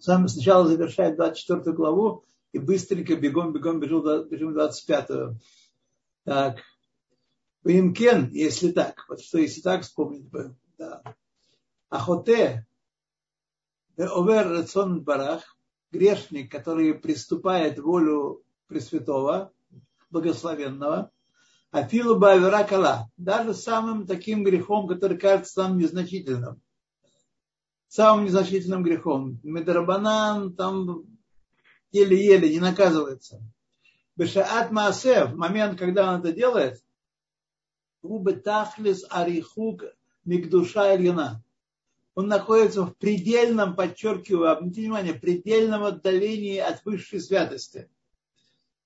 Сам 0.00 0.28
сначала 0.28 0.66
завершает 0.66 1.16
24 1.16 1.76
главу 1.76 2.24
и 2.52 2.58
быстренько 2.58 3.16
бегом-бегом 3.16 3.80
бежим, 3.80 4.28
бежим 4.28 4.54
25. 4.54 5.08
Так. 6.24 6.56
Имкен, 7.64 8.30
если 8.32 8.72
так. 8.72 9.04
Вот 9.08 9.20
что 9.20 9.38
если 9.38 9.60
так, 9.60 9.82
вспомнить 9.82 10.26
бы. 10.28 10.56
Да. 10.78 11.02
Ахоте, 11.90 12.66
овер 13.98 14.48
рацион 14.48 15.02
барах, 15.02 15.58
грешник, 15.92 16.50
который 16.50 16.94
приступает 16.94 17.78
волю 17.78 18.42
Пресвятого, 18.68 19.52
Благословенного, 20.10 21.10
Афилу 21.72 22.18
Бавера 22.18 22.64
Кала, 22.64 23.10
даже 23.18 23.52
самым 23.52 24.06
таким 24.06 24.44
грехом, 24.44 24.88
который 24.88 25.18
кажется 25.18 25.62
нам 25.62 25.76
незначительным. 25.76 26.62
Самым 27.90 28.26
незначительным 28.26 28.84
грехом. 28.84 29.40
Медрабанан 29.42 30.54
там 30.54 31.06
еле-еле 31.90 32.48
не 32.48 32.60
наказывается. 32.60 33.42
Бешаат 34.14 34.70
Маасе, 34.70 35.24
в 35.24 35.36
момент, 35.36 35.76
когда 35.76 36.14
он 36.14 36.20
это 36.20 36.30
делает, 36.32 36.80
Рубе 38.02 38.34
Тахлис 38.34 39.04
Арихук 39.10 39.82
Мигдуша 40.24 40.94
Ильина. 40.94 41.42
Он 42.14 42.28
находится 42.28 42.84
в 42.84 42.96
предельном, 42.96 43.74
подчеркиваю, 43.74 44.52
обратите 44.52 44.82
внимание, 44.82 45.14
предельном 45.14 45.82
отдалении 45.82 46.58
от 46.58 46.84
высшей 46.84 47.20
святости. 47.20 47.90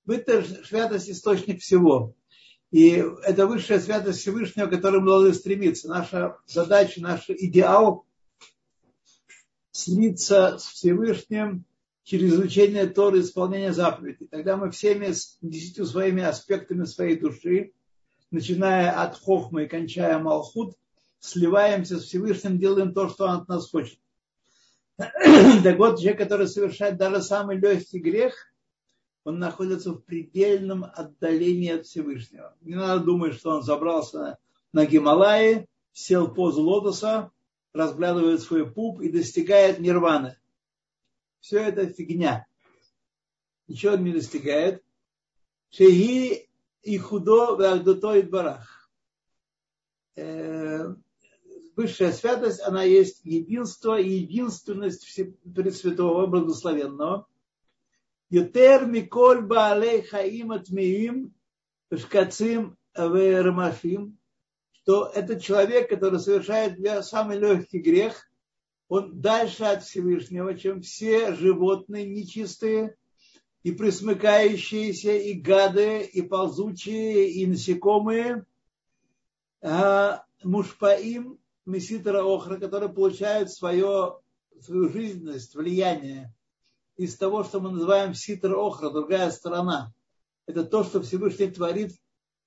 Высшая 0.07 0.45
святость– 0.65 1.11
источник 1.11 1.61
всего. 1.61 2.15
И 2.71 3.05
это 3.23 3.47
высшая 3.47 3.81
святость 3.81 4.21
Всевышнего, 4.21 4.67
к 4.67 4.71
которой 4.71 5.03
мы 5.03 5.09
должны 5.09 5.35
стремиться. 5.35 5.89
Наша 5.89 6.39
задача, 6.47 7.03
наш 7.03 7.29
идеал– 7.29 8.07
слиться 9.75 10.57
с 10.59 10.67
Всевышним 10.67 11.65
через 12.05 12.35
изучение 12.35 12.87
Торы, 12.87 13.21
исполнение 13.21 13.73
заповедей. 13.73 14.29
Тогда 14.29 14.57
мы 14.57 14.71
всеми 14.71 15.13
десятью 15.43 15.85
своими 15.85 16.23
аспектами 16.23 16.85
своей 16.85 17.19
души, 17.19 17.73
начиная 18.31 18.93
от 19.03 19.19
хохмы 19.19 19.65
и 19.65 19.69
кончая 19.69 20.19
малхут, 20.21 20.77
сливаемся 21.19 21.99
с 21.99 22.05
Всевышним, 22.05 22.59
делаем 22.59 22.95
то, 22.95 23.09
что 23.09 23.25
он 23.25 23.31
от 23.31 23.49
нас 23.49 23.69
хочет. 23.69 23.99
Так 24.97 25.77
вот, 25.79 25.99
человек, 25.99 26.19
который 26.19 26.47
совершает 26.47 26.97
даже 26.97 27.21
самый 27.21 27.57
легкий 27.59 27.99
грех, 27.99 28.33
он 29.25 29.41
находится 29.41 29.91
в 29.91 30.03
предельном 30.03 30.85
отдалении 30.85 31.73
от 31.73 31.87
Всевышнего. 31.87 32.55
Не 32.61 32.77
надо 32.77 33.03
думать, 33.03 33.35
что 33.35 33.51
он 33.51 33.63
забрался 33.63 34.39
на 34.73 34.87
Гималаи, 34.87 35.67
сел 35.93 36.27
в 36.27 36.35
позу 36.35 36.63
лотоса, 36.63 37.33
разглядывает 37.75 38.41
свой 38.41 38.71
пуп 38.71 39.01
и 39.01 39.11
достигает 39.11 39.81
нирваны. 39.81 40.39
Все 41.41 41.59
это 41.59 41.87
фигня. 41.87 42.47
Ничего 43.67 43.97
не 43.97 44.13
достигает. 44.13 44.83
Шеги 45.71 46.49
и 46.83 46.99
худо 46.99 47.57
в 47.57 48.31
барах. 48.31 48.91
Э, 50.17 50.95
высшая 51.75 52.13
святость, 52.13 52.61
она 52.61 52.85
есть 52.85 53.25
единство 53.25 53.99
и 53.99 54.09
единственность 54.09 55.05
Пресвятого 55.43 56.27
Благословенного. 56.27 57.27
Ютер 58.31 58.87
миколь 58.87 59.43
баалей 59.43 60.03
хаим 60.03 60.53
атмиим 60.53 61.35
шкацим 61.95 62.77
вермашим, 62.97 64.19
что 64.85 65.07
этот 65.07 65.43
человек, 65.43 65.89
который 65.89 66.21
совершает 66.21 66.79
самый 67.07 67.39
легкий 67.39 67.79
грех, 67.79 68.31
он 68.89 69.19
дальше 69.19 69.65
от 69.65 69.83
Всевышнего, 69.83 70.59
чем 70.59 70.83
все 70.83 71.35
животные 71.35 72.07
нечистые, 72.07 72.95
и 73.63 73.73
присмыкающиеся, 73.73 75.13
и 75.13 75.33
гады, 75.33 76.03
и 76.03 76.21
ползучие, 76.21 77.31
и 77.31 77.47
насекомые, 77.47 78.45
а 79.63 80.27
мушпаим 80.43 81.39
Меситра 81.65 82.23
Охра, 82.23 82.59
которые 82.59 82.91
получают 82.91 83.51
свое, 83.51 84.19
свою 84.61 84.91
жизненность, 84.91 85.55
влияние 85.55 86.31
из 86.99 87.17
того, 87.17 87.43
что 87.43 87.59
мы 87.59 87.71
называем 87.71 88.13
Ситра 88.13 88.55
Охра, 88.55 88.91
другая 88.91 89.31
сторона. 89.31 89.95
Это 90.45 90.63
то, 90.63 90.85
что 90.85 91.01
Всевышний 91.01 91.51
творит 91.51 91.95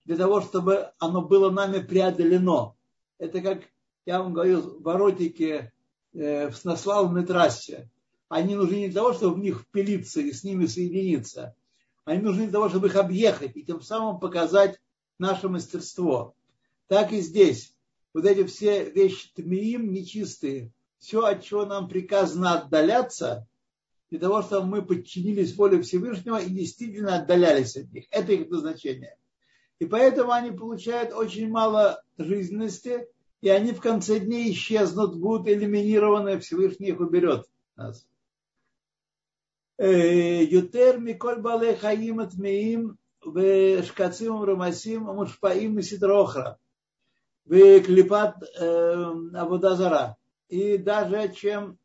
для 0.07 0.15
того, 0.15 0.41
чтобы 0.41 0.91
оно 0.99 1.21
было 1.21 1.51
нами 1.51 1.79
преодолено. 1.79 2.75
Это 3.19 3.41
как 3.41 3.63
я 4.05 4.19
вам 4.19 4.33
говорил, 4.33 4.79
воротики 4.79 5.73
э, 6.13 6.49
в 6.49 6.63
наславной 6.63 7.25
трассе. 7.25 7.89
Они 8.29 8.55
нужны 8.55 8.75
не 8.75 8.87
для 8.87 9.01
того, 9.01 9.13
чтобы 9.13 9.35
в 9.35 9.39
них 9.39 9.59
впилиться 9.59 10.21
и 10.21 10.31
с 10.31 10.45
ними 10.45 10.65
соединиться. 10.65 11.55
Они 12.05 12.21
нужны 12.21 12.43
для 12.43 12.53
того, 12.53 12.69
чтобы 12.69 12.87
их 12.87 12.95
объехать 12.95 13.57
и 13.57 13.63
тем 13.63 13.81
самым 13.81 14.19
показать 14.21 14.79
наше 15.19 15.49
мастерство. 15.49 16.35
Так 16.87 17.11
и 17.11 17.19
здесь 17.19 17.75
вот 18.13 18.23
эти 18.23 18.45
все 18.45 18.89
вещи 18.89 19.29
тмиим 19.35 19.91
нечистые, 19.91 20.71
все, 20.99 21.25
от 21.25 21.43
чего 21.43 21.65
нам 21.65 21.89
приказано 21.89 22.53
отдаляться, 22.53 23.45
для 24.09 24.19
того, 24.19 24.41
чтобы 24.41 24.67
мы 24.67 24.81
подчинились 24.83 25.53
воле 25.53 25.81
Всевышнего 25.81 26.41
и 26.41 26.49
действительно 26.49 27.17
отдалялись 27.17 27.75
от 27.75 27.91
них. 27.91 28.05
Это 28.09 28.31
их 28.31 28.49
назначение. 28.49 29.17
И 29.79 29.85
поэтому 29.85 30.31
они 30.31 30.51
получают 30.51 31.13
очень 31.13 31.49
мало 31.49 32.01
жизненности, 32.17 33.07
и 33.41 33.49
они 33.49 33.71
в 33.71 33.81
конце 33.81 34.19
дней 34.19 34.51
исчезнут, 34.51 35.17
будут 35.19 35.47
элиминированы, 35.47 36.39
Всевышний 36.39 36.89
их 36.89 36.99
уберет 36.99 37.45
нас. 37.75 38.07
Э, 39.77 40.43
Ютер 40.43 40.99
Миколь 40.99 41.39
Бале 41.39 41.75
Хаим 41.75 42.19
Атмеим 42.19 42.97
Шкацим 43.21 44.43
Рамасим 44.43 45.03
Мушпаим 45.03 45.77
и 45.77 45.81
Сидрохра 45.83 46.57
в 47.45 47.79
клепат 47.81 48.41
э, 48.59 48.93
Абудазара. 49.35 50.17
И 50.49 50.77
даже 50.77 51.31
чем 51.33 51.77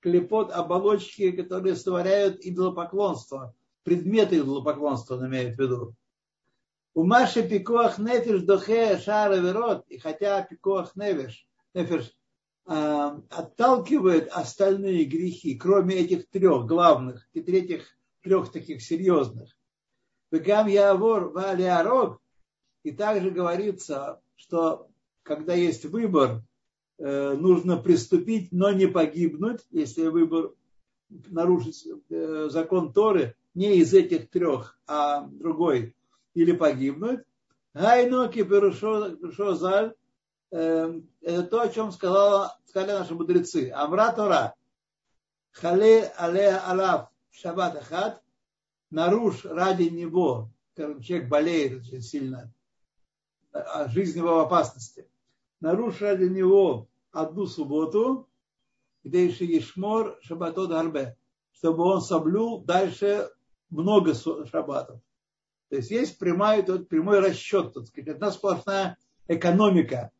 клепот 0.00 0.52
оболочки, 0.52 1.32
которые 1.32 1.74
створяют 1.74 2.40
идолопоклонство, 2.40 3.54
предметы 3.82 4.38
идолопоклонства, 4.38 5.16
он 5.16 5.26
имеет 5.26 5.56
в 5.56 5.60
виду. 5.60 5.94
У 6.94 7.02
Маши 7.02 7.42
пикуах 7.42 7.98
нефиш 7.98 8.42
дохе 8.42 8.98
шара 8.98 9.36
верот, 9.36 9.84
и 9.88 9.98
хотя 9.98 10.42
пикуах 10.42 10.94
нефиш, 10.94 11.46
нефиш 11.74 12.12
э, 12.66 13.10
отталкивает 13.30 14.28
остальные 14.30 15.04
грехи, 15.04 15.56
кроме 15.56 15.96
этих 15.96 16.28
трех 16.28 16.66
главных 16.66 17.28
и 17.32 17.40
третьих 17.42 17.82
трех 18.22 18.52
таких 18.52 18.80
серьезных. 18.80 19.56
Бегам 20.30 20.68
Явор 20.68 21.30
Валиарог, 21.30 22.20
и 22.84 22.92
также 22.92 23.30
говорится, 23.30 24.20
что 24.36 24.88
когда 25.24 25.54
есть 25.54 25.84
выбор, 25.84 26.42
э, 26.98 27.32
нужно 27.32 27.76
приступить, 27.76 28.52
но 28.52 28.70
не 28.70 28.86
погибнуть, 28.86 29.62
если 29.70 30.06
выбор 30.06 30.52
нарушить 31.08 31.88
э, 32.10 32.48
закон 32.50 32.92
Торы, 32.92 33.34
не 33.54 33.78
из 33.78 33.92
этих 33.94 34.30
трех, 34.30 34.78
а 34.86 35.26
другой, 35.26 35.94
или 36.34 36.52
погибнуть. 36.52 37.20
Гайноки 37.72 38.42
Перушо 38.42 39.54
Заль, 39.54 39.94
э, 40.50 41.00
это 41.22 41.42
то, 41.44 41.60
о 41.62 41.68
чем 41.68 41.90
сказала, 41.90 42.58
сказали 42.66 42.92
наши 42.92 43.14
мудрецы. 43.14 43.70
Амра 43.74 44.12
Тора, 44.12 44.54
Хале 45.52 46.12
Але 46.16 46.56
Алав 46.56 47.08
Шаббат 47.30 47.76
Ахат, 47.76 48.22
наруш 48.90 49.44
ради 49.44 49.84
него, 49.84 50.50
человек 50.76 51.28
болеет 51.28 51.80
очень 51.80 52.02
сильно, 52.02 52.52
а 53.52 53.88
жизнь 53.88 54.18
его 54.18 54.36
в 54.36 54.40
опасности 54.40 55.08
нарушил 55.64 56.08
ради 56.08 56.24
него 56.24 56.88
одну 57.10 57.46
субботу, 57.46 58.28
где 59.02 59.26
еще 59.26 59.46
Ешмор 59.46 60.18
Шабатот 60.20 60.68
Гарбе, 60.68 61.16
чтобы 61.52 61.84
он 61.84 62.02
соблюл 62.02 62.60
дальше 62.60 63.30
много 63.70 64.14
шабатов. 64.14 65.00
То 65.74 65.78
есть 65.78 65.90
есть 65.90 66.18
прямой, 66.18 66.62
тот, 66.62 66.88
прямой 66.88 67.18
расчет, 67.18 67.74
так 67.74 67.86
сказать, 67.86 68.14
одна 68.14 68.30
сплошная 68.30 68.96
экономика. 69.26 70.12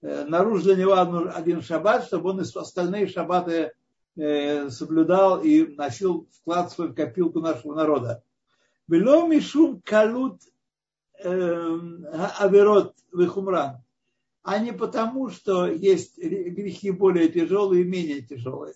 Э, 0.00 0.24
нарушил 0.24 0.64
для 0.64 0.76
него 0.76 0.94
один 0.94 1.60
шаббат, 1.60 2.06
чтобы 2.06 2.30
он 2.30 2.40
остальные 2.40 3.08
шаббаты 3.08 3.72
э, 4.16 4.70
соблюдал 4.70 5.42
и 5.42 5.74
носил 5.76 6.26
вклад 6.32 6.72
в 6.78 6.94
копилку 6.94 7.40
нашего 7.40 7.74
народа. 7.74 8.22
Было 8.86 9.28
мишум 9.28 9.82
калут 9.84 10.40
э, 11.22 11.78
аверот 12.38 12.94
вихумран 13.12 13.82
а 14.42 14.58
не 14.58 14.72
потому, 14.72 15.28
что 15.28 15.66
есть 15.66 16.16
грехи 16.16 16.92
более 16.92 17.28
тяжелые 17.28 17.82
и 17.82 17.86
менее 17.86 18.22
тяжелые. 18.22 18.74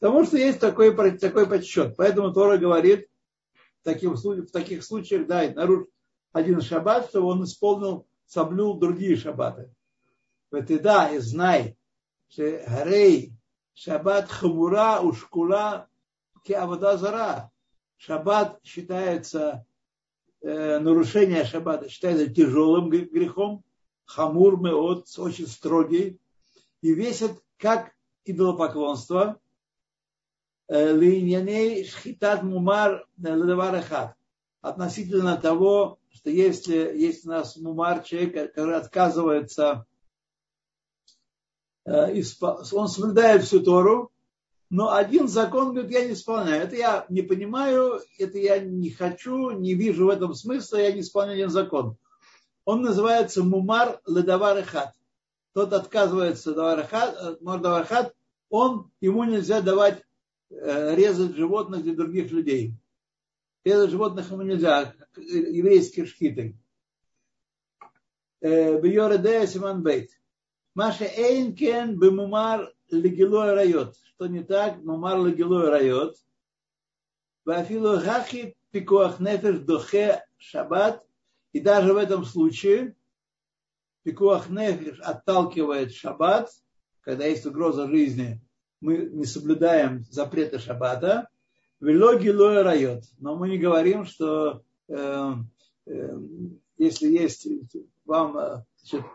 Потому 0.00 0.24
что 0.24 0.36
есть 0.36 0.58
такой, 0.58 0.92
такой 1.18 1.46
подсчет. 1.46 1.94
Поэтому 1.96 2.32
Тора 2.32 2.58
говорит 2.58 3.09
в 3.80 3.84
таких, 3.84 4.10
в 4.12 4.50
таких 4.50 4.84
случаях, 4.84 5.26
да, 5.26 5.50
нарушил 5.50 5.88
один 6.32 6.60
шаббат, 6.60 7.08
чтобы 7.08 7.28
он 7.28 7.44
исполнил, 7.44 8.06
соблюл 8.26 8.78
другие 8.78 9.16
шаббаты. 9.16 9.72
Вот 10.50 10.70
и 10.70 10.78
да, 10.78 11.10
и 11.10 11.18
знай, 11.18 11.76
что 12.28 12.62
Гарей, 12.68 13.32
шаббат 13.74 14.28
хамура, 14.28 15.00
ушкула, 15.00 15.88
Киавода 16.44 16.96
Зара. 16.96 17.50
Шаббат 17.96 18.60
считается, 18.64 19.66
э, 20.40 20.78
нарушение 20.78 21.44
шаббата 21.44 21.88
считается 21.88 22.32
тяжелым 22.32 22.88
грехом, 22.88 23.62
хамур 24.06 24.54
от 24.72 25.06
очень 25.18 25.46
строгий, 25.46 26.18
и 26.80 26.94
весит 26.94 27.32
как 27.58 27.92
идолопоклонство, 28.24 29.38
линьяней 30.70 31.84
шхитат 31.84 32.42
мумар 32.42 33.06
ледаварахат. 33.18 34.14
Относительно 34.60 35.36
того, 35.36 35.98
что 36.12 36.30
если 36.30 36.74
есть 36.74 37.26
у 37.26 37.30
нас 37.30 37.56
мумар, 37.56 38.02
человек, 38.02 38.34
который 38.54 38.76
отказывается, 38.76 39.86
он 41.84 42.88
соблюдает 42.88 43.42
всю 43.42 43.60
Тору, 43.60 44.12
но 44.68 44.92
один 44.92 45.26
закон 45.26 45.72
говорит, 45.72 45.90
я 45.90 46.04
не 46.04 46.12
исполняю. 46.12 46.62
Это 46.62 46.76
я 46.76 47.06
не 47.08 47.22
понимаю, 47.22 48.00
это 48.18 48.38
я 48.38 48.60
не 48.60 48.90
хочу, 48.90 49.50
не 49.50 49.74
вижу 49.74 50.06
в 50.06 50.10
этом 50.10 50.34
смысла, 50.34 50.76
я 50.76 50.92
не 50.92 51.00
исполняю 51.00 51.38
один 51.38 51.50
закон. 51.50 51.96
Он 52.64 52.82
называется 52.82 53.42
мумар 53.42 54.00
ледавар 54.06 54.62
хат. 54.62 54.94
Тот 55.52 55.72
отказывается 55.72 56.54
хат, 56.88 58.14
он, 58.50 58.90
ему 59.00 59.24
нельзя 59.24 59.60
давать 59.60 60.04
резать 60.50 61.36
животных 61.36 61.82
для 61.82 61.94
других 61.94 62.30
людей. 62.30 62.74
Резать 63.64 63.90
животных 63.90 64.30
ему 64.30 64.42
нельзя, 64.42 64.94
еврейские 65.16 66.06
шхиты. 66.06 66.56
Э, 68.40 68.80
Бьореде 68.80 69.46
Симан 69.46 69.82
Бейт. 69.82 70.10
Маша 70.74 71.04
Эйнкен 71.04 71.98
бемумар 71.98 72.72
легилой 72.90 73.52
райот. 73.54 73.96
Что 74.02 74.26
не 74.26 74.42
так? 74.42 74.82
Мумар 74.82 75.22
легилой 75.22 75.68
райот. 75.68 76.16
Вафилу 77.44 78.00
хахи 78.00 78.56
пикуах 78.70 79.20
нефеш 79.20 79.58
дохе 79.60 80.24
шаббат. 80.38 81.04
И 81.52 81.60
даже 81.60 81.92
в 81.92 81.96
этом 81.96 82.24
случае 82.24 82.96
пикуах 84.04 84.48
нефеш 84.48 84.98
отталкивает 85.00 85.92
шаббат, 85.92 86.50
когда 87.02 87.26
есть 87.26 87.44
угроза 87.44 87.88
жизни, 87.88 88.40
мы 88.80 88.96
не 89.12 89.24
соблюдаем 89.24 90.04
запреты 90.10 90.58
шаббата. 90.58 91.28
Велоги 91.80 92.28
лоя 92.28 92.62
райот. 92.62 93.04
Но 93.18 93.36
мы 93.36 93.48
не 93.48 93.58
говорим, 93.58 94.04
что 94.04 94.62
э, 94.88 95.32
э, 95.86 96.18
если 96.78 97.08
есть 97.08 97.46
вам 98.04 98.36
э, 98.36 98.64
значит, 98.82 99.06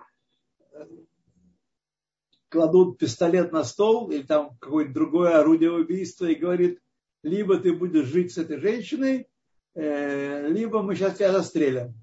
кладут 2.49 2.97
пистолет 2.97 3.51
на 3.51 3.63
стол 3.63 4.09
или 4.11 4.23
там 4.23 4.57
какое-то 4.59 4.93
другое 4.93 5.39
орудие 5.39 5.71
убийства 5.71 6.25
и 6.25 6.35
говорит, 6.35 6.79
либо 7.21 7.57
ты 7.57 7.73
будешь 7.73 8.05
жить 8.05 8.33
с 8.33 8.37
этой 8.37 8.59
женщиной, 8.59 9.27
э, 9.73 10.47
либо 10.47 10.81
мы 10.81 10.95
сейчас 10.95 11.17
тебя 11.17 11.31
застрелим, 11.31 11.93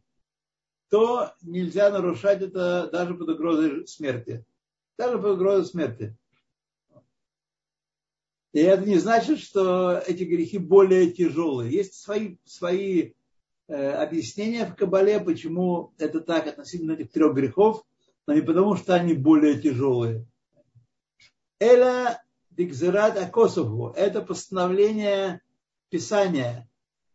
то 0.91 1.32
нельзя 1.41 1.91
нарушать 1.91 2.43
это 2.43 2.91
даже 2.93 3.15
под 3.15 3.31
угрозой 3.31 3.87
смерти. 3.87 4.44
Даже 4.99 5.19
под 5.19 5.32
угрозой 5.32 5.65
смерти. 5.65 6.17
И 8.53 8.61
это 8.61 8.85
не 8.85 8.99
значит, 8.99 9.41
что 9.41 9.99
эти 10.07 10.25
грехи 10.25 10.59
более 10.59 11.11
тяжелые. 11.11 11.73
Есть 11.73 11.95
свои, 11.95 12.37
свои 12.45 13.13
э, 13.69 13.91
объяснения 13.93 14.67
в 14.67 14.75
Кабале, 14.75 15.21
почему 15.21 15.95
это 15.99 16.21
так 16.21 16.47
относительно 16.47 16.93
этих 16.93 17.11
трех 17.11 17.35
грехов, 17.35 17.83
но 18.27 18.35
не 18.35 18.43
потому, 18.43 18.77
что 18.77 18.95
они 18.95 19.15
более 19.15 19.61
тяжелые. 19.61 20.27
Эла 21.59 22.23
дикзерат 22.51 23.17
акосову. 23.17 23.91
Это 23.91 24.21
постановление 24.21 25.41
Писания. 25.89 26.69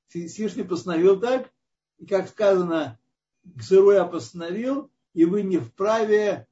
Всевышний 0.08 0.64
постановил 0.64 1.20
так, 1.20 1.52
и 2.00 2.06
как 2.06 2.30
сказано, 2.30 3.00
Гзеру 3.44 3.92
я 3.92 4.06
постановил, 4.06 4.92
и 5.14 5.26
вы 5.26 5.44
не 5.44 5.58
вправе 5.58 6.48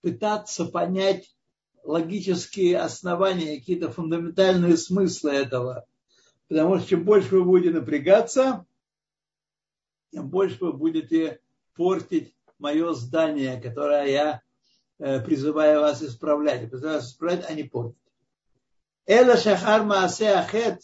пытаться 0.00 0.66
понять 0.66 1.33
логические 1.84 2.78
основания, 2.78 3.58
какие-то 3.58 3.90
фундаментальные 3.90 4.76
смыслы 4.76 5.30
этого. 5.32 5.86
Потому 6.48 6.78
что 6.78 6.88
чем 6.88 7.04
больше 7.04 7.36
вы 7.36 7.44
будете 7.44 7.70
напрягаться, 7.70 8.66
тем 10.12 10.28
больше 10.28 10.58
вы 10.60 10.72
будете 10.72 11.40
портить 11.74 12.34
мое 12.58 12.92
здание, 12.94 13.60
которое 13.60 14.06
я 14.06 14.44
Э, 14.98 15.20
призывая 15.20 15.80
вас 15.80 16.02
исправлять. 16.02 16.70
Призывая 16.70 16.96
вас 16.96 17.10
исправлять, 17.10 17.44
а 17.48 17.54
не 17.54 17.64
портить. 17.64 17.98
Эла 19.06 19.36
шахар 19.36 19.82
маасе 19.82 20.30
ахет, 20.30 20.80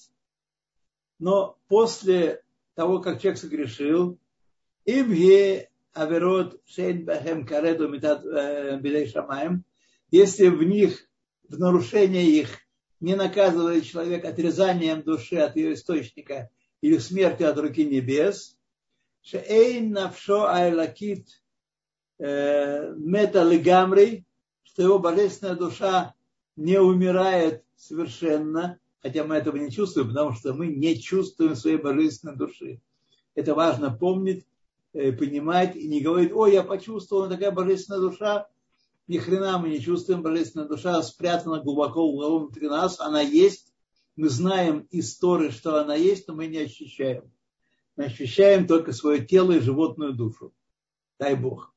но 1.18 1.56
после 1.68 2.42
того, 2.74 3.00
как 3.00 3.20
человек 3.20 3.40
согрешил, 3.40 4.18
имге 4.84 5.70
аверот 5.92 6.60
шейн 6.66 7.04
бахем 7.04 7.46
кареду 7.46 7.88
метат 7.88 8.24
э, 8.24 8.78
бидей 8.78 9.08
шамаем, 9.08 9.64
если 10.10 10.48
в 10.48 10.62
них, 10.62 11.08
в 11.48 11.58
нарушение 11.58 12.28
их, 12.28 12.58
не 13.00 13.16
наказывает 13.16 13.86
человек 13.86 14.24
отрезанием 14.24 15.02
души 15.02 15.36
от 15.36 15.56
ее 15.56 15.74
источника 15.74 16.50
или 16.82 16.98
смертью 16.98 17.48
от 17.48 17.58
руки 17.58 17.84
небес, 17.84 18.58
шейн 19.22 19.90
навшо 19.90 20.46
айлакит 20.48 21.26
Э, 22.22 22.92
металлигамрий, 22.98 24.26
что 24.62 24.82
его 24.82 24.98
божественная 24.98 25.54
душа 25.54 26.14
не 26.54 26.78
умирает 26.78 27.64
совершенно, 27.76 28.78
хотя 29.00 29.24
мы 29.24 29.36
этого 29.36 29.56
не 29.56 29.70
чувствуем, 29.70 30.08
потому 30.08 30.34
что 30.34 30.52
мы 30.52 30.66
не 30.66 31.00
чувствуем 31.00 31.56
своей 31.56 31.78
божественной 31.78 32.36
души. 32.36 32.82
Это 33.34 33.54
важно 33.54 33.90
помнить, 33.90 34.46
э, 34.92 35.12
понимать 35.12 35.76
и 35.76 35.88
не 35.88 36.02
говорить, 36.02 36.30
ой, 36.30 36.52
я 36.52 36.62
почувствовал, 36.62 37.26
такая 37.26 37.52
божественная 37.52 38.00
душа, 38.00 38.48
ни 39.10 39.18
хрена 39.18 39.58
мы 39.58 39.70
не 39.70 39.80
чувствуем, 39.80 40.22
божественная 40.22 40.68
душа 40.68 41.02
спрятана 41.02 41.60
глубоко 41.60 42.08
внутри 42.38 42.68
нас, 42.68 43.00
она 43.00 43.20
есть, 43.20 43.74
мы 44.14 44.28
знаем 44.28 44.86
истории, 44.92 45.50
что 45.50 45.80
она 45.80 45.96
есть, 45.96 46.28
но 46.28 46.34
мы 46.34 46.46
не 46.46 46.58
ощущаем. 46.58 47.24
Мы 47.96 48.04
ощущаем 48.04 48.68
только 48.68 48.92
свое 48.92 49.26
тело 49.26 49.50
и 49.50 49.58
животную 49.58 50.14
душу. 50.14 50.54
Дай 51.18 51.34
Бог. 51.34 51.74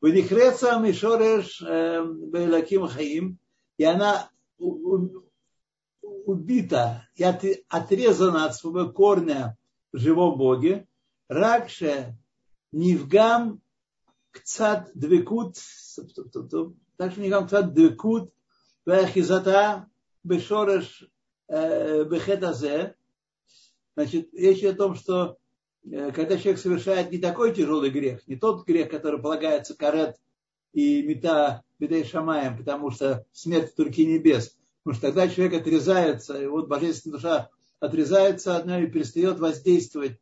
Венихреца 0.00 0.78
Мишореш 0.78 1.60
Белаким 1.60 2.86
Хаим, 2.86 3.38
и 3.76 3.84
она 3.84 4.30
убита 6.00 7.06
и 7.14 7.24
отрезана 7.68 8.46
от 8.46 8.56
своего 8.56 8.90
корня 8.90 9.58
в 9.92 9.98
живом 9.98 10.38
Боге, 10.38 10.88
Ракше 11.28 12.16
Нивгам 12.72 13.60
Кцат 14.34 14.90
Двекут, 14.94 15.56
так 16.96 17.16
Нивгам 17.16 17.46
Кцат 17.46 17.72
Двекут, 17.72 18.32
Вахизата 18.84 19.88
Бешореш 20.22 21.08
Бехетазе, 21.48 22.96
значит, 23.96 24.28
речь 24.34 24.64
о 24.64 24.74
том, 24.74 24.94
что 24.94 25.38
Э, 25.90 26.12
когда 26.12 26.36
человек 26.36 26.60
совершает 26.60 27.10
не 27.10 27.18
такой 27.18 27.54
тяжелый 27.54 27.90
грех, 27.90 28.26
не 28.26 28.36
тот 28.36 28.66
грех, 28.66 28.90
который 28.90 29.20
полагается 29.20 29.76
карет 29.76 30.16
и 30.72 31.02
мета 31.02 31.62
бедей 31.78 32.04
шамаем, 32.04 32.56
потому 32.56 32.90
что 32.90 33.26
смерть 33.32 33.72
в 33.72 33.74
турке 33.74 34.06
небес. 34.06 34.56
Потому 34.82 34.98
что 34.98 35.06
тогда 35.08 35.28
человек 35.28 35.60
отрезается, 35.60 36.40
и 36.42 36.46
вот 36.46 36.68
божественная 36.68 37.18
душа 37.18 37.50
отрезается 37.80 38.56
от 38.56 38.66
нее 38.66 38.84
и 38.84 38.90
перестает 38.90 39.38
воздействовать, 39.38 40.18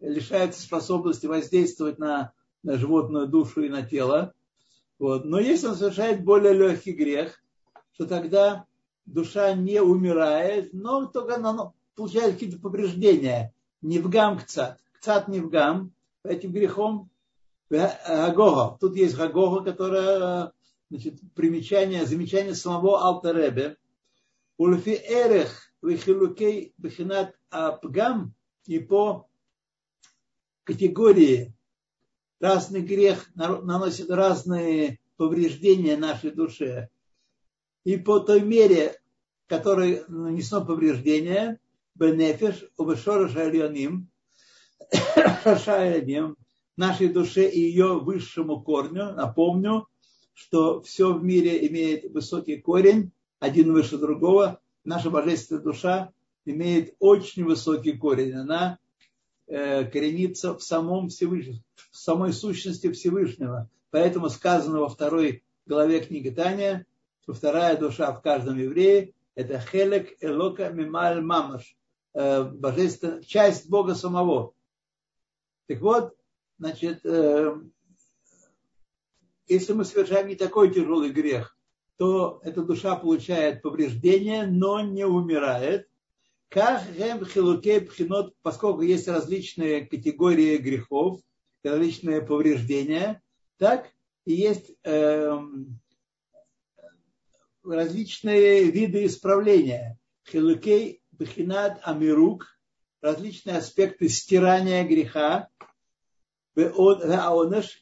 лишается 0.00 0.62
способности 0.62 1.26
воздействовать 1.26 1.98
на, 1.98 2.32
на 2.66 2.76
животную 2.76 3.28
душу 3.28 3.62
и 3.62 3.68
на 3.68 3.82
тело. 3.82 4.34
Вот. 4.98 5.24
Но 5.24 5.38
если 5.38 5.68
он 5.68 5.76
совершает 5.76 6.24
более 6.24 6.52
легкий 6.52 6.92
грех, 6.92 7.40
то 7.96 8.06
тогда 8.06 8.66
душа 9.06 9.54
не 9.54 9.80
умирает, 9.80 10.74
но 10.74 11.06
только 11.06 11.36
она 11.36 11.72
получает 11.94 12.34
какие-то 12.34 12.58
повреждения, 12.58 13.54
не 13.80 14.00
в 14.00 14.10
гамкцат 14.10 14.80
цат 15.00 15.28
невгам, 15.28 15.92
этим 16.24 16.52
грехом 16.52 17.08
Гагога. 17.70 18.76
Тут 18.80 18.96
есть 18.96 19.16
Гагога, 19.16 19.62
которая 19.64 20.52
значит, 20.90 21.20
примечание, 21.34 22.04
замечание 22.04 22.54
самого 22.54 23.00
Алтеребе. 23.04 23.76
Ульфи 24.58 24.90
эрех 24.90 25.72
вихилукей 25.82 26.74
бихинат 26.78 27.36
апгам 27.50 28.34
и 28.64 28.80
по 28.80 29.28
категории 30.64 31.55
разный 32.40 32.80
грех 32.80 33.28
наносит 33.34 34.10
разные 34.10 34.98
повреждения 35.16 35.96
нашей 35.96 36.30
душе. 36.30 36.88
И 37.84 37.96
по 37.96 38.20
той 38.20 38.40
мере, 38.40 38.96
которой 39.46 40.02
нанесено 40.08 40.64
повреждение, 40.64 41.58
бенефиш, 41.94 42.64
убешорыш 42.76 43.36
альоним, 43.36 44.08
Шашаядем, 45.42 46.36
нашей 46.76 47.08
душе 47.08 47.48
и 47.48 47.60
ее 47.60 47.98
высшему 47.98 48.60
корню. 48.60 49.12
Напомню, 49.14 49.88
что 50.34 50.82
все 50.82 51.12
в 51.12 51.24
мире 51.24 51.66
имеет 51.68 52.12
высокий 52.12 52.58
корень, 52.58 53.10
один 53.38 53.72
выше 53.72 53.98
другого. 53.98 54.60
наша 54.84 55.10
божественная 55.10 55.62
душа 55.62 56.12
имеет 56.44 56.94
очень 56.98 57.44
высокий 57.44 57.92
корень. 57.92 58.34
Она 58.34 58.78
коренится 59.46 60.54
в 60.54 60.62
самом 60.62 61.08
Всевышнем, 61.08 61.62
в 61.90 61.96
самой 61.96 62.32
сущности 62.32 62.90
Всевышнего. 62.90 63.70
Поэтому 63.90 64.28
сказано 64.28 64.80
во 64.80 64.88
второй 64.88 65.44
главе 65.66 66.00
книги 66.00 66.30
Таня, 66.30 66.86
что 67.22 67.32
вторая 67.32 67.76
душа 67.76 68.12
в 68.12 68.22
каждом 68.22 68.58
еврее– 68.58 69.12
это 69.34 69.58
хелек 69.60 70.16
элока 70.20 70.70
мималь 70.70 71.20
мамаш, 71.20 71.76
э, 72.14 72.44
божественная 72.44 73.22
часть 73.22 73.68
Бога 73.68 73.94
самого. 73.94 74.54
Так 75.66 75.80
вот, 75.80 76.14
значит, 76.58 77.04
э, 77.04 77.54
если 79.46 79.72
мы 79.74 79.84
совершаем 79.84 80.28
не 80.28 80.36
такой 80.36 80.72
тяжелый 80.72 81.10
грех, 81.10 81.56
то 81.96 82.40
эта 82.42 82.62
душа 82.62 82.96
получает 82.96 83.62
повреждение, 83.62 84.46
но 84.46 84.80
не 84.80 85.04
умирает. 85.04 85.88
Как 86.48 86.84
поскольку 88.42 88.82
есть 88.82 89.08
различные 89.08 89.86
категории 89.86 90.56
грехов, 90.58 91.20
различные 91.62 92.22
повреждения, 92.22 93.22
так 93.58 93.90
и 94.24 94.34
есть 94.34 94.72
э, 94.84 95.38
различные 97.64 98.70
виды 98.70 99.06
исправления. 99.06 99.98
Хилукей, 100.28 101.02
бхинат, 101.12 101.80
амирук, 101.82 102.46
различные 103.00 103.58
аспекты 103.58 104.08
стирания 104.08 104.84
греха, 104.84 105.48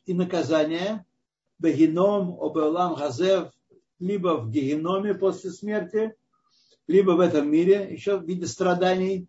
и 0.04 0.14
наказания, 0.14 1.06
бегином, 1.58 2.40
обеолам 2.42 2.94
газев, 2.94 3.52
либо 3.98 4.36
в 4.36 4.50
геноме 4.50 5.14
после 5.14 5.50
смерти, 5.50 6.14
либо 6.86 7.12
в 7.12 7.20
этом 7.20 7.50
мире, 7.50 7.88
еще 7.90 8.18
в 8.18 8.24
виде 8.24 8.46
страданий. 8.46 9.26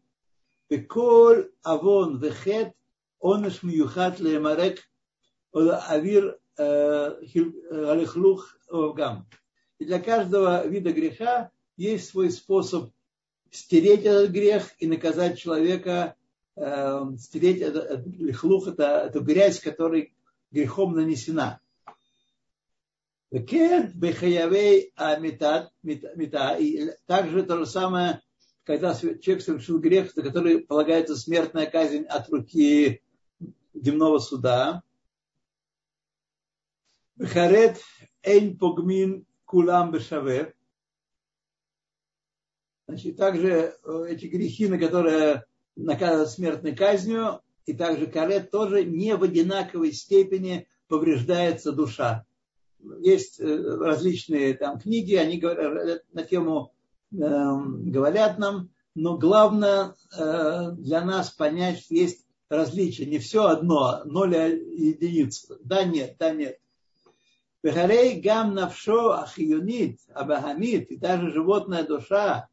Беколь 0.69 1.51
авон 1.61 2.19
вехет, 2.19 2.73
оныш 3.19 3.63
миюхат 3.63 4.19
лемарек, 4.19 4.79
авир 5.53 6.39
алихлух 6.57 8.57
гам. 8.69 9.27
И 9.79 9.85
для 9.85 9.99
каждого 9.99 10.67
вида 10.67 10.91
греха 10.91 11.51
есть 11.77 12.09
свой 12.09 12.31
способ 12.31 12.91
стереть 13.51 14.05
этот 14.05 14.31
грех 14.31 14.71
и 14.79 14.87
наказать 14.87 15.39
человека, 15.39 16.15
э, 16.55 17.01
стереть 17.19 17.61
этот 17.61 18.05
лихлух, 18.05 18.67
это, 18.67 19.07
эту 19.07 19.21
грязь, 19.21 19.59
которой 19.59 20.13
грехом 20.51 20.93
нанесена. 20.93 21.59
Также 27.05 27.43
то 27.43 27.57
же 27.57 27.65
самое, 27.65 28.21
когда 28.63 28.95
человек 28.95 29.41
совершил 29.41 29.79
грех, 29.79 30.13
за 30.13 30.21
который 30.21 30.59
полагается 30.59 31.17
смертная 31.17 31.65
казнь 31.65 32.03
от 32.03 32.29
руки 32.29 33.01
земного 33.73 34.19
суда. 34.19 34.83
Харет 37.19 37.81
эйн 38.23 38.57
погмин 38.57 39.25
кулам 39.43 39.91
бешаве. 39.91 40.53
Значит, 42.87 43.17
также 43.17 43.49
э, 43.83 44.05
эти 44.09 44.27
грехи, 44.27 44.69
на 44.69 44.77
которые 44.77 45.43
наказывают 45.75 46.29
смертной 46.29 46.73
казнью, 46.73 47.41
и 47.65 47.73
также 47.73 48.07
карет 48.07 48.49
тоже 48.51 48.85
не 48.85 49.13
в 49.17 49.23
одинаковой 49.23 49.91
степени 49.91 50.69
повреждается 50.87 51.73
душа. 51.73 52.25
Есть 52.99 53.39
э, 53.39 53.45
различные 53.45 54.53
там 54.53 54.79
книги, 54.79 55.15
они 55.15 55.37
говорят, 55.37 55.87
э, 55.87 56.01
на 56.13 56.23
тему 56.23 56.73
э, 57.11 57.17
говорят 57.17 58.37
нам, 58.37 58.69
но 58.93 59.17
главное 59.17 59.95
э, 60.17 60.71
для 60.77 61.03
нас 61.03 61.31
понять, 61.31 61.85
есть 61.89 62.25
различия. 62.49 63.05
Не 63.05 63.19
все 63.19 63.45
одно, 63.45 64.03
ноль 64.05 64.35
единиц. 64.35 65.47
Да, 65.63 65.83
нет, 65.83 66.15
да, 66.19 66.31
нет. 66.31 66.59
Вехарей 67.63 68.21
гам 68.21 68.53
навшо 68.53 69.13
ахионит, 69.13 69.99
абахамит, 70.13 70.91
и 70.91 70.97
даже 70.97 71.31
животная 71.31 71.83
душа, 71.83 72.47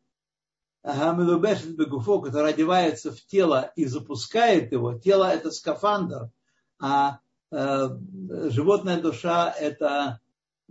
Гамилубешет 0.83 1.77
бегуфо, 1.77 2.21
которая 2.21 2.53
одевается 2.53 3.13
в 3.13 3.21
тело 3.27 3.73
и 3.77 3.85
запускает 3.85 4.73
его. 4.73 4.99
Тело 4.99 5.33
это 5.33 5.53
скафандр, 5.53 6.31
а 6.81 7.21
животная 7.53 9.01
душа 9.01 9.51
это 9.51 10.21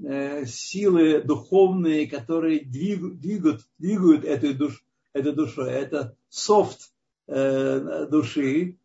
э, 0.03 0.45
силы 0.45 1.21
духовные, 1.21 2.07
которые 2.07 2.65
двигают, 2.65 3.61
двигают 3.77 4.25
эту, 4.25 4.55
душ, 4.55 4.83
эту 5.13 5.33
душу. 5.33 5.61
Это 5.61 6.15
софт 6.29 6.91
э, 7.27 8.07
души. 8.09 8.77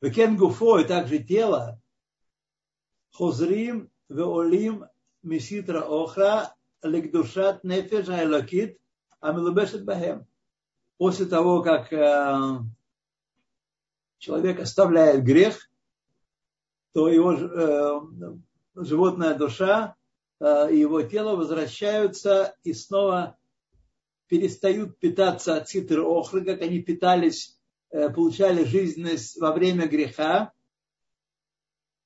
Векен 0.00 0.36
гуфо 0.36 0.78
и 0.78 0.84
также 0.84 1.18
тело. 1.18 1.80
Хозрим 3.12 3.90
веолим 4.08 4.86
Меситра 5.22 5.82
Охра 5.82 6.54
Ликдушат 6.82 7.62
Нефеш 7.64 8.08
Айлакит 8.08 8.78
Амилубешет 9.20 9.84
Бахем. 9.84 10.26
После 10.96 11.26
того, 11.26 11.62
как 11.62 11.92
э, 11.92 12.58
человек 14.18 14.60
оставляет 14.60 15.22
грех, 15.22 15.68
то 16.92 17.08
его 17.08 17.32
э, 17.32 18.00
животная 18.76 19.34
душа 19.34 19.96
э, 20.40 20.72
и 20.72 20.78
его 20.78 21.02
тело 21.02 21.36
возвращаются 21.36 22.54
и 22.64 22.72
снова 22.72 23.36
перестают 24.28 24.98
питаться 24.98 25.56
от 25.56 25.68
цитры 25.68 26.02
охры, 26.02 26.44
как 26.44 26.62
они 26.62 26.80
питались, 26.80 27.58
получали 27.90 28.64
жизненность 28.64 29.38
во 29.38 29.52
время 29.52 29.86
греха, 29.86 30.54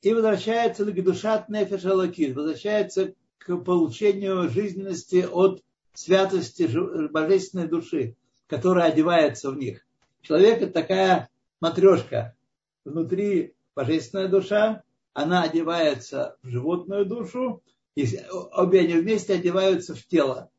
и 0.06 0.12
возвращается 0.12 0.84
к 0.84 1.02
душат 1.02 1.48
нефеш 1.48 1.82
возвращается 1.82 3.14
к 3.38 3.56
получению 3.56 4.48
жизненности 4.48 5.26
от 5.28 5.64
святости 5.94 6.68
божественной 7.08 7.66
души, 7.66 8.14
которая 8.46 8.92
одевается 8.92 9.50
в 9.50 9.56
них. 9.56 9.84
Человек 10.22 10.62
это 10.62 10.72
такая 10.72 11.28
матрешка. 11.60 12.36
Внутри 12.84 13.55
божественная 13.76 14.28
душа, 14.28 14.82
она 15.12 15.42
одевается 15.42 16.36
в 16.42 16.48
животную 16.48 17.06
душу, 17.06 17.62
и 17.94 18.06
обе 18.52 18.80
они 18.80 18.94
вместе 18.94 19.34
одеваются 19.34 19.94
в 19.94 20.04
тело. 20.06 20.50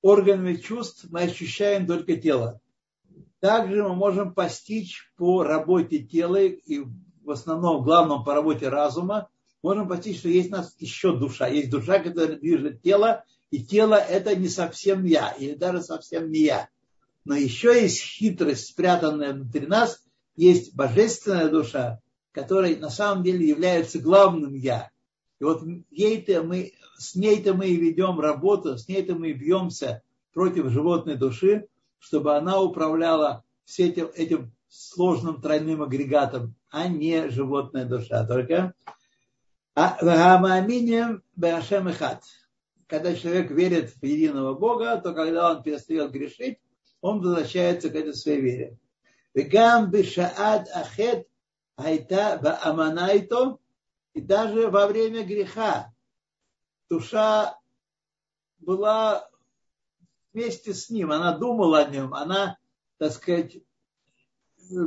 Органами 0.00 0.54
чувств 0.54 1.06
мы 1.10 1.22
ощущаем 1.22 1.86
только 1.86 2.16
тело. 2.16 2.60
Также 3.40 3.82
мы 3.82 3.94
можем 3.94 4.32
постичь 4.32 5.12
по 5.16 5.42
работе 5.42 5.98
тела 5.98 6.42
и 6.42 6.84
в 7.22 7.30
основном, 7.30 7.84
главном 7.84 8.24
по 8.24 8.34
работе 8.34 8.68
разума, 8.68 9.28
можем 9.62 9.88
постичь, 9.88 10.20
что 10.20 10.28
есть 10.28 10.48
у 10.48 10.52
нас 10.52 10.74
еще 10.78 11.16
душа. 11.16 11.46
Есть 11.46 11.70
душа, 11.70 11.98
которая 11.98 12.38
движет 12.38 12.82
тело, 12.82 13.24
и 13.50 13.64
тело 13.64 13.94
это 13.94 14.34
не 14.34 14.48
совсем 14.48 15.04
я, 15.04 15.30
или 15.32 15.54
даже 15.54 15.82
совсем 15.82 16.30
не 16.30 16.40
я. 16.40 16.68
Но 17.24 17.34
еще 17.34 17.80
есть 17.80 18.00
хитрость, 18.00 18.68
спрятанная 18.68 19.34
внутри 19.34 19.66
нас, 19.66 20.02
есть 20.38 20.74
божественная 20.74 21.48
душа, 21.48 22.00
которая 22.32 22.76
на 22.76 22.90
самом 22.90 23.24
деле 23.24 23.46
является 23.46 23.98
главным 23.98 24.54
я. 24.54 24.90
И 25.40 25.44
вот 25.44 25.62
ей-то 25.90 26.42
мы, 26.42 26.72
с 26.96 27.14
ней-то 27.14 27.54
мы 27.54 27.66
и 27.66 27.76
ведем 27.76 28.20
работу, 28.20 28.78
с 28.78 28.88
ней-то 28.88 29.14
мы 29.14 29.30
и 29.30 29.34
бьемся 29.34 30.02
против 30.32 30.70
животной 30.70 31.16
души, 31.16 31.66
чтобы 31.98 32.36
она 32.36 32.60
управляла 32.60 33.44
всем 33.64 33.88
этим, 33.88 34.10
этим 34.14 34.52
сложным 34.68 35.40
тройным 35.40 35.82
агрегатом 35.82 36.54
а 36.70 36.86
не 36.88 37.30
животная 37.30 37.84
душа 37.84 38.24
только. 38.26 38.74
А. 39.74 39.96
Когда 42.86 43.14
человек 43.14 43.50
верит 43.50 43.90
в 43.90 44.04
единого 44.04 44.54
Бога, 44.54 44.96
то 44.98 45.12
когда 45.14 45.52
он 45.52 45.62
перестает 45.62 46.10
грешить, 46.10 46.58
он 47.00 47.20
возвращается 47.20 47.90
к 47.90 47.94
этой 47.94 48.14
своей 48.14 48.40
вере. 48.40 48.78
Вегам 49.38 49.88
Бешаад 49.92 50.68
Ахет 50.74 51.28
Айта 51.76 52.40
Бааманайто. 52.42 53.58
И 54.14 54.20
даже 54.20 54.68
во 54.68 54.88
время 54.88 55.24
греха 55.24 55.94
душа 56.90 57.56
была 58.58 59.30
вместе 60.32 60.74
с 60.74 60.90
ним, 60.90 61.12
она 61.12 61.38
думала 61.38 61.78
о 61.80 61.88
нем, 61.88 62.14
она, 62.14 62.58
так 62.96 63.12
сказать, 63.12 63.58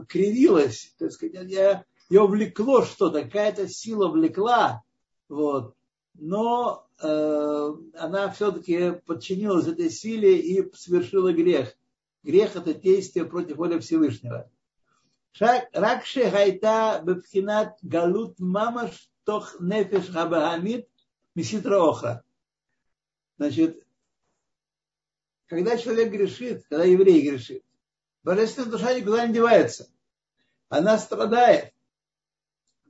кривилась, 0.09 0.93
так 0.97 1.13
сказать, 1.13 1.49
я, 1.49 1.85
ее 2.09 2.27
влекло 2.27 2.83
что-то, 2.83 3.23
какая-то 3.23 3.69
сила 3.69 4.09
влекла, 4.09 4.83
вот, 5.29 5.75
но 6.15 6.89
э, 7.01 7.73
она 7.93 8.29
все-таки 8.31 8.91
подчинилась 9.05 9.67
этой 9.67 9.89
силе 9.89 10.39
и 10.39 10.75
совершила 10.75 11.31
грех. 11.31 11.77
Грех 12.23 12.55
это 12.55 12.73
действие 12.73 13.25
против 13.25 13.57
воли 13.57 13.79
Всевышнего. 13.79 14.49
Ракше 15.39 16.29
гайта 16.29 17.01
бепхинат 17.03 17.77
галут 17.81 18.39
мамаш 18.39 19.09
тох 19.23 19.59
нефеш 19.59 20.11
хабахамид 20.11 20.87
миситра 21.35 21.81
охра. 21.81 22.23
Значит, 23.37 23.85
когда 25.47 25.77
человек 25.77 26.11
грешит, 26.11 26.65
когда 26.69 26.83
еврей 26.83 27.27
грешит, 27.27 27.63
божественная 28.23 28.69
душа 28.69 28.93
никуда 28.93 29.25
не 29.25 29.33
девается. 29.33 29.89
Она 30.69 30.97
страдает. 30.97 31.73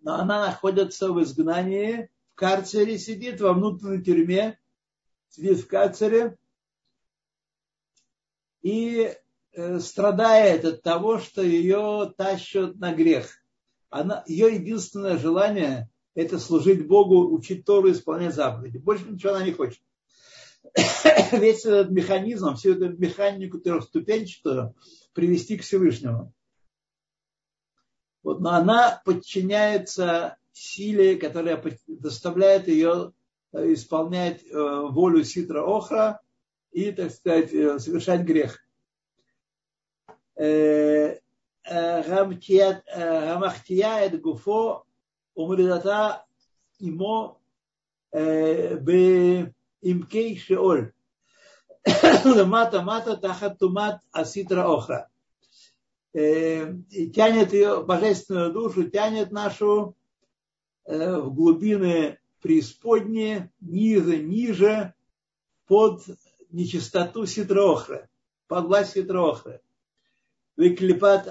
Но 0.02 0.16
она 0.16 0.48
находится 0.48 1.12
в 1.14 1.22
изгнании, 1.24 2.10
в 2.34 2.36
карцере 2.36 2.98
сидит, 2.98 3.40
во 3.40 3.54
внутренней 3.54 4.04
тюрьме, 4.04 4.60
сидит 5.30 5.60
в 5.60 5.68
карцере 5.68 6.38
и 8.62 9.14
э, 9.54 9.80
страдает 9.80 10.66
от 10.66 10.82
того, 10.82 11.20
что 11.20 11.42
ее 11.42 12.14
тащат 12.16 12.76
на 12.78 12.94
грех. 12.94 13.30
Она, 13.90 14.24
ее 14.28 14.56
единственное 14.56 15.18
желание– 15.18 15.90
это 16.16 16.40
служить 16.40 16.88
Богу, 16.88 17.34
учить 17.34 17.66
Тору, 17.66 17.92
исполнять 17.92 18.36
заповеди. 18.36 18.78
Больше 18.78 19.06
ничего 19.06 19.34
она 19.34 19.46
не 19.46 19.52
хочет. 19.52 19.82
Весь 21.32 21.66
этот 21.66 21.92
механизм, 21.92 22.56
всю 22.56 22.74
эту 22.74 22.98
механику 22.98 23.60
трехступенчатую 23.60 24.76
привести 25.14 25.58
к 25.58 25.64
Всевышнему. 25.64 26.34
Вот, 28.24 28.40
но 28.40 28.52
она 28.52 29.02
подчиняется 29.04 30.38
силе, 30.54 31.16
которая 31.16 31.62
заставляет 31.88 32.68
ее 32.68 33.14
э, 33.52 33.74
исполнять 33.74 34.44
э, 34.46 34.52
волю 34.54 35.24
Ситра 35.24 35.64
Охра 35.64 36.22
и, 36.73 36.93
так 36.93 37.11
сказать, 37.11 37.53
э, 37.53 37.79
совершать 37.79 38.21
грех. 38.21 38.59
המחטיאה 42.93 44.07
את 44.07 44.21
גופו 44.21 44.83
ומרידתה 45.37 46.11
עמו 46.81 47.39
בעמקי 49.83 50.37
שאול. 50.37 50.91
למטה 52.39 52.83
מטה 52.83 53.17
תחת 53.17 53.59
טומאת 53.59 53.95
הסטרא 54.15 54.67
אוכרא. 54.67 54.99
Тянет 57.13 57.53
ее, 57.53 57.83
божественную 57.85 58.51
душу, 58.51 58.91
тянет 58.91 59.33
нашу 59.33 59.95
в 60.87 61.31
глубины 61.35 62.19
преисподние, 62.41 63.51
ниже, 63.61 64.17
ниже, 64.19 64.95
под 65.67 66.03
нечистоту 66.52 67.26
ситрохры, 67.26 68.10
под 68.48 68.66
власть 68.66 68.94
ситрохры 68.94 69.62
клипат 70.56 71.28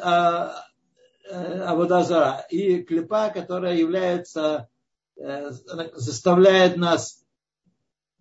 Аводазара. 1.30 2.46
И 2.50 2.82
клипа, 2.82 3.30
которая 3.30 3.76
является, 3.76 4.68
э, 5.16 5.50
заставляет 5.94 6.76
нас 6.76 7.24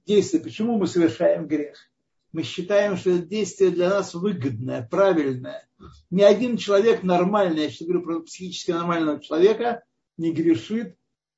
действовать. 0.05 0.45
Почему 0.45 0.77
мы 0.77 0.87
совершаем 0.87 1.47
грех? 1.47 1.77
Мы 2.31 2.43
считаем, 2.43 2.95
что 2.97 3.09
это 3.09 3.25
действие 3.25 3.71
для 3.71 3.89
нас 3.89 4.13
выгодное, 4.13 4.87
правильное. 4.87 5.67
Ни 6.11 6.21
один 6.21 6.57
человек 6.57 7.01
нормальный, 7.01 7.63
я 7.63 7.69
сейчас 7.69 7.87
говорю 7.87 8.03
про 8.03 8.19
психически 8.19 8.71
нормального 8.71 9.19
человека, 9.19 9.83
не 10.17 10.31
грешит, 10.31 10.95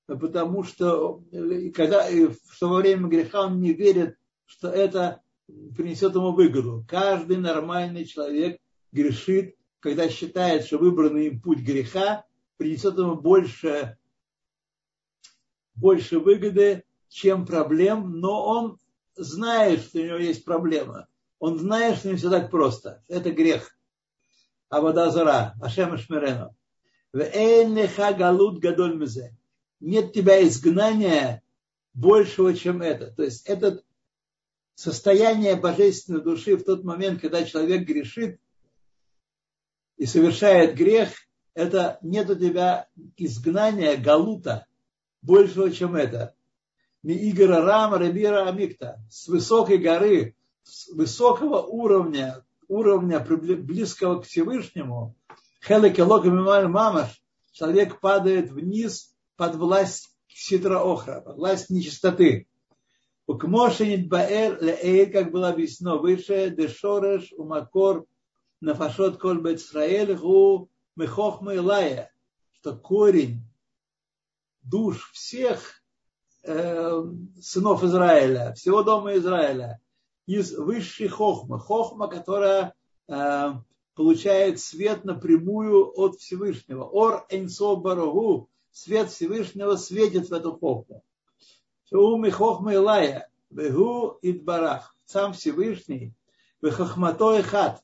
потому 0.07 0.63
что 0.63 1.23
э, 1.31 1.69
когда, 1.69 2.05
что 2.51 2.69
во 2.69 2.77
время 2.77 3.07
греха 3.07 3.43
он 3.45 3.61
не 3.61 3.71
верит, 3.71 4.17
что 4.45 4.67
это 4.67 5.21
принесет 5.75 6.15
ему 6.15 6.31
выгоду. 6.31 6.85
Каждый 6.87 7.37
нормальный 7.37 8.05
человек 8.05 8.59
грешит 8.91 9.55
когда 9.81 10.07
считает, 10.09 10.65
что 10.65 10.77
выбранный 10.77 11.27
им 11.27 11.41
путь 11.41 11.59
греха 11.59 12.23
принесет 12.57 12.97
ему 12.97 13.15
больше, 13.15 13.97
больше 15.75 16.19
выгоды, 16.19 16.85
чем 17.09 17.45
проблем, 17.45 18.19
но 18.19 18.45
он 18.45 18.79
знает, 19.15 19.81
что 19.81 19.99
у 19.99 20.03
него 20.03 20.17
есть 20.17 20.45
проблема. 20.45 21.07
Он 21.39 21.57
знает, 21.57 21.97
что 21.97 22.09
не 22.09 22.15
все 22.15 22.29
так 22.29 22.51
просто. 22.51 23.03
Это 23.07 23.31
грех. 23.31 23.75
А 24.69 24.79
вода 24.79 25.09
зара. 25.09 25.55
Ашем 25.59 25.97
Шмирену. 25.97 26.55
галут 27.11 28.59
гадоль 28.59 28.95
мизе. 28.95 29.35
Нет 29.79 30.13
тебя 30.13 30.47
изгнания 30.47 31.41
большего, 31.95 32.53
чем 32.53 32.83
это. 32.83 33.07
То 33.11 33.23
есть 33.23 33.47
это 33.47 33.81
состояние 34.75 35.55
божественной 35.55 36.21
души 36.21 36.57
в 36.57 36.63
тот 36.63 36.83
момент, 36.83 37.21
когда 37.21 37.43
человек 37.43 37.87
грешит, 37.87 38.39
и 39.97 40.05
совершает 40.05 40.75
грех, 40.75 41.09
это 41.53 41.99
нет 42.01 42.29
у 42.29 42.35
тебя 42.35 42.87
изгнания 43.17 43.97
галута 43.97 44.65
большего, 45.21 45.71
чем 45.71 45.95
это. 45.95 46.33
Ми 47.03 47.29
игра 47.29 47.61
рам 47.61 47.93
рабира 47.93 48.47
амикта. 48.47 49.03
С 49.09 49.27
высокой 49.27 49.77
горы, 49.77 50.35
с 50.63 50.87
высокого 50.89 51.61
уровня, 51.61 52.43
уровня 52.67 53.19
близкого 53.19 54.21
к 54.21 54.25
Всевышнему, 54.25 55.15
мамаш, 55.67 57.21
человек 57.51 57.99
падает 57.99 58.51
вниз 58.51 59.13
под 59.35 59.55
власть 59.55 60.15
ситра 60.27 60.79
охра, 60.79 61.21
под 61.21 61.37
власть 61.37 61.69
нечистоты. 61.69 62.47
Укмошенит 63.31 64.09
баэр 64.09 64.61
леэль, 64.61 65.11
как 65.11 65.31
было 65.31 65.47
объяснено 65.49 65.95
выше, 65.97 66.49
дешореш 66.49 67.31
умакор 67.37 68.05
Нафашот 68.59 69.17
коль 69.21 69.41
Бецраэль 69.41 70.15
гу 70.15 70.69
мехохма 70.97 71.55
Илая, 71.55 72.11
что 72.51 72.75
корень 72.75 73.41
душ 74.61 75.11
всех 75.13 75.81
э, 76.43 77.03
сынов 77.41 77.83
Израиля, 77.85 78.53
всего 78.53 78.83
дома 78.83 79.15
Израиля, 79.15 79.79
из 80.27 80.51
высшей 80.51 81.07
хохмы. 81.07 81.57
Хохма, 81.57 82.07
которая 82.09 82.73
э, 83.07 83.53
получает 83.95 84.59
свет 84.59 85.05
напрямую 85.05 85.89
от 85.97 86.17
Всевышнего. 86.17 86.83
Ор 86.83 87.25
Энсо 87.29 87.77
Барагу, 87.77 88.49
свет 88.71 89.09
Всевышнего 89.09 89.77
светит 89.77 90.29
в 90.29 90.33
эту 90.33 90.51
хохму. 90.57 91.03
Уми 91.91 92.29
хохма 92.29 92.73
Илая, 92.73 93.29
вегу 93.49 94.17
идбарах, 94.21 94.95
сам 95.05 95.33
Всевышний, 95.33 96.13
вехохматой 96.61 97.43
хат, 97.43 97.83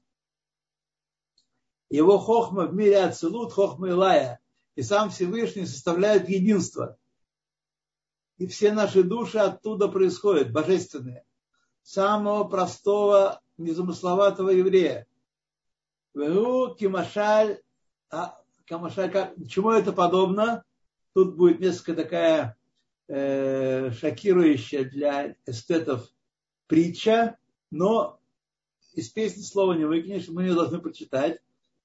его 1.89 2.17
хохма 2.17 2.67
в 2.67 2.74
мире 2.74 3.04
Ацелут, 3.04 3.52
хохма 3.52 3.89
Илая, 3.89 4.39
и 4.76 4.82
сам 4.82 5.10
Всевышний 5.10 5.65
составляют 5.65 6.30
единство. 6.30 6.98
И 8.38 8.48
все 8.48 8.72
наши 8.72 9.04
души 9.04 9.39
оттуда 9.39 9.88
происходят, 9.88 10.52
божественные. 10.52 11.26
Самого 11.82 12.43
простого, 12.46 13.41
незамысловатого 13.58 14.50
еврея. 14.50 15.08
Вегу 16.13 16.76
кимашаль, 16.76 17.62
а, 18.10 18.39
камашаль, 18.65 19.12
как, 19.12 19.34
чему 19.50 19.72
это 19.72 19.91
подобно? 19.91 20.63
Тут 21.13 21.36
будет 21.36 21.60
несколько 21.60 21.96
такая 21.96 22.57
э, 23.08 23.91
шокирующая 23.91 24.86
для 24.86 25.36
эстетов 25.46 26.10
притча, 26.67 27.38
но 27.72 28.20
из 28.93 29.10
песни 29.10 29.41
слова 29.41 29.74
не 29.74 29.86
выкинешь, 29.86 30.28
мы 30.28 30.43
ее 30.43 30.54
должны 30.54 30.80
прочитать. 30.80 31.39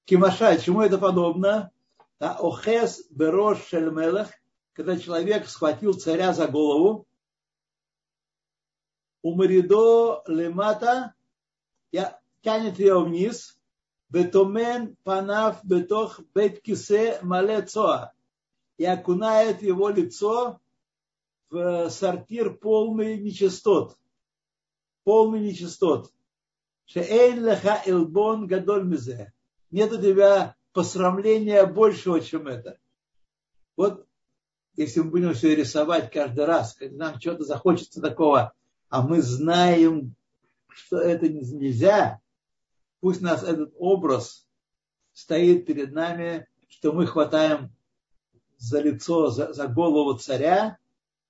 Кимаша, 0.05 0.57
чему 0.57 0.81
это 0.81 0.97
подобно? 0.97 1.71
Охес 2.19 3.05
берош 3.09 3.65
шельмелах, 3.67 4.29
когда 4.73 4.97
человек 4.97 5.47
схватил 5.47 5.93
царя 5.93 6.33
за 6.33 6.47
голову, 6.47 7.05
умридо 9.21 10.23
лемата, 10.27 11.13
тянет 12.41 12.79
ее 12.79 12.99
вниз, 12.99 13.57
бетомен 14.09 14.95
панав 15.03 15.63
бетох 15.63 16.19
бет 16.33 16.61
кисе 16.61 17.19
мале 17.21 17.61
цоа, 17.61 18.13
и 18.77 18.85
окунает 18.85 19.61
его 19.61 19.89
лицо 19.89 20.59
в 21.53 21.89
сортир 21.91 22.55
полный 22.55 23.19
нечистот. 23.19 23.97
Полный 25.03 25.39
нечистот. 25.39 26.11
Шеэйн 26.85 27.45
леха 27.45 27.81
илбон 27.85 28.47
гадоль 28.47 28.85
мизе 28.85 29.33
нет 29.73 29.91
у 29.91 29.99
тебя 29.99 30.55
посрамления 30.71 31.65
большего, 31.65 32.21
чем 32.21 32.47
это. 32.47 32.77
Вот 33.75 34.05
если 34.75 34.99
мы 34.99 35.09
будем 35.09 35.33
все 35.33 35.55
рисовать 35.55 36.11
каждый 36.11 36.45
раз, 36.45 36.75
когда 36.75 37.09
нам 37.09 37.19
что-то 37.19 37.43
захочется 37.43 37.99
такого, 37.99 38.53
а 38.89 39.01
мы 39.01 39.21
знаем, 39.21 40.15
что 40.67 40.97
это 40.97 41.27
нельзя, 41.27 42.19
пусть 42.99 43.21
нас 43.21 43.43
этот 43.43 43.73
образ 43.77 44.47
стоит 45.13 45.65
перед 45.65 45.91
нами, 45.91 46.47
что 46.67 46.91
мы 46.91 47.07
хватаем 47.07 47.71
за 48.57 48.79
лицо, 48.79 49.29
за, 49.29 49.53
за 49.53 49.67
голову 49.67 50.17
царя 50.17 50.77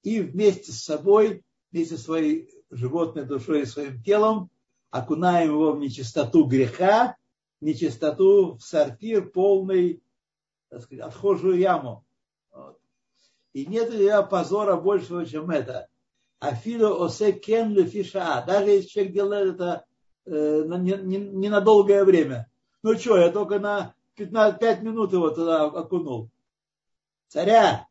и 0.04 0.20
вместе 0.22 0.72
с 0.72 0.84
собой, 0.84 1.44
вместе 1.72 1.98
с 1.98 2.04
своей 2.04 2.50
животной 2.70 3.26
душой 3.26 3.62
и 3.62 3.66
своим 3.66 4.02
телом 4.04 4.50
окунаем 4.92 5.52
его 5.52 5.72
в 5.74 5.80
нечистоту 5.80 6.46
греха 6.46 7.16
нечистоту 7.64 8.58
в 8.58 8.62
сортир 8.62 9.30
полный, 9.30 10.04
так 10.70 10.82
сказать, 10.82 11.06
отхожую 11.06 11.58
яму. 11.58 12.06
Вот. 12.52 12.78
И 13.54 13.66
нет 13.66 13.90
у 13.90 13.94
тебя 13.94 14.22
позора 14.22 14.76
большего, 14.76 15.26
чем 15.26 15.50
это. 15.50 15.88
Афилу 16.40 17.04
осе 17.04 17.32
кен 17.32 17.74
лефиша. 17.74 18.44
Даже 18.46 18.70
если 18.70 18.90
человек 18.90 19.14
делает 19.14 19.56
это 19.56 19.86
э, 20.26 20.64
не, 20.78 20.94
не, 20.98 21.18
не 21.18 22.04
время. 22.04 22.52
Ну 22.84 22.96
что, 22.98 23.18
я 23.18 23.32
только 23.32 23.60
на 23.60 23.96
15, 24.16 24.60
5 24.60 24.82
минут 24.84 25.14
его 25.14 25.30
туда 25.30 25.66
окунул. 25.66 26.30
Царя! 27.30 27.88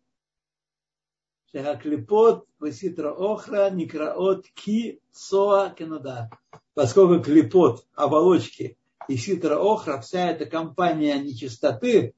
Шахаклипот, 1.55 2.47
Васитра 2.59 3.13
Охра, 3.13 3.71
Никраот, 3.71 4.47
Ки, 4.55 5.01
Соа, 5.13 5.71
Кенада. 5.71 6.31
Поскольку 6.75 7.23
клипот, 7.23 7.87
оболочки 7.95 8.79
и 9.09 9.17
ситра 9.17 9.59
Охра, 9.59 10.01
вся 10.01 10.31
эта 10.31 10.47
компания 10.47 11.19
нечистоты 11.19 12.15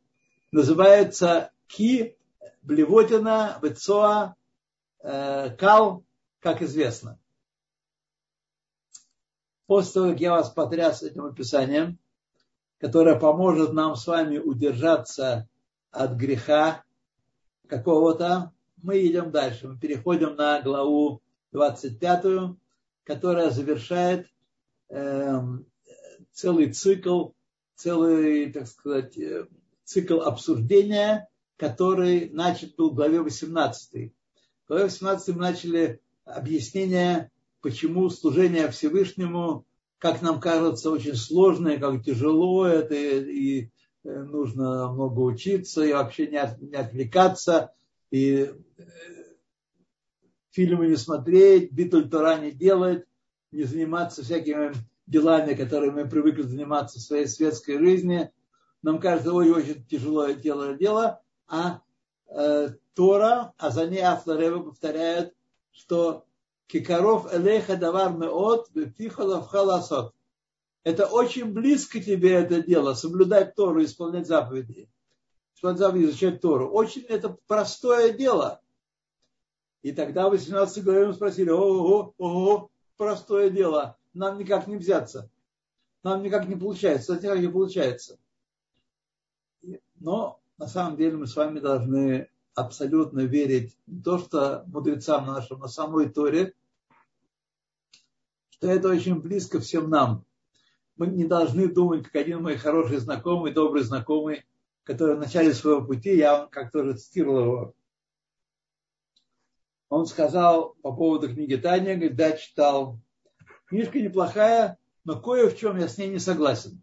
называется 0.53 1.51
Ки, 1.67 2.17
блевотина, 2.63 3.59
Вецоа, 3.61 4.37
э, 5.01 5.51
Кал, 5.59 6.05
как 6.39 6.63
известно. 6.63 7.19
После 9.67 9.93
того, 9.95 10.11
как 10.13 10.21
я 10.21 10.31
вас 10.33 10.51
потряс 10.51 11.03
этим 11.03 11.25
описанием, 11.25 11.99
которое 12.79 13.19
поможет 13.19 13.73
нам 13.73 13.97
с 13.97 14.07
вами 14.07 14.39
удержаться 14.39 15.49
от 15.91 16.13
греха 16.13 16.85
какого-то, 17.67 18.54
мы 18.85 19.05
идем 19.07 19.31
дальше. 19.31 19.67
Мы 19.67 19.79
переходим 19.79 20.37
на 20.37 20.61
главу 20.61 21.23
25, 21.53 22.55
которая 23.03 23.51
завершает 23.51 24.29
э, 24.91 25.41
целый 26.33 26.73
цикл, 26.73 27.31
целый, 27.75 28.53
так 28.53 28.67
сказать, 28.69 29.17
э, 29.19 29.47
цикл 29.85 30.21
обсуждения, 30.21 31.29
который 31.57 32.29
начат 32.29 32.77
был 32.77 32.91
в 32.91 32.95
главе 32.95 33.23
18. 33.23 34.13
В 34.65 34.69
главе 34.69 34.85
18 34.85 35.35
мы 35.35 35.41
начали 35.41 36.01
объяснение, 36.27 37.31
почему 37.63 38.11
служение 38.11 38.71
Всевышнему, 38.71 39.65
как 39.97 40.21
нам 40.21 40.41
кажется, 40.41 40.91
очень 40.91 41.15
сложное, 41.15 41.79
как 41.79 42.05
тяжело 42.05 42.67
это, 42.67 42.95
и 42.95 43.71
э, 44.05 44.23
нужно 44.25 44.93
много 44.93 45.21
учиться, 45.21 45.83
и 45.83 45.93
вообще 45.95 46.27
не 46.27 46.37
отвлекаться, 46.37 47.73
и 48.11 48.51
э, 48.79 48.85
фильмы 50.51 50.87
не 50.87 50.97
смотреть, 50.97 51.73
битуль 51.73 52.09
Тора 52.09 52.39
не 52.39 52.53
делать, 52.53 53.05
не 53.51 53.65
заниматься 53.65 54.23
всякими 54.23 54.73
делами, 55.07 55.55
которыми 55.55 56.03
мы 56.03 56.09
привыкли 56.09 56.43
заниматься 56.43 56.99
в 56.99 57.03
своей 57.03 57.27
светской 57.27 57.79
жизни. 57.79 58.31
Нам 58.83 59.01
кажется, 59.01 59.33
ой, 59.33 59.51
очень 59.51 59.85
тяжелое 59.87 60.35
дело, 60.35 60.75
дело, 60.75 61.23
а 61.47 61.81
э, 62.29 62.71
Тора, 62.95 63.53
а 63.59 63.71
за 63.71 63.87
ней 63.87 64.03
Афларева 64.03 64.63
повторяет, 64.63 65.35
что 65.73 66.25
кикаров 66.67 67.35
элеха 67.35 67.77
давар 67.77 68.13
меот 68.13 68.71
халасот. 69.49 70.15
Это 70.85 71.07
очень 71.07 71.53
близко 71.53 71.99
тебе 71.99 72.33
это 72.33 72.63
дело, 72.63 72.95
соблюдать 72.95 73.55
Тору, 73.55 73.83
исполнять 73.83 74.27
заповеди 74.27 74.89
изучать 75.73 76.41
Тору. 76.41 76.69
Очень 76.69 77.03
это 77.03 77.37
простое 77.47 78.13
дело. 78.13 78.61
И 79.83 79.93
тогда 79.93 80.29
в 80.29 80.33
18 80.33 80.83
главе 80.83 81.07
мы 81.07 81.13
спросили, 81.15 81.51
ого, 81.51 82.15
ого, 82.19 82.71
простое 82.97 83.51
дело, 83.51 83.99
нам 84.15 84.39
никак 84.39 84.67
не 84.67 84.77
взяться. 84.77 85.31
Нам 86.03 86.23
никак 86.23 86.49
не 86.49 86.57
получается, 86.57 87.15
это 87.15 87.27
никак 87.27 87.41
не 87.41 87.49
получается. 87.49 88.19
Но 89.97 90.41
на 90.59 90.67
самом 90.67 90.97
деле 90.97 91.17
мы 91.17 91.27
с 91.27 91.37
вами 91.37 91.61
должны 91.61 92.31
абсолютно 92.55 93.21
верить 93.21 93.77
не 93.87 94.01
то, 94.01 94.19
что 94.19 94.65
мудрецам 94.67 95.27
нашим, 95.27 95.63
а 95.63 95.69
самой 95.69 96.09
Торе, 96.09 96.55
что 98.51 98.69
это 98.69 98.89
очень 98.89 99.21
близко 99.21 99.61
всем 99.61 99.91
нам. 99.91 100.25
Мы 100.97 101.09
не 101.09 101.25
должны 101.25 101.69
думать, 101.69 102.05
как 102.05 102.17
один 102.17 102.43
мой 102.43 102.57
хороший 102.57 102.99
знакомый, 102.99 103.53
добрый 103.53 103.83
знакомый, 103.83 104.45
который 104.85 105.17
в 105.17 105.21
начале 105.21 105.53
своего 105.53 105.85
пути, 105.85 106.17
я 106.17 106.47
как 106.51 106.71
тоже 106.71 106.97
цитировал 106.97 107.45
его, 107.45 107.75
он 109.89 110.07
сказал 110.07 110.75
по 110.83 110.93
поводу 110.93 111.33
книги 111.33 111.57
Таня, 111.57 111.95
говорит, 111.95 112.17
да, 112.17 112.33
читал. 112.33 112.99
Книжка 113.67 114.01
неплохая, 114.01 114.79
но 115.05 115.21
кое 115.21 115.49
в 115.49 115.57
чем 115.57 115.79
я 115.79 115.89
с 115.89 115.99
ней 115.99 116.09
не 116.09 116.19
согласен. 116.19 116.83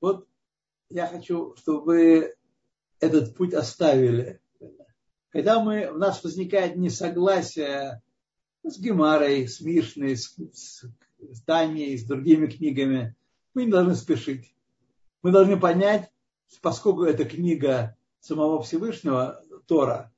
Вот 0.00 0.28
я 0.90 1.06
хочу, 1.06 1.56
чтобы 1.56 1.84
вы 1.84 2.34
этот 3.00 3.34
путь 3.34 3.54
оставили. 3.54 4.40
Когда 5.30 5.60
мы, 5.60 5.90
у 5.90 5.96
нас 5.96 6.22
возникает 6.22 6.76
несогласие 6.76 8.02
с 8.62 8.78
Гемарой, 8.78 9.48
с 9.48 9.60
Мишной, 9.60 10.16
с, 10.16 10.36
с, 10.52 10.84
с 11.18 11.42
Таней, 11.44 11.96
с 11.96 12.04
другими 12.04 12.46
книгами, 12.46 13.16
мы 13.54 13.64
не 13.64 13.70
должны 13.70 13.94
спешить. 13.94 14.54
Мы 15.22 15.32
должны 15.32 15.58
понять, 15.58 16.10
поскольку 16.62 17.04
это 17.04 17.24
книга 17.24 17.96
самого 18.20 18.62
Всевышнего, 18.62 19.42
Тора, 19.66 20.12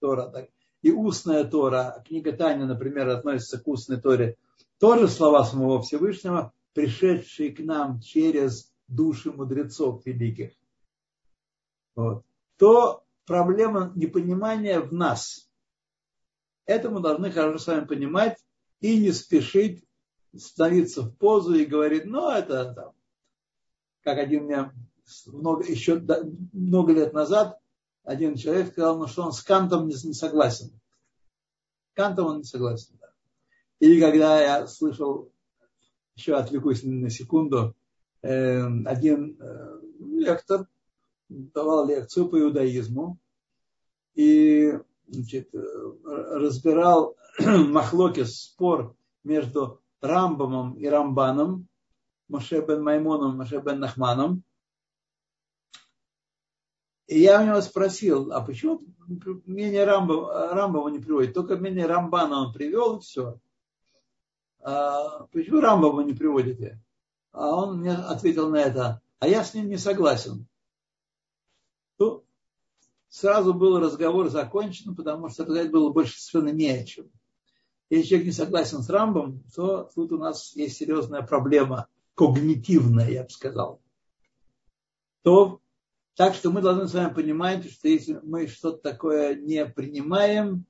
Тора 0.00 0.28
так, 0.28 0.48
и 0.82 0.90
устная 0.90 1.44
Тора, 1.44 2.04
книга 2.06 2.32
Таня, 2.32 2.66
например, 2.66 3.08
относится 3.08 3.58
к 3.58 3.66
устной 3.66 4.00
Торе, 4.00 4.36
тоже 4.78 5.08
слова 5.08 5.44
самого 5.44 5.82
Всевышнего, 5.82 6.52
пришедшие 6.72 7.52
к 7.52 7.60
нам 7.60 8.00
через 8.00 8.72
души 8.86 9.32
мудрецов 9.32 10.04
великих, 10.04 10.52
вот, 11.94 12.24
то 12.58 13.04
проблема 13.24 13.92
непонимания 13.96 14.80
в 14.80 14.92
нас. 14.92 15.50
Это 16.66 16.90
мы 16.90 17.00
должны 17.00 17.30
хорошо 17.30 17.58
с 17.58 17.66
вами 17.66 17.86
понимать 17.86 18.38
и 18.80 18.98
не 18.98 19.12
спешить 19.12 19.84
становиться 20.36 21.02
в 21.02 21.16
позу 21.16 21.54
и 21.54 21.64
говорить, 21.64 22.04
ну, 22.04 22.30
это 22.30 22.72
там, 22.74 22.92
как 24.02 24.18
один 24.18 24.44
мне 24.44 24.70
много, 25.26 25.64
еще 25.64 26.02
много 26.52 26.92
лет 26.92 27.12
назад 27.12 27.58
один 28.04 28.36
человек 28.36 28.72
сказал, 28.72 28.98
ну, 28.98 29.06
что 29.06 29.24
он 29.24 29.32
с 29.32 29.42
Кантом 29.42 29.88
не, 29.88 29.94
не 30.04 30.14
согласен. 30.14 30.70
Кантом 31.94 32.26
он 32.26 32.38
не 32.38 32.44
согласен. 32.44 32.96
Да. 33.00 33.08
Или 33.80 34.00
когда 34.00 34.40
я 34.40 34.66
слышал, 34.66 35.32
еще 36.14 36.36
отвлекусь 36.36 36.82
на 36.84 37.10
секунду, 37.10 37.74
э, 38.22 38.60
один 38.84 39.36
э, 39.40 39.80
лектор 39.98 40.68
давал 41.28 41.86
лекцию 41.86 42.28
по 42.28 42.40
иудаизму 42.40 43.18
и 44.14 44.78
значит, 45.08 45.50
разбирал 46.04 47.16
Махлокис 47.38 48.40
спор 48.40 48.96
между 49.24 49.80
Рамбамом 50.00 50.74
и 50.74 50.86
Рамбаном, 50.86 51.66
Моше 52.28 52.64
бен 52.64 52.82
Маймоном, 52.82 53.36
Моше 53.36 53.60
бен 53.60 53.80
Нахманом, 53.80 54.42
и 57.06 57.20
я 57.20 57.40
у 57.40 57.44
него 57.44 57.60
спросил, 57.60 58.32
а 58.32 58.40
почему 58.40 58.80
мнение 59.46 59.84
Рамбова, 59.84 60.54
Рамбова 60.54 60.88
не 60.88 60.98
приводит? 60.98 61.34
Только 61.34 61.56
мнение 61.56 61.86
Рамбана 61.86 62.46
он 62.46 62.52
привел, 62.52 62.96
и 62.96 63.00
все. 63.00 63.38
А 64.60 65.26
почему 65.32 65.60
Рамбова 65.60 66.00
не 66.00 66.14
приводите? 66.14 66.80
А 67.30 67.54
он 67.54 67.80
мне 67.80 67.92
ответил 67.92 68.50
на 68.50 68.56
это, 68.56 69.00
а 69.20 69.28
я 69.28 69.44
с 69.44 69.54
ним 69.54 69.68
не 69.68 69.76
согласен. 69.76 70.46
То 71.96 72.24
сразу 73.08 73.54
был 73.54 73.78
разговор 73.78 74.28
закончен, 74.28 74.96
потому 74.96 75.28
что 75.28 75.44
сказать 75.44 75.70
было 75.70 75.92
больше 75.92 76.20
совершенно 76.20 76.52
не 76.52 76.70
о 76.70 76.84
чем. 76.84 77.10
Если 77.88 78.08
человек 78.08 78.26
не 78.26 78.32
согласен 78.32 78.82
с 78.82 78.90
Рамбом, 78.90 79.44
то 79.54 79.88
тут 79.94 80.10
у 80.10 80.18
нас 80.18 80.56
есть 80.56 80.76
серьезная 80.76 81.22
проблема, 81.22 81.86
когнитивная, 82.14 83.08
я 83.08 83.22
бы 83.22 83.30
сказал. 83.30 83.80
То 85.22 85.60
так 86.16 86.34
что 86.34 86.50
мы 86.50 86.62
должны 86.62 86.88
с 86.88 86.94
вами 86.94 87.12
понимать, 87.12 87.70
что 87.70 87.88
если 87.88 88.18
мы 88.22 88.46
что-то 88.46 88.78
такое 88.78 89.34
не 89.34 89.66
принимаем, 89.66 90.64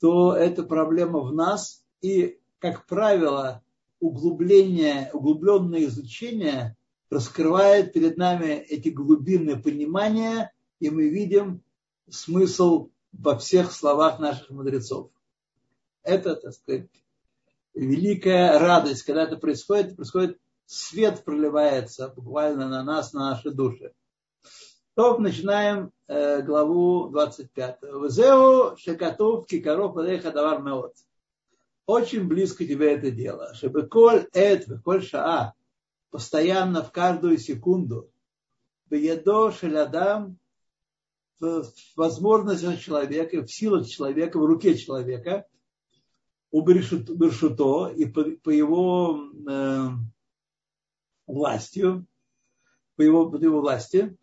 то 0.00 0.34
это 0.34 0.62
проблема 0.62 1.20
в 1.20 1.32
нас. 1.32 1.84
И, 2.00 2.40
как 2.58 2.86
правило, 2.86 3.62
углубление, 4.00 5.10
углубленное 5.12 5.84
изучение 5.84 6.76
раскрывает 7.10 7.92
перед 7.92 8.16
нами 8.16 8.46
эти 8.46 8.88
глубины 8.88 9.60
понимания, 9.62 10.52
и 10.80 10.88
мы 10.88 11.10
видим 11.10 11.62
смысл 12.08 12.88
во 13.12 13.36
всех 13.36 13.72
словах 13.72 14.18
наших 14.18 14.48
мудрецов. 14.48 15.10
Это, 16.02 16.34
так 16.34 16.54
сказать, 16.54 16.88
великая 17.74 18.58
радость, 18.58 19.02
когда 19.02 19.24
это 19.24 19.36
происходит, 19.36 19.96
происходит 19.96 20.38
свет 20.64 21.22
проливается 21.24 22.08
буквально 22.08 22.68
на 22.70 22.82
нас, 22.82 23.12
на 23.12 23.32
наши 23.32 23.50
души. 23.50 23.92
То 24.94 25.16
начинаем 25.18 25.90
э, 26.06 26.42
главу 26.42 27.08
25. 27.08 27.82
Везеу 27.82 28.76
шекатув 28.76 29.46
кикаров 29.46 29.94
давар 29.94 30.62
меот. 30.62 30.94
Очень 31.86 32.28
близко 32.28 32.66
тебе 32.66 32.92
это 32.94 33.10
дело. 33.10 33.54
Чтобы 33.54 33.86
коль 33.86 34.28
эт, 34.34 34.66
коль 34.84 35.02
шаа, 35.02 35.54
постоянно 36.10 36.84
в 36.84 36.92
каждую 36.92 37.38
секунду, 37.38 38.10
беедо 38.90 39.50
шелядам, 39.50 40.38
в 41.40 41.64
возможностях 41.96 42.78
человека, 42.78 43.42
в 43.42 43.50
силах 43.50 43.88
человека, 43.88 44.38
в 44.38 44.44
руке 44.44 44.76
человека, 44.76 45.46
у 46.52 46.60
Бершуто 46.60 47.88
и 47.88 48.04
по, 48.04 48.24
по 48.24 48.50
его 48.50 49.18
э, 49.48 49.88
властью, 51.26 52.06
по 52.96 53.02
его, 53.02 53.30
по 53.30 53.36
его 53.36 53.60
власти, 53.60 54.16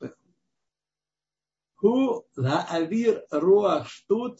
ху 1.79 2.25
лаавир 2.35 3.25
руах 3.31 3.87
штут 3.89 4.39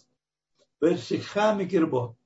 вершихами 0.82 1.66
кирбо. 1.66 2.18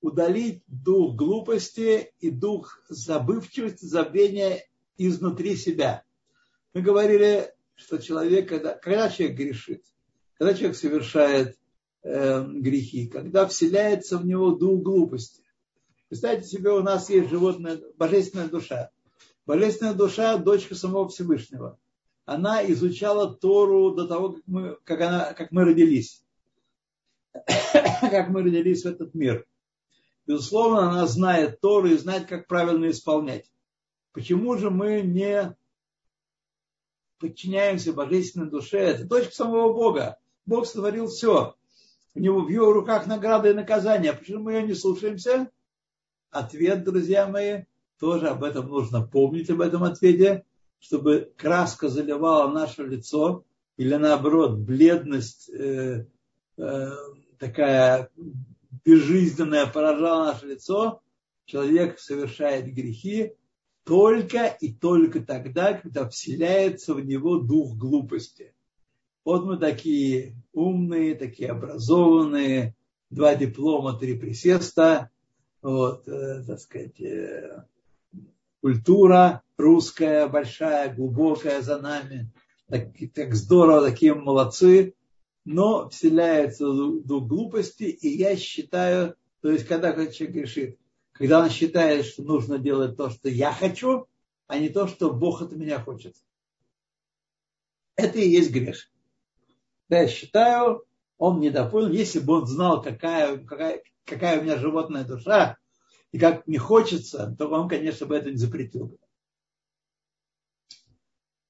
Удалить 0.00 0.62
дух 0.68 1.16
глупости 1.16 2.12
и 2.20 2.30
дух 2.30 2.80
забывчивости, 2.88 3.84
забвения 3.84 4.64
изнутри 4.96 5.56
себя. 5.56 6.04
Мы 6.72 6.82
говорили, 6.82 7.52
что 7.74 7.98
человек, 7.98 8.48
когда, 8.48 8.74
когда 8.74 9.10
человек 9.10 9.36
грешит, 9.36 9.84
когда 10.34 10.54
человек 10.54 10.76
совершает 10.76 11.58
э, 12.04 12.44
грехи, 12.46 13.08
когда 13.08 13.44
вселяется 13.46 14.18
в 14.18 14.26
него 14.26 14.52
дух 14.52 14.82
глупости. 14.82 15.42
Представьте 16.08 16.48
себе, 16.48 16.70
у 16.70 16.82
нас 16.82 17.10
есть 17.10 17.28
животное, 17.28 17.80
божественная 17.96 18.48
душа. 18.48 18.90
Божественная 19.46 19.94
душа– 19.94 20.36
дочка 20.38 20.76
самого 20.76 21.08
Всевышнего 21.08 21.76
она 22.28 22.62
изучала 22.72 23.34
Тору 23.34 23.94
до 23.94 24.06
того, 24.06 24.32
как 24.32 24.42
мы, 24.46 24.76
как 24.84 25.00
она, 25.00 25.32
как 25.32 25.50
мы 25.50 25.64
родились. 25.64 26.22
как 27.72 28.28
мы 28.28 28.42
родились 28.42 28.82
в 28.82 28.86
этот 28.86 29.14
мир. 29.14 29.46
Безусловно, 30.26 30.90
она 30.90 31.06
знает 31.06 31.58
Тору 31.62 31.88
и 31.88 31.96
знает, 31.96 32.26
как 32.26 32.46
правильно 32.46 32.90
исполнять. 32.90 33.50
Почему 34.12 34.58
же 34.58 34.68
мы 34.68 35.00
не 35.00 35.56
подчиняемся 37.18 37.94
божественной 37.94 38.50
душе? 38.50 38.78
Это 38.78 39.04
дочка 39.04 39.34
самого 39.34 39.72
Бога. 39.72 40.18
Бог 40.44 40.66
сотворил 40.66 41.06
все. 41.06 41.56
У 42.14 42.20
него 42.20 42.42
в 42.42 42.50
его 42.50 42.74
руках 42.74 43.06
награда 43.06 43.52
и 43.52 43.54
наказание. 43.54 44.12
Почему 44.12 44.42
мы 44.42 44.52
ее 44.52 44.64
не 44.64 44.74
слушаемся? 44.74 45.50
Ответ, 46.28 46.84
друзья 46.84 47.26
мои, 47.26 47.62
тоже 47.98 48.28
об 48.28 48.44
этом 48.44 48.68
нужно 48.68 49.00
помнить, 49.00 49.48
об 49.48 49.62
этом 49.62 49.82
ответе 49.82 50.44
чтобы 50.78 51.32
краска 51.36 51.88
заливала 51.88 52.50
наше 52.50 52.84
лицо, 52.84 53.44
или 53.76 53.94
наоборот, 53.94 54.58
бледность 54.58 55.48
э, 55.50 56.06
э, 56.56 56.90
такая 57.38 58.10
безжизненная 58.84 59.66
поражала 59.66 60.32
наше 60.32 60.46
лицо, 60.46 61.00
человек 61.44 61.98
совершает 61.98 62.72
грехи 62.72 63.34
только 63.84 64.46
и 64.46 64.72
только 64.72 65.20
тогда, 65.20 65.74
когда 65.74 66.08
вселяется 66.08 66.94
в 66.94 67.04
него 67.04 67.38
дух 67.38 67.76
глупости. 67.76 68.52
Вот 69.24 69.44
мы 69.44 69.56
такие 69.56 70.36
умные, 70.52 71.14
такие 71.14 71.50
образованные, 71.50 72.74
два 73.10 73.34
диплома, 73.34 73.98
три 73.98 74.18
присеста, 74.18 75.10
вот, 75.62 76.06
э, 76.06 76.44
так 76.46 76.60
сказать, 76.60 77.00
э, 77.00 77.64
культура 78.60 79.42
русская 79.58 80.28
большая, 80.28 80.94
глубокая 80.94 81.60
за 81.60 81.78
нами. 81.78 82.30
Так, 82.68 82.88
так 83.14 83.34
здорово, 83.34 83.90
такие 83.90 84.14
молодцы. 84.14 84.94
Но 85.44 85.88
вселяется 85.88 86.66
дух 86.66 87.26
глупости, 87.26 87.84
и 87.84 88.08
я 88.08 88.36
считаю, 88.36 89.16
то 89.40 89.50
есть 89.50 89.66
когда 89.66 89.92
человек 90.06 90.36
грешит, 90.36 90.78
когда 91.12 91.40
он 91.40 91.50
считает, 91.50 92.04
что 92.04 92.22
нужно 92.22 92.58
делать 92.58 92.96
то, 92.96 93.08
что 93.08 93.28
я 93.28 93.52
хочу, 93.52 94.06
а 94.46 94.58
не 94.58 94.68
то, 94.68 94.86
что 94.86 95.12
Бог 95.12 95.40
от 95.40 95.52
меня 95.52 95.80
хочет. 95.80 96.16
Это 97.96 98.18
и 98.18 98.28
есть 98.28 98.52
грех. 98.52 98.90
Я 99.88 100.06
считаю, 100.06 100.84
он 101.16 101.40
недопонял, 101.40 101.90
если 101.90 102.20
бы 102.20 102.34
он 102.34 102.46
знал, 102.46 102.82
какая, 102.82 103.38
какая, 103.38 103.82
какая 104.04 104.38
у 104.38 104.42
меня 104.42 104.58
животная 104.58 105.04
душа, 105.04 105.56
и 106.12 106.18
как 106.18 106.46
мне 106.46 106.58
хочется, 106.58 107.34
то 107.38 107.48
он, 107.48 107.68
конечно, 107.68 108.06
бы 108.06 108.16
это 108.16 108.30
не 108.30 108.36
запретил. 108.36 108.98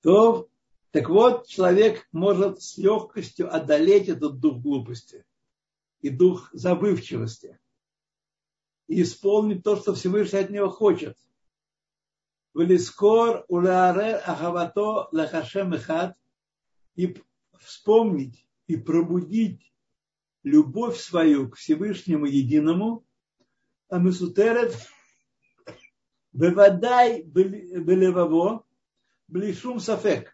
То, 0.08 0.48
так 0.90 1.10
вот, 1.10 1.48
человек 1.48 2.08
может 2.12 2.62
с 2.62 2.78
легкостью 2.78 3.54
одолеть 3.54 4.08
этот 4.08 4.40
дух 4.40 4.62
глупости 4.62 5.26
и 6.00 6.08
дух 6.08 6.48
забывчивости 6.54 7.60
и 8.86 9.02
исполнить 9.02 9.62
то, 9.62 9.76
что 9.76 9.92
Всевышний 9.92 10.38
от 10.38 10.48
него 10.48 10.70
хочет. 10.70 11.14
Велискор 12.54 13.44
улаарер 13.48 14.22
ахавато 14.24 15.10
лахашем 15.12 15.74
эхад 15.74 16.16
и 16.94 17.14
вспомнить 17.58 18.46
и 18.66 18.78
пробудить 18.78 19.74
любовь 20.42 20.98
свою 20.98 21.50
к 21.50 21.56
Всевышнему 21.56 22.24
Единому, 22.24 23.04
а 23.90 23.98
Месутерет 23.98 24.74
бывадай 26.32 27.20
белеваво, 27.24 28.64
шум 29.54 29.80
сафек, 29.80 30.32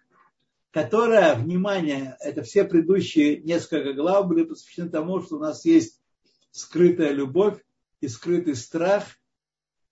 которая, 0.71 1.35
внимание, 1.37 2.17
это 2.21 2.43
все 2.43 2.65
предыдущие 2.65 3.43
несколько 3.43 3.93
глав 3.93 4.27
были 4.27 4.45
посвящены 4.45 4.91
тому, 4.91 5.21
что 5.23 5.37
у 5.37 5.41
нас 5.41 5.65
есть 5.65 6.01
скрытая 6.51 7.13
любовь 7.13 7.61
и 8.01 8.09
скрытый 8.09 8.55
страх 8.55 9.05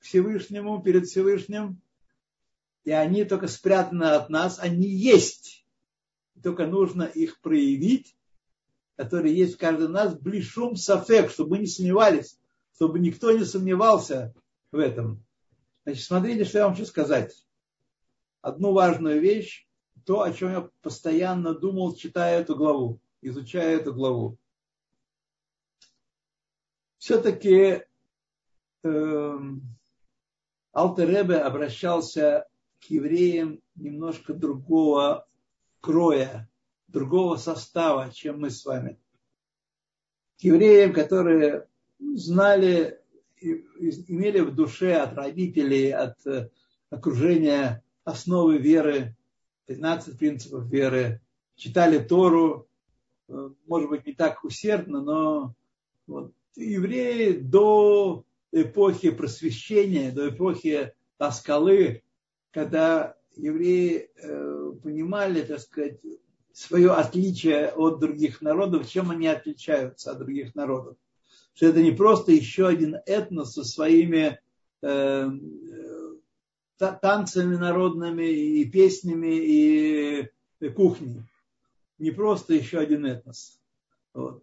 Всевышнему, 0.00 0.82
перед 0.82 1.06
Всевышним, 1.06 1.80
и 2.84 2.90
они 2.90 3.24
только 3.24 3.46
спрятаны 3.46 4.04
от 4.04 4.28
нас, 4.28 4.58
они 4.58 4.88
есть, 4.88 5.64
только 6.42 6.66
нужно 6.66 7.04
их 7.04 7.40
проявить, 7.40 8.16
которые 8.96 9.36
есть 9.36 9.54
в 9.54 9.58
каждом 9.58 9.92
нас, 9.92 10.14
блишум 10.14 10.76
сафек, 10.76 11.30
чтобы 11.30 11.50
мы 11.50 11.58
не 11.58 11.66
сомневались, 11.66 12.38
чтобы 12.74 12.98
никто 12.98 13.30
не 13.30 13.44
сомневался 13.44 14.34
в 14.72 14.78
этом. 14.78 15.24
Значит, 15.84 16.04
смотрите, 16.04 16.44
что 16.44 16.58
я 16.58 16.64
вам 16.64 16.74
хочу 16.74 16.86
сказать. 16.86 17.34
Одну 18.42 18.72
важную 18.72 19.20
вещь, 19.20 19.66
то, 20.04 20.22
о 20.22 20.32
чем 20.32 20.50
я 20.50 20.68
постоянно 20.82 21.54
думал, 21.54 21.94
читая 21.94 22.40
эту 22.40 22.56
главу, 22.56 23.00
изучая 23.20 23.76
эту 23.76 23.94
главу. 23.94 24.36
Все-таки 26.98 27.82
э, 28.82 29.38
Алтеребе 30.74 31.36
обращался 31.36 32.48
к 32.80 32.84
евреям 32.86 33.62
немножко 33.76 34.34
другого 34.34 35.28
кроя, 35.80 36.50
другого 36.88 37.36
состава, 37.36 38.10
чем 38.12 38.40
мы 38.40 38.50
с 38.50 38.64
вами. 38.64 38.98
К 40.38 40.42
евреям, 40.42 40.92
которые 40.92 41.68
знали, 42.00 43.00
имели 43.40 44.40
в 44.40 44.52
душе 44.54 44.94
от 44.94 45.14
родителей, 45.14 45.92
от 45.92 46.26
э, 46.26 46.50
окружения 46.90 47.81
основы 48.04 48.58
веры, 48.58 49.16
15 49.66 50.18
принципов 50.18 50.66
веры, 50.66 51.20
читали 51.56 51.98
Тору, 51.98 52.68
э, 53.28 53.50
может 53.66 53.88
быть, 53.88 54.06
не 54.06 54.14
так 54.14 54.44
усердно, 54.44 55.02
но 55.02 55.54
вот, 56.06 56.32
евреи 56.56 57.32
до 57.32 58.24
эпохи 58.52 59.10
просвещения, 59.10 60.12
до 60.12 60.28
эпохи 60.28 60.92
Аскалы, 61.18 62.02
когда 62.50 63.16
евреи 63.36 64.10
э, 64.16 64.72
понимали, 64.82 65.42
так 65.42 65.60
сказать, 65.60 66.00
свое 66.52 66.92
отличие 66.92 67.68
от 67.68 68.00
других 68.00 68.42
народов, 68.42 68.88
чем 68.88 69.10
они 69.10 69.26
отличаются 69.26 70.12
от 70.12 70.18
других 70.18 70.54
народов. 70.54 70.96
Что 71.54 71.66
это 71.66 71.82
не 71.82 71.92
просто 71.92 72.32
еще 72.32 72.66
один 72.66 72.96
этнос 73.06 73.54
со 73.54 73.64
своими 73.64 74.40
э, 74.82 75.30
танцами 76.78 77.56
народными 77.56 78.24
и 78.24 78.64
песнями 78.64 79.34
и, 79.34 80.30
и 80.60 80.68
кухней. 80.68 81.22
Не 81.98 82.10
просто 82.10 82.54
еще 82.54 82.78
один 82.78 83.06
этнос. 83.06 83.60
Вот. 84.14 84.42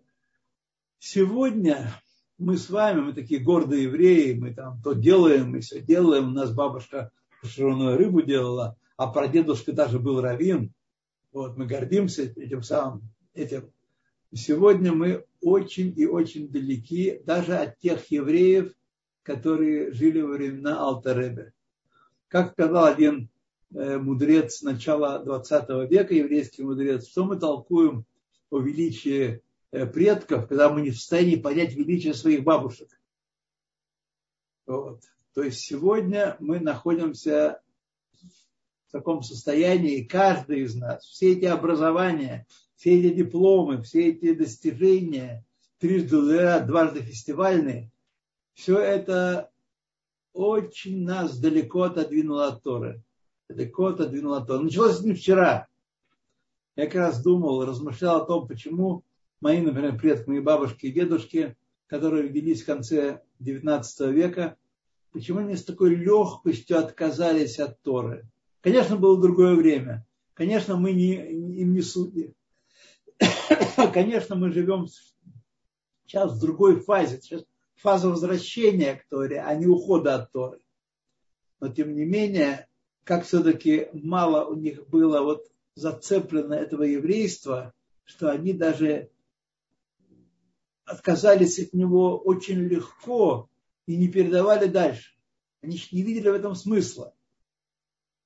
Сегодня 1.00 1.94
мы 2.38 2.58
с 2.58 2.70
вами, 2.70 3.02
мы 3.02 3.14
такие 3.14 3.42
гордые 3.42 3.84
евреи, 3.84 4.34
мы 4.34 4.54
там 4.54 4.82
то 4.82 4.94
делаем, 4.94 5.52
мы 5.52 5.60
все 5.60 5.82
делаем. 5.82 6.30
У 6.30 6.32
нас 6.32 6.54
бабушка 6.54 7.12
пшеную 7.42 7.98
рыбу 7.98 8.22
делала, 8.22 8.78
а 8.98 9.08
прадедушка 9.08 9.74
даже 9.74 10.00
был 10.00 10.22
раввин. 10.22 10.74
Вот, 11.32 11.58
мы 11.58 11.66
гордимся 11.66 12.24
этим 12.24 12.64
самым, 12.64 13.10
этим. 13.34 13.72
Сегодня 14.34 14.94
мы 14.94 15.26
очень 15.42 15.94
и 15.96 16.06
очень 16.06 16.50
далеки 16.50 17.22
даже 17.26 17.56
от 17.58 17.78
тех 17.80 18.10
евреев, 18.12 18.74
которые 19.24 19.92
жили 19.92 20.22
во 20.22 20.34
времена 20.34 20.80
Алтаребе. 20.80 21.54
Как 22.30 22.54
сказал 22.54 22.86
один 22.86 23.28
э, 23.74 23.98
мудрец 23.98 24.62
начала 24.62 25.18
20 25.20 25.90
века, 25.90 26.14
еврейский 26.14 26.64
мудрец, 26.64 27.08
что 27.08 27.26
мы 27.26 27.38
толкуем 27.38 28.06
о 28.52 28.60
величии 28.60 29.42
э, 29.72 29.86
предков, 29.88 30.48
когда 30.48 30.70
мы 30.70 30.82
не 30.82 30.92
в 30.92 30.98
состоянии 30.98 31.38
понять 31.38 31.74
величие 31.74 32.14
своих 32.14 32.44
бабушек. 32.44 32.88
Вот. 34.68 35.02
То 35.34 35.42
есть 35.42 35.60
сегодня 35.62 36.38
мы 36.40 36.60
находимся 36.60 37.62
в 38.88 38.92
таком 38.92 39.24
состоянии, 39.24 40.04
каждый 40.04 40.62
из 40.62 40.76
нас, 40.76 41.06
все 41.06 41.34
эти 41.34 41.46
образования, 41.46 42.46
все 42.76 43.00
эти 43.00 43.16
дипломы, 43.16 43.82
все 43.82 44.10
эти 44.10 44.36
достижения, 44.36 45.44
трижды 45.80 46.60
дважды 46.62 47.02
фестивальные, 47.02 47.92
все 48.54 48.80
это 48.80 49.50
очень 50.34 51.04
нас 51.04 51.38
далеко 51.40 51.84
отодвинуло 51.84 52.48
от 52.48 52.64
Торы. 52.64 53.04
Далеко 53.48 53.88
отодвинуло 53.88 54.38
от 54.38 54.48
Торы. 54.48 54.64
Началось 54.64 55.02
не 55.02 55.14
вчера. 55.14 55.68
Я 56.76 56.86
как 56.86 56.96
раз 56.96 57.22
думал, 57.22 57.66
размышлял 57.66 58.22
о 58.22 58.26
том, 58.26 58.48
почему 58.48 59.04
мои, 59.42 59.62
например, 59.62 59.98
предки, 59.98 60.30
мои 60.30 60.40
бабушки 60.40 60.86
и 60.86 60.92
дедушки, 60.92 61.58
которые 61.88 62.24
родились 62.24 62.64
в 62.64 62.66
конце 62.66 63.22
XIX 63.42 63.84
века, 64.12 64.58
почему 65.12 65.40
они 65.40 65.56
с 65.56 65.66
такой 65.66 65.96
легкостью 65.96 66.78
отказались 66.78 67.60
от 67.60 67.82
Торы. 67.82 68.28
Конечно, 68.62 68.96
было 68.96 69.20
другое 69.20 69.56
время. 69.56 70.06
Конечно, 70.34 70.78
мы 70.78 70.94
не, 70.94 71.16
им 71.16 71.74
не 71.74 71.82
судьи. 71.82 72.34
Конечно, 73.94 74.36
мы 74.36 74.52
живем 74.52 74.88
сейчас 76.06 76.34
в 76.34 76.40
другой 76.40 76.80
фазе. 76.80 77.20
Сейчас 77.22 77.44
фаза 77.82 78.10
возвращения 78.10 78.96
к 78.96 79.08
Торе, 79.08 79.42
а 79.42 79.56
не 79.56 79.66
ухода 79.66 80.16
от 80.16 80.32
Торы. 80.32 80.60
Но 81.60 81.70
тем 81.70 81.94
не 81.96 82.06
менее, 82.06 82.68
как 83.04 83.26
все-таки 83.26 83.88
мало 83.94 84.46
у 84.46 84.56
них 84.56 84.88
было 84.88 85.22
вот 85.22 85.50
зацеплено 85.76 86.54
этого 86.54 86.84
еврейства, 86.84 87.74
что 88.04 88.30
они 88.30 88.54
даже 88.54 89.10
отказались 90.86 91.60
от 91.60 91.74
него 91.74 92.18
очень 92.18 92.60
легко 92.60 93.50
и 93.86 93.96
не 93.96 94.08
передавали 94.08 94.68
дальше. 94.68 95.16
Они 95.62 95.80
не 95.92 96.02
видели 96.02 96.30
в 96.30 96.36
этом 96.36 96.56
смысла. 96.56 97.14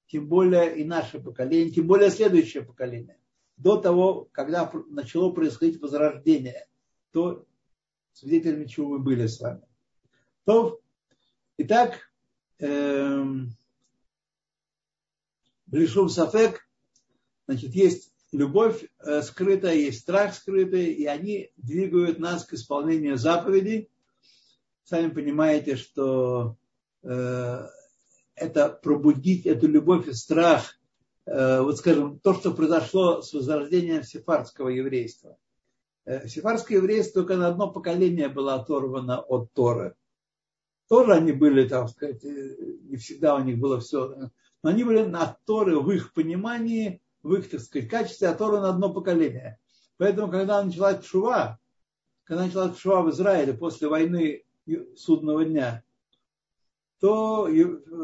Тем 0.07 0.27
более 0.27 0.77
и 0.77 0.83
наше 0.83 1.19
поколение, 1.19 1.71
тем 1.71 1.87
более 1.87 2.09
следующее 2.09 2.63
поколение. 2.63 3.17
До 3.57 3.77
того, 3.77 4.27
когда 4.31 4.71
начало 4.89 5.31
происходить 5.31 5.81
возрождение, 5.81 6.67
то 7.11 7.45
свидетелями 8.13 8.65
чего 8.65 8.89
мы 8.89 8.99
были 8.99 9.27
с 9.27 9.39
вами. 9.39 9.61
То, 10.45 10.79
итак, 11.57 11.99
эм, 12.59 13.55
Блишум 15.65 16.09
Сафек, 16.09 16.67
значит, 17.47 17.73
есть 17.73 18.13
любовь 18.31 18.85
э, 18.99 19.21
скрытая, 19.21 19.75
есть 19.75 20.01
страх 20.01 20.35
скрытый, 20.35 20.93
и 20.93 21.05
они 21.05 21.51
двигают 21.57 22.19
нас 22.19 22.45
к 22.45 22.53
исполнению 22.53 23.17
заповедей. 23.17 23.89
Сами 24.83 25.09
понимаете, 25.09 25.75
что 25.75 26.57
э, 27.03 27.67
это 28.35 28.69
пробудить 28.69 29.45
эту 29.45 29.67
любовь 29.67 30.07
и 30.07 30.13
страх, 30.13 30.75
э, 31.25 31.61
вот 31.61 31.77
скажем, 31.77 32.19
то, 32.19 32.33
что 32.33 32.53
произошло 32.53 33.21
с 33.21 33.33
возрождением 33.33 34.03
сефардского 34.03 34.69
еврейства. 34.69 35.37
Э, 36.05 36.27
сефардское 36.27 36.79
еврейство 36.79 37.21
только 37.21 37.37
на 37.37 37.47
одно 37.47 37.71
поколение 37.71 38.27
было 38.27 38.55
оторвано 38.55 39.19
от 39.19 39.53
Торы. 39.53 39.95
Тоже 40.89 41.13
они 41.13 41.31
были, 41.31 41.67
так 41.67 41.89
сказать, 41.89 42.23
э, 42.25 42.55
не 42.83 42.97
всегда 42.97 43.35
у 43.35 43.43
них 43.43 43.57
было 43.57 43.79
все, 43.79 44.29
но 44.63 44.69
они 44.69 44.83
были 44.83 45.03
на 45.03 45.37
Торы 45.45 45.79
в 45.79 45.89
их 45.91 46.13
понимании, 46.13 47.01
в 47.21 47.33
их, 47.35 47.49
так 47.49 47.61
сказать, 47.61 47.89
качестве 47.89 48.27
оторваны 48.27 48.63
на 48.63 48.69
одно 48.69 48.93
поколение. 48.93 49.59
Поэтому, 49.97 50.29
когда 50.29 50.61
началась 50.61 51.05
Шува, 51.05 51.59
когда 52.25 52.45
началась 52.45 52.77
Шува 52.77 53.03
в 53.03 53.11
Израиле 53.11 53.53
после 53.53 53.87
войны 53.87 54.43
судного 54.97 55.45
дня, 55.45 55.83
то 56.99 57.47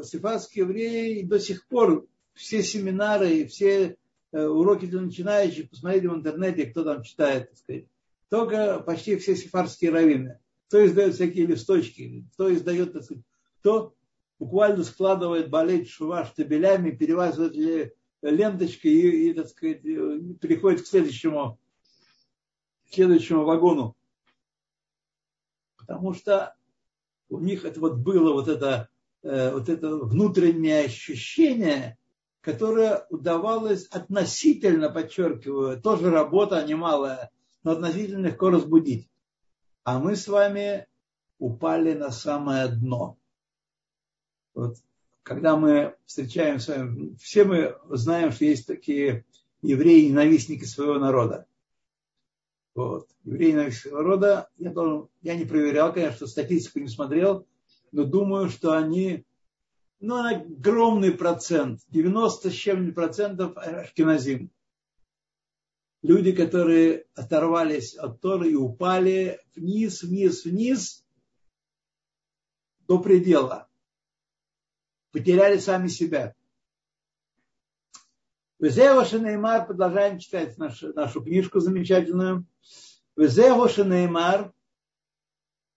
сефардские 0.04 0.66
евреи 0.66 1.24
до 1.24 1.40
сих 1.40 1.68
пор 1.68 2.06
все 2.34 2.64
семинары, 2.64 3.46
все 3.48 3.98
Э, 3.98 3.99
уроки 4.32 4.86
для 4.86 5.02
начинающих, 5.02 5.70
посмотрите 5.70 6.10
в 6.10 6.16
интернете, 6.16 6.66
кто 6.66 6.84
там 6.84 7.04
читает, 7.04 7.50
так 7.50 7.58
сказать. 7.58 7.86
Только 8.30 8.80
почти 8.80 9.18
все 9.18 9.36
сефарские 9.36 9.92
раввины. 9.92 10.40
Кто 10.68 10.86
издает 10.86 11.16
всякие 11.16 11.48
листочки, 11.48 12.26
кто 12.34 12.54
издает, 12.54 12.94
так 12.94 13.04
сказать, 13.04 13.24
кто 13.60 13.96
буквально 14.38 14.84
складывает 14.84 15.50
болеть 15.50 15.90
шува 15.90 16.26
штабелями, 16.26 16.92
перевязывает 16.92 17.96
ленточкой 18.22 18.92
и, 18.92 19.30
и, 19.30 19.34
так 19.34 19.48
сказать, 19.48 19.82
переходит 19.82 20.84
к 20.84 20.88
следующему, 20.88 21.60
к 22.88 22.94
следующему 22.94 23.46
вагону. 23.46 23.96
Потому 25.78 26.14
что 26.14 26.56
у 27.30 27.40
них 27.40 27.66
это 27.66 27.80
вот 27.80 27.98
было 27.98 28.34
вот 28.34 28.48
это, 28.48 28.90
э, 29.24 29.52
вот 29.52 29.70
это 29.70 29.98
внутреннее 29.98 30.86
ощущение, 30.86 31.98
которая 32.42 33.06
удавалось 33.10 33.86
относительно, 33.88 34.90
подчеркиваю, 34.90 35.82
тоже 35.82 36.10
работа 36.10 36.64
немалая, 36.66 37.32
но 37.64 37.72
относительно 37.72 38.28
легко 38.28 38.50
разбудить. 38.50 39.10
А 39.84 40.00
мы 40.00 40.16
с 40.16 40.28
вами 40.28 40.88
упали 41.38 41.94
на 41.94 42.12
самое 42.12 42.68
дно. 42.68 43.18
Вот, 44.54 44.78
когда 45.24 45.58
мы 45.58 45.96
встречаем 46.06 46.60
с 46.60 46.68
вами, 46.68 47.16
все 47.20 47.44
мы 47.44 47.78
знаем, 47.90 48.32
что 48.32 48.46
есть 48.46 48.68
такие 48.68 49.26
евреи-ненавистники 49.62 50.64
своего 50.64 50.96
народа. 50.96 51.46
Вот. 52.76 53.10
Евреи 53.26 53.52
ненавистники 53.52 53.94
народа, 53.94 54.50
я, 54.58 54.72
должен, 54.72 55.10
я 55.22 55.36
не 55.36 55.46
проверял, 55.46 55.94
конечно, 55.94 56.28
статистику 56.28 56.80
не 56.80 56.88
смотрел, 56.88 57.46
но 57.92 58.06
думаю, 58.06 58.50
что 58.50 58.78
они 58.78 59.26
ну, 60.00 60.16
огромный 60.24 61.12
процент, 61.12 61.82
90 61.90 62.50
с 62.50 62.54
чем-нибудь 62.54 62.96
процентов 62.96 63.58
ашкеназим. 63.58 64.52
Люди, 66.02 66.32
которые 66.32 67.06
оторвались 67.14 67.96
от 67.96 68.22
Торы 68.22 68.52
и 68.52 68.56
упали 68.56 69.42
вниз, 69.56 70.02
вниз, 70.04 70.46
вниз 70.46 71.06
до 72.88 73.00
предела. 73.00 73.68
Потеряли 75.12 75.58
сами 75.58 75.88
себя. 75.88 76.36
Везево 78.60 79.04
Шанеймар, 79.04 79.68
продолжаем 79.68 80.20
читать 80.20 80.58
нашу, 80.58 80.94
нашу 80.94 81.22
книжку 81.22 81.60
замечательную. 81.60 82.46
Везево 83.18 83.68
Шанеймар, 83.68 84.54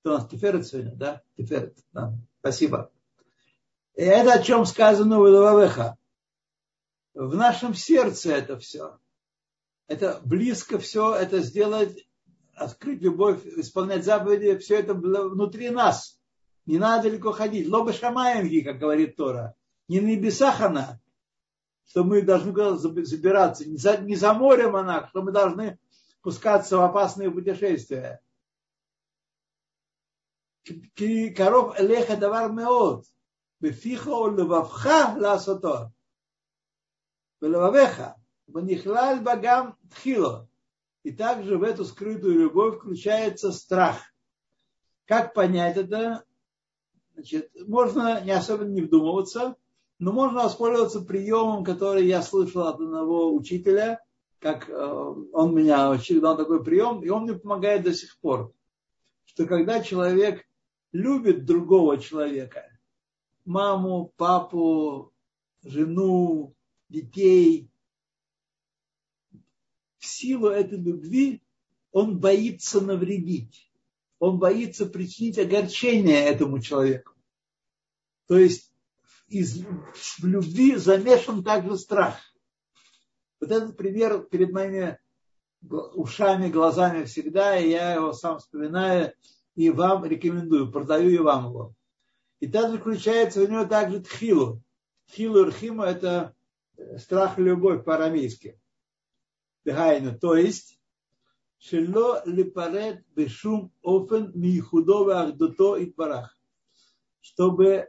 кто 0.00 0.10
у 0.10 0.14
нас 0.14 0.28
Тиферет 0.28 0.66
сегодня, 0.66 0.94
да? 0.94 1.22
Тиферет, 1.36 1.76
да. 1.92 2.16
Спасибо. 2.40 2.91
И 3.94 4.02
это 4.02 4.34
о 4.34 4.42
чем 4.42 4.64
сказано 4.64 5.20
в 5.20 5.28
Иловавеха. 5.28 5.96
В 7.14 7.34
нашем 7.34 7.74
сердце 7.74 8.32
это 8.32 8.58
все. 8.58 8.98
Это 9.86 10.20
близко 10.24 10.78
все, 10.78 11.14
это 11.14 11.40
сделать, 11.40 12.08
открыть 12.54 13.02
любовь, 13.02 13.44
исполнять 13.44 14.04
заповеди, 14.04 14.56
все 14.58 14.76
это 14.76 14.94
внутри 14.94 15.68
нас. 15.68 16.18
Не 16.64 16.78
надо 16.78 17.10
далеко 17.10 17.32
ходить. 17.32 17.68
Лоба 17.68 17.92
шамаемги, 17.92 18.60
как 18.60 18.78
говорит 18.78 19.16
Тора. 19.16 19.54
Не 19.88 20.00
на 20.00 20.06
небесах 20.06 20.60
она, 20.60 21.00
что 21.86 22.04
мы 22.04 22.22
должны 22.22 22.52
забираться. 23.04 23.68
Не 23.68 23.76
за, 23.76 23.98
не 23.98 24.16
за 24.16 24.32
морем 24.32 24.76
она, 24.76 25.08
что 25.08 25.22
мы 25.22 25.32
должны 25.32 25.78
пускаться 26.22 26.78
в 26.78 26.82
опасные 26.82 27.30
путешествия. 27.30 28.22
Коров 31.36 31.78
леха 31.80 32.16
давар 32.16 32.50
меот. 32.52 33.04
בפיך 33.61 34.07
ולבבך 34.07 34.87
לעשותו. 35.19 35.75
ולבביך, 37.41 38.03
ונכלל 38.49 39.19
בה 39.23 39.35
גם 39.41 39.69
тхило. 39.89 40.47
И 41.03 41.11
также 41.11 41.57
в 41.57 41.63
эту 41.63 41.85
скрытую 41.85 42.37
любовь 42.37 42.79
включается 42.79 43.53
страх. 43.53 43.97
Как 45.05 45.33
понять 45.33 45.77
это? 45.77 46.25
Значит, 47.13 47.49
можно 47.65 48.21
не 48.21 48.31
особенно 48.31 48.73
не 48.73 48.81
вдумываться, 48.81 49.55
но 49.99 50.11
можно 50.11 50.43
воспользоваться 50.43 51.01
приемом, 51.01 51.63
который 51.63 52.05
я 52.05 52.21
слышал 52.21 52.63
от 52.67 52.75
одного 52.75 53.33
учителя, 53.33 54.03
как 54.39 54.69
э, 54.69 54.73
он 54.73 55.55
меня 55.55 55.89
учил, 55.89 56.21
дал 56.21 56.37
такой 56.37 56.63
прием, 56.63 57.01
и 57.03 57.09
он 57.09 57.23
мне 57.23 57.33
помогает 57.33 57.83
до 57.83 57.93
сих 57.93 58.19
пор, 58.19 58.53
что 59.25 59.45
когда 59.45 59.81
человек 59.81 60.45
любит 60.91 61.45
другого 61.45 61.97
человека, 61.97 62.65
маму, 63.44 64.12
папу, 64.16 65.12
жену, 65.62 66.54
детей. 66.88 67.70
В 69.98 70.06
силу 70.06 70.48
этой 70.48 70.78
любви 70.78 71.42
он 71.92 72.18
боится 72.18 72.80
навредить. 72.80 73.70
Он 74.18 74.38
боится 74.38 74.86
причинить 74.86 75.38
огорчение 75.38 76.24
этому 76.24 76.60
человеку. 76.60 77.12
То 78.26 78.38
есть 78.38 78.72
из, 79.28 79.64
в 79.64 80.24
любви 80.24 80.76
замешан 80.76 81.42
также 81.42 81.76
страх. 81.76 82.18
Вот 83.40 83.50
этот 83.50 83.76
пример 83.76 84.22
перед 84.22 84.52
моими 84.52 84.98
ушами, 85.60 86.50
глазами 86.50 87.04
всегда, 87.04 87.58
и 87.58 87.70
я 87.70 87.94
его 87.94 88.12
сам 88.12 88.38
вспоминаю 88.38 89.12
и 89.54 89.70
вам 89.70 90.04
рекомендую, 90.04 90.70
продаю 90.70 91.10
и 91.10 91.18
вам 91.18 91.46
его. 91.46 91.74
И 92.42 92.48
там 92.48 92.72
заключается 92.72 93.40
у 93.40 93.46
него 93.46 93.64
также 93.66 94.00
тхилу. 94.00 94.60
Тхилу 95.06 95.44
рхима 95.44 95.84
это 95.86 96.34
страх 96.98 97.38
и 97.38 97.42
любовь 97.42 97.84
по-арамейски. 97.84 98.58
То 99.64 100.34
есть, 100.34 100.80
шело 101.58 102.20
липарет 102.26 103.06
бешум 103.14 103.72
офен 103.84 104.32
михудова 104.34 105.20
ахдото 105.22 105.76
и 105.76 105.86
парах. 105.86 106.36
чтобы 107.20 107.88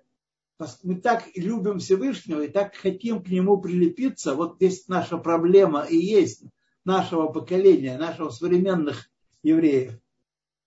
мы 0.84 1.01
так 1.01 1.24
любим 1.36 1.80
Всевышнего 1.80 2.43
и 2.43 2.47
так 2.47 2.76
хотим 2.76 3.24
к 3.24 3.30
нему 3.30 3.60
прилепиться. 3.60 4.36
Вот 4.36 4.58
здесь 4.58 4.88
наша 4.88 5.18
проблема 5.18 5.82
и 5.82 5.97
есть 5.97 6.43
нашего 6.86 7.28
поколения, 7.28 7.97
нашего 7.97 8.30
современных 8.30 9.10
евреев. 9.41 9.99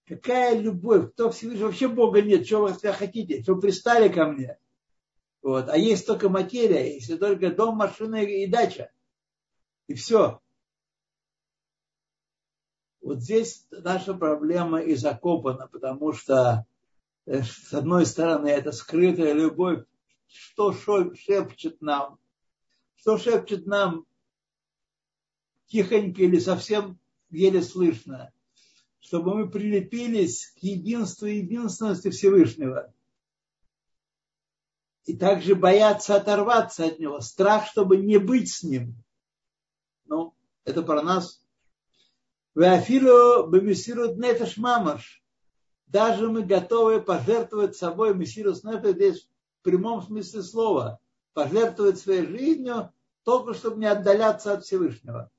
Какая 0.07 0.59
любовь? 0.59 1.13
Кто 1.13 1.31
Всевышний? 1.31 1.65
Вообще 1.65 1.89
Бога 1.89 2.23
нет. 2.23 2.47
Что 2.47 2.63
вы 2.63 2.73
хотите? 2.93 3.43
Что 3.43 3.57
пристали 3.57 4.09
ко 4.09 4.27
мне? 4.27 4.59
Вот. 5.43 5.69
А 5.69 5.77
есть 5.77 6.07
только 6.07 6.29
материя, 6.29 6.95
есть 6.95 7.19
только 7.19 7.51
дом, 7.51 7.77
машина 7.77 8.17
и 8.17 8.47
дача. 8.47 8.91
И 9.89 9.95
все. 9.95 10.41
Вот 13.01 13.21
здесь 13.21 13.67
наша 13.71 14.15
проблема 14.15 14.81
и 14.81 14.95
закопана, 14.95 15.69
потому 15.69 16.13
что 16.13 16.67
э, 17.27 17.43
с 17.43 17.73
одной 17.73 18.07
стороны 18.07 18.49
это 18.49 18.73
скрытая 18.73 19.33
любовь, 19.33 19.85
что 20.27 20.73
шепчет 20.73 21.81
нам, 21.81 22.19
что 22.97 23.17
шепчет 23.17 23.67
нам 23.67 24.07
тихонько 25.67 26.23
или 26.23 26.41
совсем 26.41 26.99
еле 27.31 27.63
слышно, 27.63 28.33
чтобы 29.07 29.37
мы 29.37 29.49
прилепились 29.49 30.53
к 30.59 30.65
единству 30.65 31.27
и 31.27 31.37
единственности 31.37 32.11
Всевышнего. 32.11 32.93
И 35.05 35.17
также 35.17 35.55
бояться 35.55 36.17
оторваться 36.17 36.87
от 36.87 36.99
него, 36.99 37.21
страх, 37.21 37.69
чтобы 37.69 37.99
не 37.99 38.19
быть 38.19 38.53
с 38.53 38.65
ним. 38.65 38.97
Ну, 40.07 40.35
это 40.65 40.83
про 40.83 41.03
нас. 41.03 41.41
Вафилу 42.57 43.47
бемисирут 43.47 44.17
нефеш 44.17 44.57
мамаш. 44.57 45.23
Даже 45.87 46.29
мы 46.29 46.43
готовы 46.43 47.01
пожертвовать 47.01 47.77
собой 47.77 48.13
мессирус 48.13 48.65
нефеш 48.65 48.91
здесь 48.91 49.29
в 49.61 49.63
прямом 49.63 50.03
смысле 50.03 50.43
слова. 50.43 50.99
Пожертвовать 51.33 52.01
своей 52.01 52.27
жизнью, 52.27 52.93
только 53.23 53.55
чтобы 53.55 53.79
не 53.79 53.87
отдаляться 53.87 54.53
от 54.53 54.65
Всевышнего. 54.65 55.31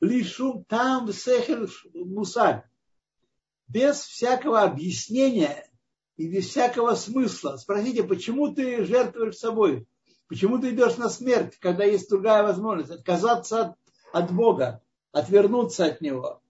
Лишум 0.00 0.64
там 0.64 1.12
сехер 1.12 1.68
мусаль. 1.92 2.69
Без 3.72 4.00
всякого 4.00 4.62
объяснения 4.62 5.68
и 6.16 6.28
без 6.28 6.48
всякого 6.48 6.94
смысла. 6.94 7.56
Спросите, 7.56 8.02
почему 8.02 8.52
ты 8.54 8.84
жертвуешь 8.84 9.36
собой? 9.36 9.86
Почему 10.26 10.58
ты 10.58 10.70
идешь 10.70 10.96
на 10.96 11.08
смерть, 11.08 11.56
когда 11.58 11.84
есть 11.84 12.08
другая 12.08 12.42
возможность? 12.42 12.90
Отказаться 12.90 13.60
от, 13.60 13.78
от 14.12 14.32
Бога, 14.32 14.82
отвернуться 15.12 15.86
от 15.86 16.00
Него, 16.00 16.42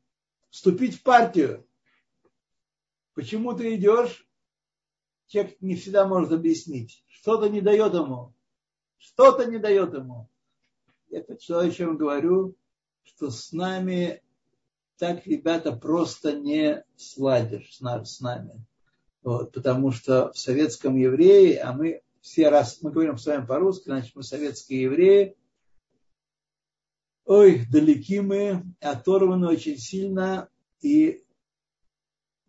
вступить 0.51 0.97
в 0.97 1.03
партию. 1.03 1.67
Почему 3.15 3.55
ты 3.55 3.75
идешь? 3.75 4.27
Человек 5.27 5.61
не 5.61 5.77
всегда 5.77 6.07
может 6.07 6.33
объяснить. 6.33 7.05
Что-то 7.07 7.49
не 7.49 7.61
дает 7.61 7.95
ему. 7.95 8.35
Что-то 8.99 9.45
не 9.45 9.59
дает 9.59 9.95
ему. 9.95 10.29
Это 11.11 11.39
что, 11.39 11.61
о 11.61 11.71
чем 11.71 11.97
говорю 11.97 12.57
что 13.21 13.31
с 13.31 13.53
нами 13.53 14.23
так, 15.01 15.27
ребята, 15.27 15.73
просто 15.73 16.35
не 16.35 16.85
сладишь 16.95 17.79
с 17.79 18.21
нами. 18.21 18.67
Вот, 19.23 19.53
потому 19.53 19.93
что 19.93 20.31
в 20.33 20.39
советском 20.39 20.95
еврее, 20.95 21.59
а 21.61 21.73
мы 21.73 22.03
все 22.21 22.51
раз, 22.51 22.83
мы 22.83 22.93
говорим 22.93 23.17
с 23.17 23.25
вами 23.25 23.47
по-русски, 23.47 23.85
значит, 23.87 24.15
мы 24.15 24.23
советские 24.23 24.83
евреи, 24.83 25.37
ой, 27.25 27.65
далеки 27.73 28.21
мы, 28.21 28.63
оторваны 28.81 29.49
очень 29.49 29.79
сильно 29.79 30.51
и 30.83 31.25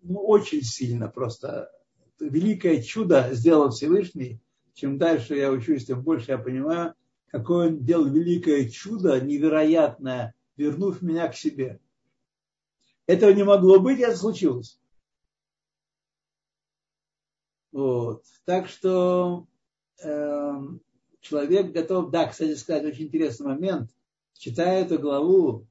ну, 0.02 0.20
очень 0.20 0.62
сильно 0.62 1.08
просто. 1.08 1.72
Великое 2.20 2.82
чудо 2.82 3.30
сделал 3.32 3.70
Всевышний. 3.70 4.41
Чем 4.74 4.97
дальше 4.97 5.36
я 5.36 5.52
учусь, 5.52 5.86
тем 5.86 6.04
больше 6.04 6.32
я 6.32 6.38
понимаю, 6.38 6.95
какое 7.28 7.70
он 7.70 7.80
делал 7.80 8.08
великое 8.08 8.68
чудо, 8.68 9.22
невероятное 9.22 10.34
вернув 10.58 11.02
меня 11.02 11.28
к 11.30 11.36
себе. 11.36 11.80
Этого 13.12 13.32
не 13.32 13.43
могло 13.43 13.78
быть, 13.78 13.99
это 13.99 14.16
случилось. 14.16 14.80
Вот. 17.74 18.24
Так 18.45 18.70
что 18.70 19.47
э, 20.01 20.62
человек 21.20 21.74
готов, 21.74 22.09
да, 22.09 22.28
кстати 22.28 22.55
сказать, 22.55 22.86
очень 22.86 23.07
интересный 23.07 23.47
момент. 23.47 23.91
Читая 24.32 24.86
эту 24.86 24.97
главу, 24.97 25.68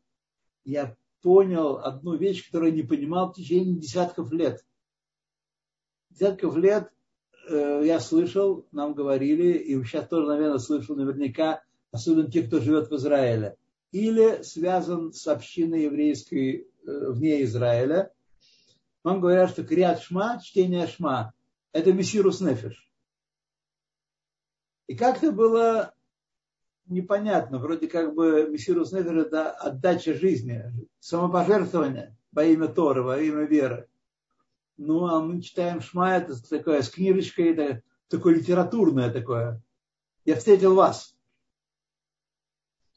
я 0.67 0.95
понял 1.23 1.79
одну 1.79 2.15
вещь, 2.15 2.45
которую 2.45 2.75
не 2.75 2.83
понимал 2.83 3.33
в 3.33 3.37
течение 3.37 3.81
десятков 3.81 4.31
лет. 4.33 4.63
Десятков 6.11 6.59
лет 6.59 6.93
э, 7.49 7.83
я 7.87 8.01
слышал, 8.01 8.67
нам 8.71 8.93
говорили, 8.93 9.57
и 9.57 9.83
сейчас 9.83 10.09
тоже, 10.09 10.27
наверное, 10.27 10.59
слышал 10.59 10.95
наверняка, 10.95 11.63
особенно 11.91 12.31
те, 12.31 12.43
кто 12.43 12.61
живет 12.61 12.91
в 12.91 12.97
Израиле 12.97 13.57
или 13.93 14.43
связан 14.43 15.13
с 15.13 15.27
общиной 15.27 15.85
еврейской 15.85 16.70
вне 16.85 17.43
Израиля. 17.45 18.13
Вам 19.03 19.21
говорят, 19.21 19.51
что 19.51 19.65
криат 19.65 20.01
шма, 20.03 20.41
чтение 20.43 20.87
шма, 20.87 21.33
это 21.73 21.93
мессирус 21.93 22.41
нефиш. 22.41 22.91
И 24.87 24.97
как-то 24.97 25.33
было 25.33 25.95
непонятно, 26.87 27.59
вроде 27.59 27.89
как 27.89 28.15
бы 28.15 28.49
мессирус 28.51 28.93
нефиш 28.93 29.19
это 29.23 29.53
отдача 29.53 30.15
жизни, 30.15 30.65
самопожертвование 30.99 32.17
во 32.33 32.45
имя 32.45 32.69
Торы, 32.69 33.03
во 33.03 33.19
имя 33.19 33.45
веры. 33.45 33.89
Ну, 34.77 35.07
а 35.07 35.21
мы 35.21 35.41
читаем 35.43 35.81
Шма, 35.81 36.17
это 36.17 36.41
такое 36.49 36.83
с 36.83 36.91
книжечкой, 36.91 37.53
это 37.53 37.83
такое 38.09 38.35
литературное 38.35 39.13
такое. 39.13 39.63
Я 40.25 40.37
встретил 40.37 40.75
вас 40.75 41.15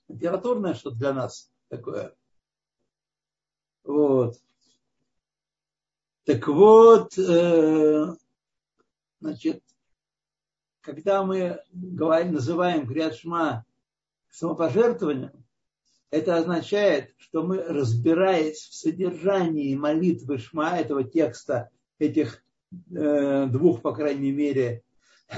литературное 0.07 0.73
что 0.73 0.91
для 0.91 1.13
нас 1.13 1.51
такое. 1.69 2.15
Вот. 3.83 4.39
Так 6.25 6.47
вот, 6.47 7.17
э, 7.17 8.15
значит, 9.19 9.61
когда 10.81 11.23
мы 11.23 11.59
говорим, 11.71 12.33
называем 12.33 12.85
Грядшма 12.85 13.65
самопожертвованием, 14.29 15.31
это 16.11 16.37
означает, 16.37 17.13
что 17.17 17.43
мы, 17.43 17.61
разбираясь 17.61 18.59
в 18.59 18.73
содержании 18.73 19.75
молитвы 19.75 20.37
Шма, 20.37 20.77
этого 20.77 21.03
текста, 21.03 21.69
этих 21.99 22.43
э, 22.95 23.47
двух, 23.47 23.81
по 23.81 23.93
крайней 23.93 24.31
мере, 24.31 24.83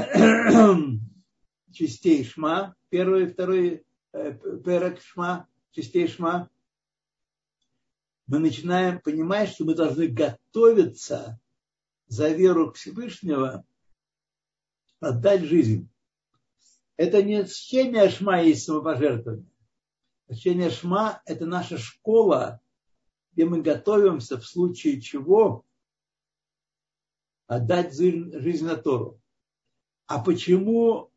частей 1.72 2.24
Шма, 2.24 2.76
первый 2.89 3.24
и 3.24 3.28
второй 3.28 3.86
перек 4.12 5.02
шма, 5.02 5.48
частей 5.72 6.08
шма, 6.08 6.50
мы 8.28 8.40
начинаем 8.40 9.00
понимать, 9.00 9.50
что 9.50 9.66
мы 9.66 9.76
должны 9.76 10.08
готовиться 10.08 11.40
за 12.08 12.30
веру 12.30 12.72
к 12.72 12.76
Всевышнего, 12.76 13.66
отдать 15.00 15.44
жизнь. 15.44 15.90
Это 16.98 17.22
не 17.22 17.46
чтение 17.46 18.10
шма 18.10 18.42
есть 18.42 18.66
самопожертвование. 18.66 19.46
Чтение 20.34 20.70
шма– 20.70 21.22
это 21.26 21.46
наша 21.46 21.78
школа, 21.78 22.62
где 23.34 23.46
мы 23.46 23.62
готовимся 23.62 24.40
в 24.40 24.46
случае 24.46 25.02
чего 25.02 25.66
отдать 27.48 27.94
жизнь 27.96 28.66
на 28.66 28.76
Тору. 28.76 29.20
А 30.08 30.20
почему 30.24 31.12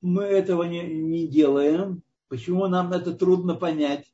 мы 0.00 0.22
этого 0.22 0.62
не, 0.64 0.82
не 0.82 1.26
делаем? 1.26 2.02
Почему 2.28 2.66
нам 2.68 2.92
это 2.92 3.12
трудно 3.12 3.56
понять? 3.56 4.10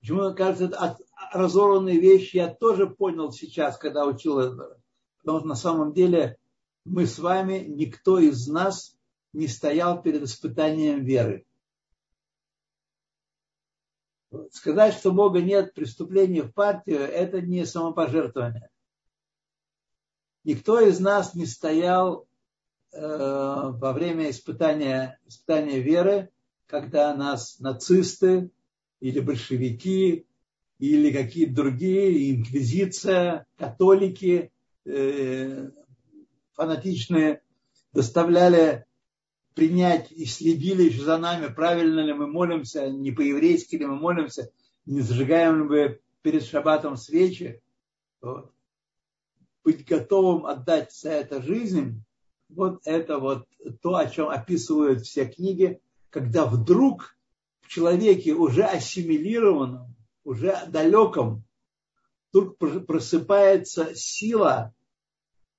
Почему, 0.00 0.34
кажется, 0.34 0.76
от 0.76 1.00
разорванные 1.32 1.98
вещи 2.00 2.36
я 2.36 2.48
тоже 2.48 2.88
понял 2.88 3.32
сейчас, 3.32 3.76
когда 3.76 4.06
учил 4.06 4.38
это. 4.38 4.80
Потому 5.18 5.40
что 5.40 5.48
на 5.48 5.54
самом 5.54 5.92
деле 5.92 6.38
мы 6.84 7.06
с 7.06 7.18
вами, 7.18 7.64
никто 7.66 8.18
из 8.18 8.46
нас 8.48 8.98
не 9.32 9.48
стоял 9.48 10.02
перед 10.02 10.22
испытанием 10.22 11.04
веры. 11.04 11.46
Сказать, 14.52 14.94
что 14.94 15.12
Бога 15.12 15.40
нет 15.40 15.74
преступления 15.74 16.42
в 16.42 16.52
партию, 16.52 17.00
это 17.00 17.40
не 17.40 17.66
самопожертвование. 17.66 18.70
Никто 20.44 20.80
из 20.80 21.00
нас 21.00 21.34
не 21.34 21.46
стоял 21.46 22.26
э, 22.92 22.98
во 23.00 23.92
время 23.92 24.30
испытания, 24.30 25.20
испытания 25.26 25.80
веры 25.80 26.30
когда 26.70 27.12
нас 27.14 27.58
нацисты 27.58 28.50
или 29.00 29.18
большевики 29.18 30.26
или 30.80 31.12
какие-то 31.12 31.54
другие, 31.54 32.34
инквизиция, 32.34 33.46
католики 33.58 34.50
э, 34.86 35.70
фанатичные 36.54 37.42
доставляли 37.92 38.86
принять 39.54 40.10
и 40.10 40.24
следили 40.24 40.84
еще 40.84 41.02
за 41.02 41.18
нами, 41.18 41.52
правильно 41.52 42.00
ли 42.00 42.14
мы 42.14 42.26
молимся, 42.26 42.88
не 42.88 43.12
по-еврейски 43.12 43.76
ли 43.76 43.84
мы 43.84 43.96
молимся, 43.96 44.50
не 44.86 45.02
зажигаем 45.02 45.58
ли 45.58 45.64
мы 45.64 46.00
перед 46.22 46.44
шаббатом 46.44 46.96
свечи. 46.96 47.60
Вот. 48.22 48.50
Быть 49.62 49.86
готовым 49.86 50.46
отдать 50.46 50.92
за 50.94 51.10
это 51.10 51.42
жизнь, 51.42 52.02
Вот 52.48 52.80
это 52.86 53.18
вот 53.18 53.46
то, 53.82 53.96
о 53.96 54.08
чем 54.08 54.30
описывают 54.30 55.02
все 55.02 55.26
книги, 55.26 55.78
когда 56.08 56.46
вдруг 56.46 57.16
в 57.60 57.68
человеке 57.68 58.32
уже 58.32 58.64
ассимилированном, 58.64 59.94
уже 60.30 60.64
далеком, 60.68 61.42
вдруг 62.32 62.56
просыпается 62.86 63.96
сила, 63.96 64.72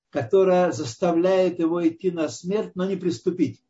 которая 0.10 0.72
заставляет 0.72 1.60
его 1.60 1.86
идти 1.86 2.10
на 2.10 2.30
смерть, 2.30 2.72
но 2.76 2.86
не 2.86 2.96
приступить. 2.96 3.62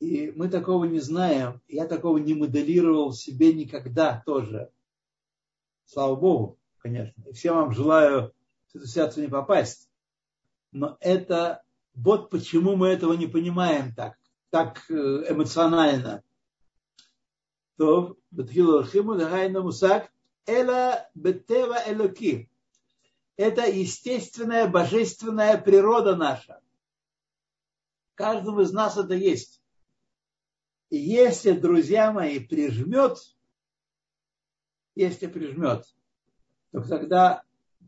И 0.00 0.32
мы 0.34 0.48
такого 0.48 0.84
не 0.84 0.98
знаем. 0.98 1.62
Я 1.68 1.86
такого 1.86 2.18
не 2.18 2.34
моделировал 2.34 3.12
себе 3.12 3.52
никогда 3.52 4.20
тоже. 4.26 4.72
Слава 5.84 6.16
Богу, 6.16 6.58
конечно. 6.78 7.22
И 7.28 7.32
всем 7.34 7.54
вам 7.54 7.72
желаю 7.72 8.34
в 8.72 8.76
эту 8.76 8.86
ситуацию 8.88 9.26
не 9.26 9.30
попасть. 9.30 9.88
Но 10.72 10.96
это 10.98 11.62
вот 11.94 12.30
почему 12.30 12.74
мы 12.74 12.88
этого 12.88 13.12
не 13.12 13.28
понимаем 13.28 13.94
так, 13.94 14.18
так 14.50 14.84
э, 17.78 17.82
эмоционально. 17.82 19.72
То, 19.72 20.08
Эла 20.46 21.08
бетева 21.14 21.78
элоки. 21.86 22.50
Это 23.36 23.66
естественная, 23.66 24.68
божественная 24.68 25.56
природа 25.58 26.16
наша. 26.16 26.60
Каждому 28.14 28.60
из 28.60 28.72
нас 28.72 28.96
это 28.96 29.14
есть. 29.14 29.62
Если, 30.90 31.52
друзья 31.52 32.12
мои, 32.12 32.38
прижмет, 32.38 33.18
если 34.94 35.26
прижмет, 35.26 35.86
то 36.72 36.82
тогда 36.82 37.42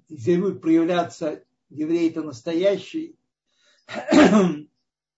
здесь 0.08 0.40
будет 0.40 0.62
проявляться 0.62 1.44
еврей-то 1.68 2.22
настоящий 2.22 3.18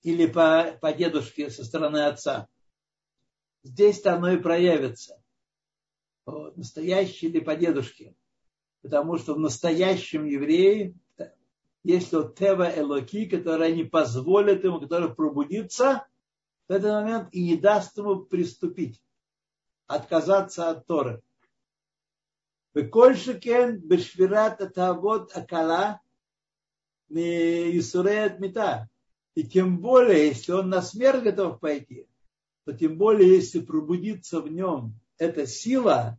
или 0.02 0.26
по, 0.26 0.76
по 0.80 0.92
дедушке 0.92 1.50
со 1.50 1.64
стороны 1.64 2.06
отца 2.06 2.48
здесь-то 3.66 4.14
оно 4.14 4.30
и 4.30 4.38
проявится. 4.38 5.20
Вот, 6.24 6.56
настоящий 6.56 7.28
ли 7.28 7.40
по 7.40 7.56
дедушке. 7.56 8.14
Потому 8.82 9.18
что 9.18 9.34
в 9.34 9.40
настоящем 9.40 10.24
евреи 10.24 10.96
есть 11.82 12.12
вот 12.12 12.36
Тева 12.36 12.70
Элоки, 12.76 13.26
которая 13.26 13.72
не 13.72 13.84
позволит 13.84 14.64
ему, 14.64 14.80
который 14.80 15.14
пробудится 15.14 16.06
в 16.68 16.72
этот 16.72 16.92
момент 16.92 17.28
и 17.32 17.44
не 17.44 17.56
даст 17.56 17.96
ему 17.96 18.20
приступить, 18.20 19.02
отказаться 19.86 20.70
от 20.70 20.86
Торы. 20.86 21.22
Векольшикен 22.74 23.78
бешвират 23.78 24.60
атавод 24.60 25.36
акала 25.36 26.00
Исурет 27.08 28.40
мета. 28.40 28.88
И 29.34 29.44
тем 29.44 29.80
более, 29.80 30.28
если 30.28 30.52
он 30.52 30.68
на 30.70 30.82
смерть 30.82 31.22
готов 31.22 31.60
пойти– 31.60 32.08
то 32.66 32.72
тем 32.72 32.98
более, 32.98 33.36
если 33.36 33.60
пробудится 33.60 34.40
в 34.40 34.48
нем 34.48 34.98
эта 35.18 35.46
сила, 35.46 36.18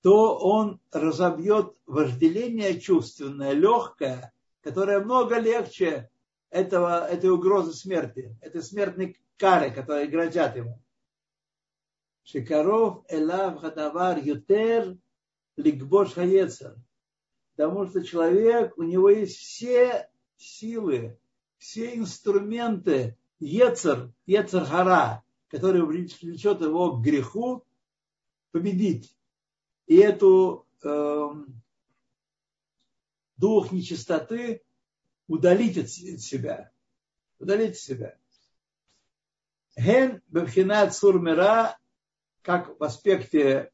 то 0.00 0.38
он 0.38 0.80
разобьет 0.92 1.74
вожделение 1.86 2.78
чувственное, 2.78 3.50
легкое, 3.50 4.32
которое 4.60 5.00
много 5.00 5.40
легче 5.40 6.08
этого, 6.50 7.04
этой 7.08 7.30
угрозы 7.30 7.72
смерти, 7.72 8.36
этой 8.40 8.62
смертной 8.62 9.18
кары, 9.36 9.72
которые 9.72 10.06
грозят 10.06 10.54
ему. 10.56 10.80
Шикаров 12.22 13.04
элав 13.08 13.60
хадавар 13.60 14.18
ютер 14.18 14.96
ликбош 15.56 16.12
хаецер. 16.12 16.76
Потому 17.56 17.88
что 17.88 18.04
человек, 18.04 18.78
у 18.78 18.84
него 18.84 19.10
есть 19.10 19.36
все 19.36 20.08
силы, 20.36 21.18
все 21.58 21.96
инструменты 21.96 23.18
ецер, 23.40 24.12
ецер 24.26 24.64
хара, 24.64 25.24
который 25.52 25.82
влечет 25.82 26.62
его 26.62 26.96
к 26.96 27.02
греху, 27.02 27.62
победить. 28.52 29.14
И 29.86 29.98
эту 29.98 30.66
э, 30.82 31.26
дух 33.36 33.70
нечистоты 33.70 34.62
удалить 35.26 35.76
от 35.76 35.90
себя. 35.90 36.72
Удалить 37.38 37.72
от 37.72 37.76
себя. 37.76 38.18
Ген 39.76 40.22
бевхинат 40.28 40.94
сурмира, 40.94 41.78
как 42.40 42.80
в 42.80 42.82
аспекте 42.82 43.70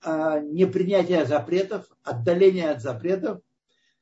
а, 0.00 0.38
непринятия 0.38 1.24
запретов, 1.24 1.86
отдаления 2.04 2.70
от 2.70 2.80
запретов, 2.80 3.42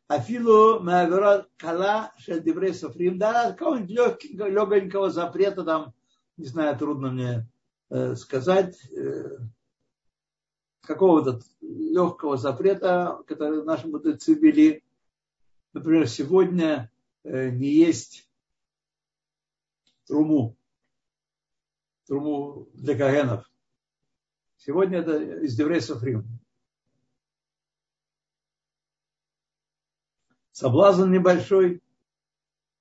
Афилу 0.06 0.80
Мавера 0.80 1.46
Кала 1.56 2.12
Шельдеврей 2.18 2.74
Софрим, 2.74 3.18
да, 3.18 3.52
какого-нибудь 3.52 4.24
легенького 4.24 5.10
запрета 5.10 5.64
там, 5.64 5.94
не 6.36 6.46
знаю, 6.46 6.78
трудно 6.78 7.10
мне 7.10 7.48
э, 7.88 8.14
сказать, 8.14 8.78
э, 8.92 9.38
какого-то 10.82 11.40
легкого 11.62 12.36
запрета, 12.36 13.22
который 13.26 13.64
наши 13.64 13.88
мудрецы 13.88 14.34
ввели. 14.34 14.84
Например, 15.72 16.06
сегодня 16.06 16.90
э, 17.22 17.48
не 17.50 17.68
есть 17.68 18.28
труму, 20.06 20.56
труму 22.06 22.68
для 22.74 22.96
кагенов. 22.96 23.50
Сегодня 24.58 24.98
это 24.98 25.40
из 25.40 25.56
Деврей 25.56 25.80
Софрим. 25.80 26.43
Соблазн 30.54 31.10
небольшой, 31.10 31.82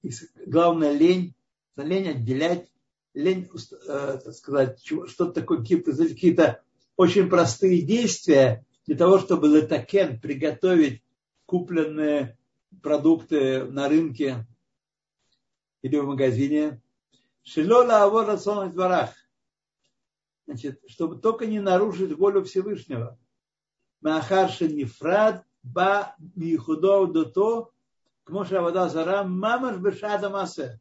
и 0.03 0.11
главное 0.45 0.91
лень, 0.91 1.33
лень 1.75 2.09
отделять, 2.09 2.71
лень, 3.15 3.49
э, 3.87 4.19
так 4.23 4.33
сказать, 4.35 4.79
что-то 4.85 5.31
такое, 5.31 5.57
какие-то, 5.57 6.61
очень 6.97 7.29
простые 7.29 7.81
действия 7.81 8.63
для 8.85 8.95
того, 8.95 9.17
чтобы 9.17 9.47
летакен 9.47 10.19
приготовить 10.19 11.01
купленные 11.47 12.37
продукты 12.83 13.63
на 13.63 13.89
рынке 13.89 14.45
или 15.81 15.97
в 15.97 16.05
магазине. 16.05 16.79
Шилола 17.41 18.03
авор 18.03 18.37
в 18.37 18.71
дворах. 18.71 19.15
Значит, 20.45 20.79
чтобы 20.85 21.17
только 21.17 21.47
не 21.47 21.59
нарушить 21.59 22.15
волю 22.15 22.43
Всевышнего. 22.43 23.17
Махарши 24.01 24.67
нефрад 24.67 25.43
ба 25.63 26.15
михудов 26.35 27.11
до 27.11 27.25
то, 27.25 27.71
к 28.23 28.29
вода 28.29 28.89
зара 28.89 29.23
мамаш 29.23 29.77
бешада 29.77 30.29
масе. 30.29 30.79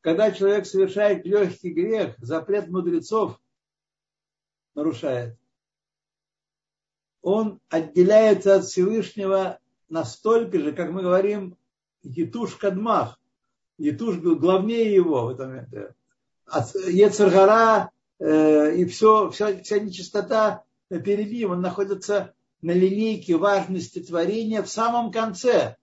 Когда 0.00 0.30
человек 0.30 0.66
совершает 0.66 1.26
легкий 1.26 1.70
грех, 1.70 2.14
запрет 2.18 2.68
мудрецов 2.68 3.40
нарушает, 4.74 5.36
он 7.20 7.60
отделяется 7.68 8.56
от 8.56 8.64
Всевышнего 8.64 9.58
настолько 9.88 10.60
же, 10.60 10.72
как 10.72 10.90
мы 10.90 11.02
говорим, 11.02 11.56
Етуш 12.02 12.54
Кадмах. 12.56 13.20
Етуш 13.76 14.16
главнее 14.16 14.94
его 14.94 15.26
в 15.26 15.30
этом 15.30 15.48
моменте. 15.48 15.94
Ецаргара 16.46 17.90
э, 18.18 18.76
и 18.76 18.84
все, 18.86 19.30
вся, 19.30 19.62
вся 19.62 19.78
нечистота 19.78 20.64
ним. 20.90 21.50
Он 21.50 21.60
находится 21.60 22.34
на 22.62 22.72
линейке 22.72 23.36
важности 23.36 24.00
творения 24.00 24.62
в 24.62 24.68
самом 24.68 25.10
конце. 25.12 25.76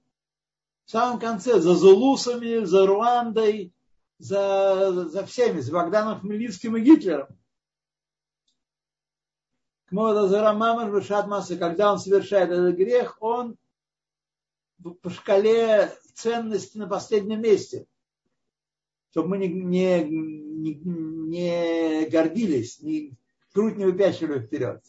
В 0.85 0.91
самом 0.91 1.19
конце, 1.19 1.59
за 1.59 1.73
Зулусами, 1.73 2.63
за 2.63 2.85
Руандой, 2.85 3.73
за, 4.19 5.09
за 5.09 5.25
всеми, 5.25 5.61
за 5.61 5.71
Богданом 5.71 6.19
Хмельницким 6.19 6.77
и 6.77 6.81
Гитлером. 6.81 7.27
Когда 11.57 11.93
он 11.93 11.99
совершает 11.99 12.49
этот 12.51 12.75
грех, 12.75 13.17
он 13.21 13.55
по 15.01 15.09
шкале 15.09 15.91
ценности 16.13 16.77
на 16.77 16.87
последнем 16.87 17.41
месте. 17.41 17.87
Чтобы 19.11 19.29
мы 19.29 19.37
не, 19.37 19.47
не, 19.47 20.03
не, 20.03 20.73
не 20.75 22.09
гордились, 22.09 22.81
не, 22.81 23.13
грудь 23.53 23.77
не 23.77 23.85
выпячивали 23.85 24.39
вперед. 24.39 24.83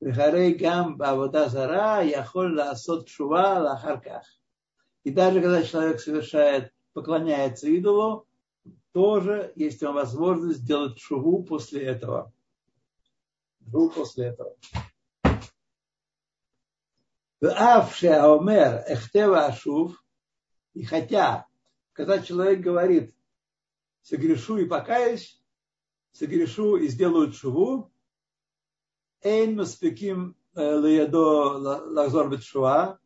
Вихарей 0.00 0.54
гам 0.54 0.96
бавода 0.96 1.48
зара, 1.48 2.02
яхоль 2.02 2.56
лаасот 2.56 3.08
шува 3.08 3.58
лахарках. 3.60 4.26
И 5.04 5.10
даже 5.10 5.40
когда 5.40 5.62
человек 5.62 6.00
совершает, 6.00 6.72
поклоняется 6.94 7.68
идолу, 7.68 8.26
тоже 8.92 9.52
есть 9.56 9.82
вам 9.82 9.94
возможность 9.94 10.60
сделать 10.60 10.98
шуву 10.98 11.44
после 11.44 11.82
этого. 11.82 12.32
Шуву 13.70 13.90
после 13.90 14.26
этого. 14.28 14.56
Аомер 17.42 18.84
эхтева 18.86 19.46
ашув, 19.46 20.04
и 20.74 20.84
хотя, 20.84 21.46
когда 21.92 22.20
человек 22.22 22.60
говорит, 22.60 23.14
согрешу 24.02 24.58
и 24.58 24.66
покаюсь, 24.66 25.42
согрешу 26.12 26.76
и 26.76 26.88
сделаю 26.88 27.32
шуву, 27.32 27.89
эйн 29.22 29.56
маспеким 29.56 30.36
леядо 30.54 31.58
лахзор 31.94 32.28
бетшуа, 32.30 32.98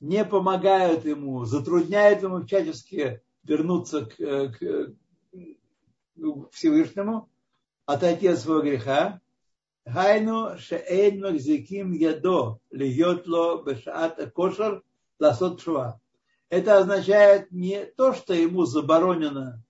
не 0.00 0.24
помогают 0.24 1.04
ему, 1.04 1.44
затрудняют 1.44 2.22
ему 2.22 2.44
всячески 2.44 3.22
вернуться 3.44 4.06
к, 4.06 4.20
э, 4.20 4.48
к, 4.48 4.94
к 5.32 6.50
Всевышнему, 6.52 7.28
отойти 7.86 8.26
от 8.28 8.38
своего 8.38 8.62
греха. 8.62 9.20
Хайну 9.86 10.58
шеэйн 10.58 11.20
махзиким 11.20 11.92
ядо 11.92 12.58
льет 12.70 13.26
ло 13.28 13.62
бешаат 13.62 14.32
кошер 14.32 14.82
ласот 15.20 15.60
шва. 15.60 16.00
Это 16.48 16.78
означает 16.78 17.50
не 17.52 17.84
то, 17.84 18.12
что 18.12 18.34
ему 18.34 18.64
заборонено 18.64 19.62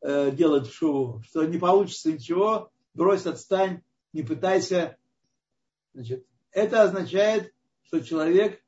э, 0.00 0.30
делать 0.30 0.70
шуву, 0.70 1.22
что 1.24 1.44
не 1.44 1.58
получится 1.58 2.12
ничего, 2.12 2.70
брось, 2.94 3.26
отстань, 3.26 3.82
не 4.12 4.22
пытайся. 4.22 4.96
Значит, 5.94 6.26
это 6.50 6.82
означает, 6.82 7.54
что 7.84 8.00
человек 8.00 8.60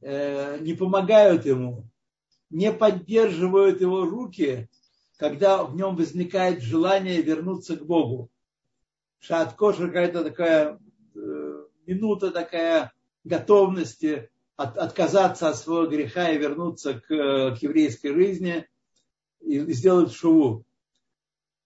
э, 0.00 0.58
не 0.60 0.74
помогают 0.74 1.46
ему, 1.46 1.88
не 2.50 2.72
поддерживают 2.72 3.80
его 3.80 4.04
руки, 4.04 4.68
когда 5.16 5.64
в 5.64 5.74
нем 5.74 5.96
возникает 5.96 6.62
желание 6.62 7.22
вернуться 7.22 7.76
к 7.76 7.86
Богу. 7.86 8.30
Шат 9.18 9.54
кошер 9.54 9.86
какая-то 9.86 10.22
такая 10.22 10.78
э, 11.14 11.64
минута 11.86 12.30
такая 12.30 12.92
готовности 13.24 14.30
от, 14.56 14.76
отказаться 14.76 15.48
от 15.48 15.56
своего 15.56 15.86
греха 15.86 16.30
и 16.30 16.38
вернуться 16.38 17.00
к, 17.00 17.06
к 17.06 17.56
еврейской 17.62 18.12
жизни 18.12 18.68
и, 19.40 19.56
и 19.56 19.72
сделать 19.72 20.12
шуву. 20.12 20.66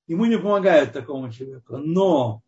Ему 0.07 0.27
не 0.27 0.39
помогает 0.39 0.93
такому 0.93 1.33
человеку. 1.33 1.77
Но 1.77 2.43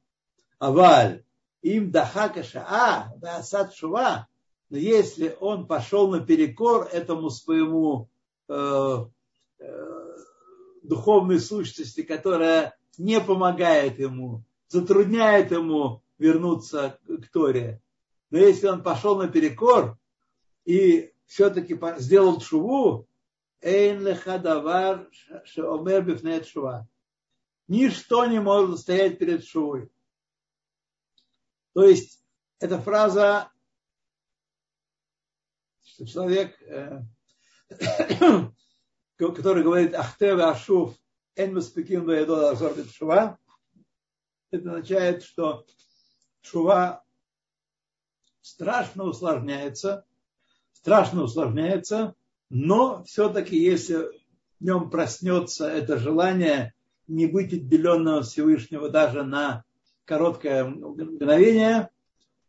аваль 0.58 1.24
им 1.64 1.90
дахака 1.90 2.42
шаа, 2.42 3.12
да 3.16 3.38
асад 3.38 3.74
шува, 3.74 4.28
но 4.68 4.76
если 4.76 5.34
он 5.40 5.66
пошел 5.66 6.10
наперекор 6.10 6.86
этому 6.92 7.30
своему 7.30 8.10
э, 8.48 9.04
э, 9.60 10.16
духовной 10.82 11.40
сущности, 11.40 12.02
которая 12.02 12.76
не 12.98 13.18
помогает 13.18 13.98
ему, 13.98 14.44
затрудняет 14.68 15.52
ему 15.52 16.02
вернуться 16.18 16.98
к 17.06 17.28
Торе. 17.32 17.80
Но 18.30 18.38
если 18.38 18.66
он 18.68 18.82
пошел 18.82 19.16
наперекор 19.16 19.96
и 20.66 21.12
все-таки 21.24 21.78
сделал 21.96 22.42
шуву, 22.42 23.08
эйн 23.62 24.06
лехадавар 24.06 25.08
шеомер 25.44 26.02
бифнет 26.02 26.46
шува. 26.46 26.86
Ничто 27.68 28.26
не 28.26 28.38
может 28.38 28.80
стоять 28.80 29.18
перед 29.18 29.46
шувой. 29.46 29.88
То 31.74 31.84
есть 31.84 32.24
эта 32.60 32.80
фраза 32.80 33.50
что 35.94 36.06
человек, 36.06 36.60
э, 36.62 37.02
который 39.16 39.62
говорит 39.62 39.94
Ахтев 39.94 40.40
Ашуф 40.40 40.96
Эн 41.36 41.54
Маспекин 41.54 42.04
Шува, 42.90 43.38
это 44.50 44.70
означает, 44.70 45.22
что 45.22 45.66
Шува 46.40 47.04
страшно 48.40 49.04
усложняется, 49.04 50.04
страшно 50.72 51.22
усложняется, 51.22 52.14
но 52.50 53.04
все-таки 53.04 53.56
если 53.56 53.96
в 53.96 54.64
нем 54.64 54.90
проснется 54.90 55.68
это 55.68 55.98
желание 55.98 56.74
не 57.06 57.26
быть 57.26 57.52
отделенного 57.52 58.22
Всевышнего 58.22 58.88
даже 58.88 59.22
на 59.22 59.64
короткое 60.04 60.64
мгновение, 60.64 61.90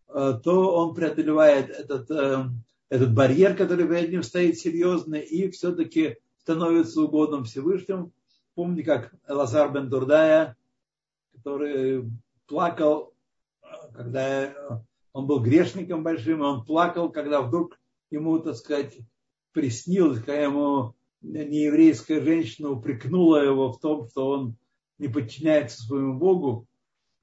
э, 0.07 0.39
то 0.43 0.75
он 0.75 0.93
преодолевает 0.95 1.69
этот 1.69 2.11
э, 2.11 2.45
этот 2.89 3.13
барьер, 3.13 3.55
который 3.55 3.87
перед 3.87 4.11
ним 4.11 4.23
стоит 4.23 4.57
серьезный, 4.57 5.21
и 5.21 5.49
все-таки 5.49 6.17
становится 6.37 7.01
угодным 7.01 7.43
Всевышним. 7.43 8.11
Помните, 8.53 8.83
как 8.83 9.13
Лазар 9.27 9.71
бен 9.71 9.89
Дурдая, 9.89 10.55
который 11.33 12.09
плакал, 12.47 13.13
когда 13.93 14.83
он 15.13 15.27
был 15.27 15.39
грешником 15.39 16.03
большим, 16.03 16.41
он 16.41 16.63
плакал, 16.65 17.09
когда 17.09 17.41
вдруг 17.41 17.79
ему, 18.11 18.39
так 18.39 18.55
сказать, 18.55 18.97
приснилось, 19.51 20.19
когда 20.19 20.41
ему 20.41 20.93
нееврейская 21.21 22.21
женщина 22.21 22.69
упрекнула 22.69 23.43
его 23.43 23.71
в 23.71 23.79
том, 23.79 24.07
что 24.09 24.29
он 24.29 24.55
не 24.99 25.07
подчиняется 25.07 25.81
своему 25.81 26.19
Богу 26.19 26.67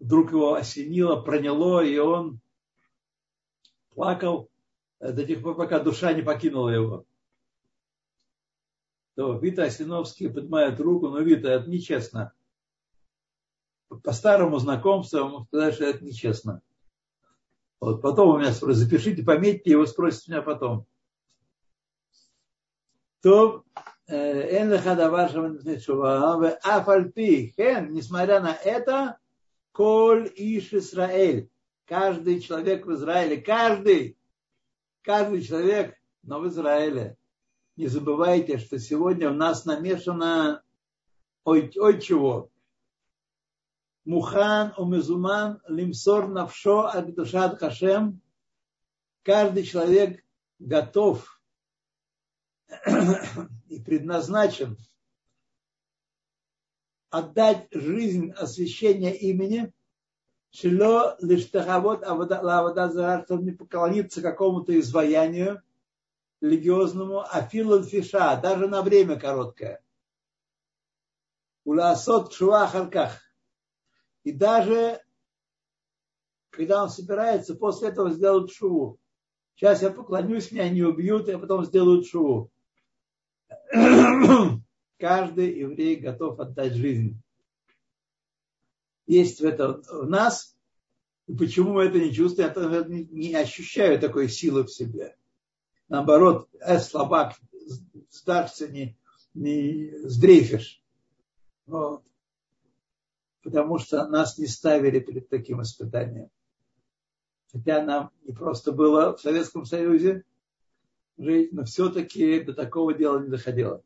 вдруг 0.03 0.32
его 0.32 0.55
осенило, 0.55 1.20
проняло, 1.20 1.80
и 1.82 1.96
он 1.96 2.40
плакал 3.90 4.50
э, 4.98 5.12
до 5.12 5.24
тех 5.24 5.42
пор, 5.42 5.57
пока 5.57 5.78
душа 5.78 6.12
не 6.12 6.22
покинула 6.22 6.70
его. 6.70 7.07
То 9.14 9.38
Вита 9.38 9.64
Осиновский 9.64 10.28
поднимает 10.28 10.80
руку, 10.80 11.09
но 11.09 11.20
Вита, 11.20 11.50
это 11.50 11.70
нечестно. 11.70 12.32
По 14.03 14.12
старому 14.12 14.59
знакомству 14.59 15.18
ему 15.18 15.44
сказать, 15.44 15.74
что 15.74 15.84
это 15.84 16.05
нечестно. 16.05 16.62
Вот 17.78 18.03
потом 18.03 18.30
у 18.30 18.38
меня 18.38 18.53
спросят, 18.53 18.82
запишите, 18.82 19.22
пометьте, 19.22 19.70
его 19.70 19.86
спросите 19.86 20.32
меня 20.32 20.42
потом. 20.42 20.86
То 23.20 23.64
э, 24.09 24.62
Энлахадаваршава 24.62 26.59
Афальпи 26.64 27.55
Хен, 27.55 27.92
несмотря 27.92 28.40
на 28.40 28.55
это, 28.55 29.18
Коль 29.73 30.31
Иш 30.37 30.73
Исраэль. 30.73 31.51
Каждый 31.87 32.41
человек 32.41 32.87
в 32.87 32.93
Израиле. 32.93 33.41
Каждый. 33.41 34.18
Каждый 35.03 35.43
человек, 35.43 35.97
но 36.23 36.41
в 36.41 36.49
Израиле. 36.49 37.16
Не 37.77 37.89
забывайте, 37.89 38.59
что 38.59 38.79
сегодня 38.79 39.31
у 39.31 39.35
нас 39.35 39.64
намешано 39.64 40.62
ой, 41.45 41.73
ой 41.77 42.01
чего. 42.01 42.51
Мухан, 44.05 44.75
умезуман, 44.77 45.61
лимсор, 45.68 46.29
навшо, 46.29 46.89
аддушат, 46.89 47.59
хашем. 47.59 48.20
Каждый 49.23 49.64
человек 49.64 50.25
готов 50.59 51.41
и 53.68 53.81
предназначен 53.81 54.77
отдать 57.13 57.69
жизнь 57.71 58.33
освящения 58.33 59.13
имени 59.13 59.73
Шило 60.55 61.17
лишь 61.21 61.47
тахавод 61.47 62.07
лавада 62.07 62.91
зара, 62.91 63.25
чтобы 63.25 63.45
не 63.45 63.53
поклониться 63.53 64.21
какому-то 64.21 64.79
изваянию 64.79 65.63
религиозному, 66.43 67.21
а 67.21 67.43
филал 67.43 67.85
фиша, 67.85 68.39
даже 68.43 68.69
на 68.69 68.83
время 68.83 69.19
короткое. 69.19 69.83
Уласот 71.65 72.35
шуа 72.35 72.67
харках. 72.67 73.19
И 74.25 74.33
даже 74.33 75.01
когда 76.51 76.83
он 76.83 76.91
собирается, 76.91 77.55
после 77.55 77.89
этого 77.89 78.11
сделать 78.11 78.53
шуву. 78.53 78.99
Сейчас 79.55 79.81
я 79.81 79.91
поклонюсь, 79.91 80.53
меня 80.53 80.69
не 80.69 80.83
убьют, 80.83 81.29
и 81.29 81.39
потом 81.39 81.65
сделают 81.65 82.07
шуву. 82.07 82.51
Каждый 85.03 85.59
еврей 85.59 85.96
готов 85.96 86.38
отдать 86.38 86.74
жизнь 86.74 87.20
есть 89.05 89.40
в 89.40 89.44
этом 89.44 89.82
в 89.82 90.09
нас, 90.09 90.57
и 91.26 91.34
почему 91.34 91.72
мы 91.72 91.86
это 91.86 91.98
не 91.98 92.12
чувствуем, 92.12 93.09
не 93.11 93.34
ощущаю 93.34 93.98
такой 93.98 94.28
силы 94.28 94.62
в 94.62 94.70
себе. 94.70 95.16
Наоборот, 95.88 96.48
э, 96.61 96.78
слабак, 96.78 97.34
сдашься, 98.11 98.68
не, 98.68 98.96
не 99.34 99.90
сдрейфишь. 100.05 100.80
Вот. 101.66 102.05
Потому 103.42 103.78
что 103.78 104.07
нас 104.07 104.38
не 104.38 104.46
ставили 104.46 105.00
перед 105.00 105.28
таким 105.28 105.62
испытанием. 105.62 106.30
Хотя 107.50 107.82
нам 107.82 108.12
не 108.22 108.32
просто 108.32 108.70
было 108.70 109.16
в 109.16 109.20
Советском 109.20 109.64
Союзе 109.64 110.24
жить, 111.18 111.53
но 111.53 111.64
все-таки 111.64 112.38
до 112.38 112.55
такого 112.55 112.94
дела 112.94 113.18
не 113.18 113.28
доходило. 113.28 113.82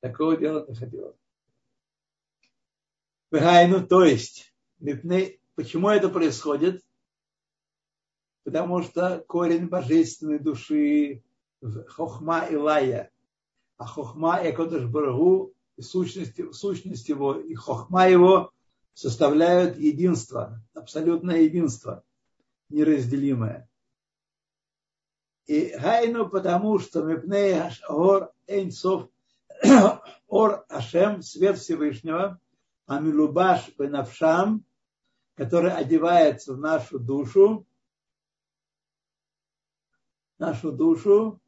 Такого 0.00 0.36
дела 0.36 0.60
не 0.60 0.74
доходило. 0.74 1.16
Вегайну, 3.30 3.86
то 3.86 4.02
есть, 4.04 4.52
почему 5.54 5.88
это 5.88 6.08
происходит? 6.08 6.82
Потому 8.44 8.82
что 8.82 9.22
корень 9.28 9.68
божественной 9.68 10.38
души 10.38 11.22
хохма 11.88 12.46
и 12.46 12.56
лая, 12.56 13.12
а 13.76 13.84
хохма 13.84 14.42
и 14.42 14.52
кодыш 14.52 14.86
барагу, 14.86 15.54
сущность, 15.78 16.40
сущность 16.54 17.08
его 17.08 17.38
и 17.38 17.54
хохма 17.54 18.08
его 18.08 18.52
составляют 18.94 19.78
единство, 19.78 20.62
абсолютное 20.74 21.42
единство, 21.42 22.02
неразделимое. 22.70 23.68
И 25.46 25.76
гайну 25.76 26.28
потому, 26.28 26.78
что 26.78 27.02
мипней 27.02 27.60
ор 27.88 28.32
эйнсов 28.46 29.08
ор 30.28 30.64
Ашем, 30.68 31.22
свет 31.22 31.58
Всевышнего, 31.58 32.40
Амилубаш 32.86 33.70
Бенавшам, 33.78 34.64
который 35.34 35.72
одевается 35.72 36.54
в 36.54 36.58
нашу 36.58 36.98
душу, 36.98 37.66
нашу 40.38 40.72
душу, 40.72 41.40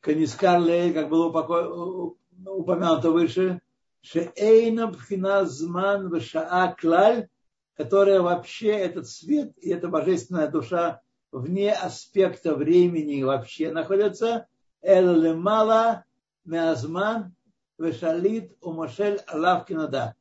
Канискарле, 0.00 0.92
как 0.92 1.08
было 1.08 1.26
упомянуто 1.28 3.10
выше, 3.10 3.60
Шеэйна 4.02 4.92
Пхиназман 4.92 6.10
Вшаа 6.10 6.74
Клаль, 6.78 7.28
которая 7.76 8.20
вообще 8.20 8.70
этот 8.70 9.08
свет 9.08 9.52
и 9.58 9.70
эта 9.70 9.88
божественная 9.88 10.48
душа 10.48 11.00
вне 11.32 11.72
аспекта 11.72 12.54
времени 12.54 13.22
вообще 13.22 13.70
находятся, 13.72 14.46
Эл 14.80 15.14
Лемала 15.14 16.04
Меазман 16.44 17.34
Вешалит 17.78 18.56
Умашель 18.60 19.18
Аллах 19.26 19.66
Кинада. 19.66 20.16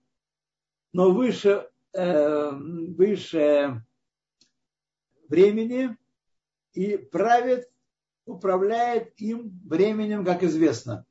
Но 0.93 1.11
выше, 1.11 1.69
э, 1.93 2.51
выше 2.51 3.83
времени 5.27 5.97
и 6.73 6.97
правит, 6.97 7.69
управляет 8.25 9.19
им 9.19 9.59
временем, 9.65 10.23
как 10.23 10.43
известно. 10.43 11.05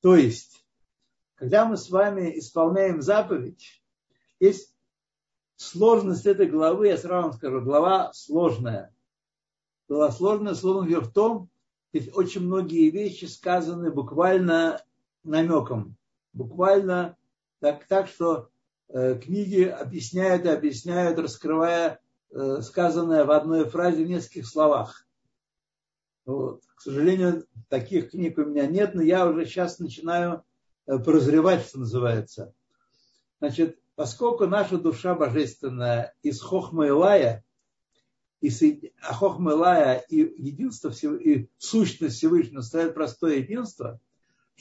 То 0.00 0.16
есть, 0.16 0.66
когда 1.36 1.64
мы 1.64 1.76
с 1.76 1.88
вами 1.88 2.38
исполняем 2.38 3.00
заповедь, 3.02 3.82
есть 4.40 4.74
сложность 5.56 6.26
этой 6.26 6.46
главы, 6.46 6.88
я 6.88 6.96
сразу 6.96 7.28
вам 7.28 7.32
скажу, 7.32 7.60
глава 7.60 8.12
сложная. 8.12 8.94
Глава 9.88 10.10
сложная, 10.10 10.54
словом 10.54 10.88
в 10.88 11.12
том, 11.12 11.50
здесь 11.92 12.12
очень 12.14 12.40
многие 12.40 12.90
вещи 12.90 13.26
сказаны 13.26 13.92
буквально 13.92 14.82
намеком, 15.24 15.96
буквально 16.32 17.16
так, 17.60 17.86
так 17.86 18.08
что 18.08 18.50
э, 18.88 19.18
книги 19.18 19.62
объясняют 19.64 20.44
и 20.44 20.48
объясняют, 20.48 21.18
раскрывая 21.18 22.00
э, 22.30 22.60
сказанное 22.62 23.24
в 23.24 23.30
одной 23.30 23.68
фразе 23.68 24.04
в 24.04 24.08
нескольких 24.08 24.48
словах. 24.48 25.06
Вот. 26.24 26.62
К 26.74 26.80
сожалению, 26.80 27.46
таких 27.68 28.10
книг 28.10 28.38
у 28.38 28.44
меня 28.44 28.66
нет, 28.66 28.94
но 28.94 29.02
я 29.02 29.26
уже 29.26 29.46
сейчас 29.46 29.78
начинаю 29.78 30.44
э, 30.86 30.98
прозревать, 30.98 31.66
что 31.66 31.80
называется. 31.80 32.52
Значит, 33.38 33.78
поскольку 33.94 34.46
наша 34.46 34.78
душа 34.78 35.14
божественная 35.14 36.14
из 36.22 36.40
Хохма 36.40 36.86
Илая, 36.88 37.44
из 38.40 38.60
а 39.00 39.14
Хохма 39.14 39.52
Илая 39.52 40.04
и 40.08 40.16
единство, 40.16 40.90
и 40.90 41.48
сущность 41.58 42.16
Всевышнего 42.16 42.62
стоит 42.62 42.94
простое 42.94 43.36
единство, 43.36 44.00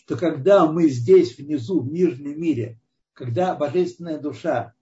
что 0.05 0.17
когда 0.17 0.65
мы 0.65 0.87
здесь, 0.89 1.37
внизу, 1.37 1.81
в 1.81 1.87
нижнем 1.87 2.39
мире, 2.39 2.79
когда 3.13 3.55
божественная 3.55 4.17
душа 4.17 4.73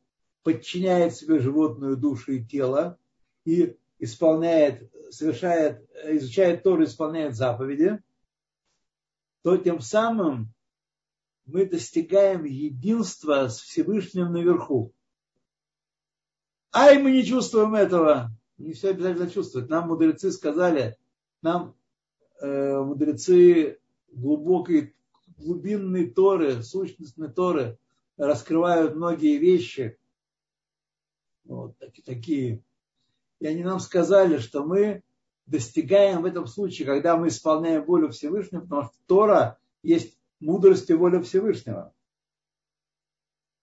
подчиняет 0.43 1.15
себе 1.15 1.39
животную 1.39 1.97
душу 1.97 2.31
и 2.31 2.43
тело 2.43 2.97
и 3.45 3.75
исполняет, 3.99 4.89
совершает, 5.09 5.85
изучает 6.05 6.63
Тору, 6.63 6.85
исполняет 6.85 7.35
заповеди, 7.35 8.01
то 9.43 9.57
тем 9.57 9.81
самым 9.81 10.53
мы 11.45 11.65
достигаем 11.65 12.45
единства 12.45 13.47
с 13.49 13.59
Всевышним 13.59 14.31
наверху. 14.31 14.93
Ай, 16.71 17.01
мы 17.01 17.11
не 17.11 17.25
чувствуем 17.25 17.75
этого. 17.75 18.31
Не 18.57 18.73
все 18.73 18.91
обязательно 18.91 19.29
чувствовать. 19.29 19.69
Нам 19.69 19.87
мудрецы 19.87 20.31
сказали, 20.31 20.97
нам 21.41 21.75
э, 22.39 22.77
мудрецы 22.77 23.79
глубокой, 24.11 24.95
глубинной 25.39 26.09
Торы, 26.09 26.61
сущностной 26.61 27.31
Торы 27.31 27.77
раскрывают 28.17 28.95
многие 28.95 29.37
вещи. 29.37 29.97
Вот 31.45 31.75
такие. 32.05 32.63
И 33.39 33.47
они 33.47 33.63
нам 33.63 33.79
сказали, 33.79 34.37
что 34.37 34.63
мы 34.63 35.03
достигаем 35.45 36.21
в 36.21 36.25
этом 36.25 36.45
случае, 36.45 36.85
когда 36.85 37.17
мы 37.17 37.29
исполняем 37.29 37.83
волю 37.83 38.09
Всевышнего, 38.09 38.61
потому 38.61 38.83
что 38.83 38.93
Тора 39.07 39.57
есть 39.81 40.17
мудрость 40.39 40.89
и 40.89 40.93
воля 40.93 41.21
Всевышнего. 41.21 41.93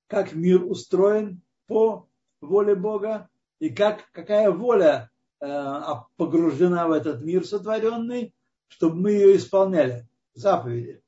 Как 0.09 0.33
мир 0.33 0.65
устроен 0.65 1.43
по 1.67 2.09
воле 2.41 2.75
Бога 2.75 3.29
и 3.59 3.71
как, 3.71 4.11
какая 4.13 4.51
воля 4.51 5.11
э, 5.41 5.81
погружена 6.17 6.87
в 6.89 6.93
этот 6.93 7.23
мир 7.23 7.47
сотворенный, 7.47 8.35
чтобы 8.69 8.97
мы 8.97 9.11
ее 9.13 9.37
исполняли. 9.37 10.09
Заповеди. 10.35 11.03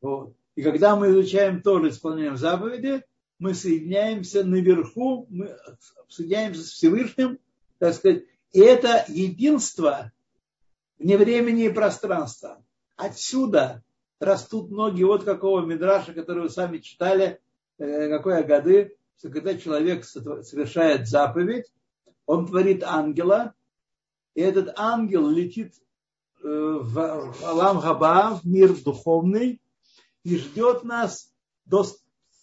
Вот. 0.00 0.34
И 0.54 0.62
когда 0.62 0.96
мы 0.96 1.10
изучаем 1.10 1.62
Тору, 1.62 1.88
исполняем 1.88 2.36
заповеди, 2.36 3.02
мы 3.38 3.54
соединяемся 3.54 4.44
наверху, 4.44 5.26
мы 5.30 5.56
соединяемся 6.08 6.62
с 6.62 6.70
Всевышним, 6.70 7.38
так 7.78 7.94
сказать, 7.94 8.24
и 8.52 8.60
это 8.60 9.04
единство 9.08 10.12
вне 10.98 11.16
времени 11.16 11.64
и 11.64 11.72
пространства. 11.72 12.62
Отсюда 12.96 13.82
растут 14.18 14.70
ноги 14.70 15.02
вот 15.02 15.24
какого 15.24 15.64
мидраша, 15.64 16.12
который 16.12 16.42
вы 16.42 16.50
сами 16.50 16.78
читали, 16.78 17.40
э, 17.78 18.08
какой 18.08 18.42
годы, 18.42 18.96
что 19.18 19.30
когда 19.30 19.56
человек 19.56 20.04
совершает 20.04 21.08
заповедь, 21.08 21.72
он 22.26 22.46
творит 22.46 22.84
ангела, 22.84 23.54
и 24.34 24.42
этот 24.42 24.74
ангел 24.76 25.28
летит 25.28 25.74
э, 26.42 26.46
в 26.46 27.34
Алам 27.44 27.80
Хаба, 27.80 28.38
в 28.42 28.46
мир 28.46 28.74
духовный, 28.74 29.59
и 30.24 30.36
ждет 30.36 30.84
нас 30.84 31.32
до 31.64 31.86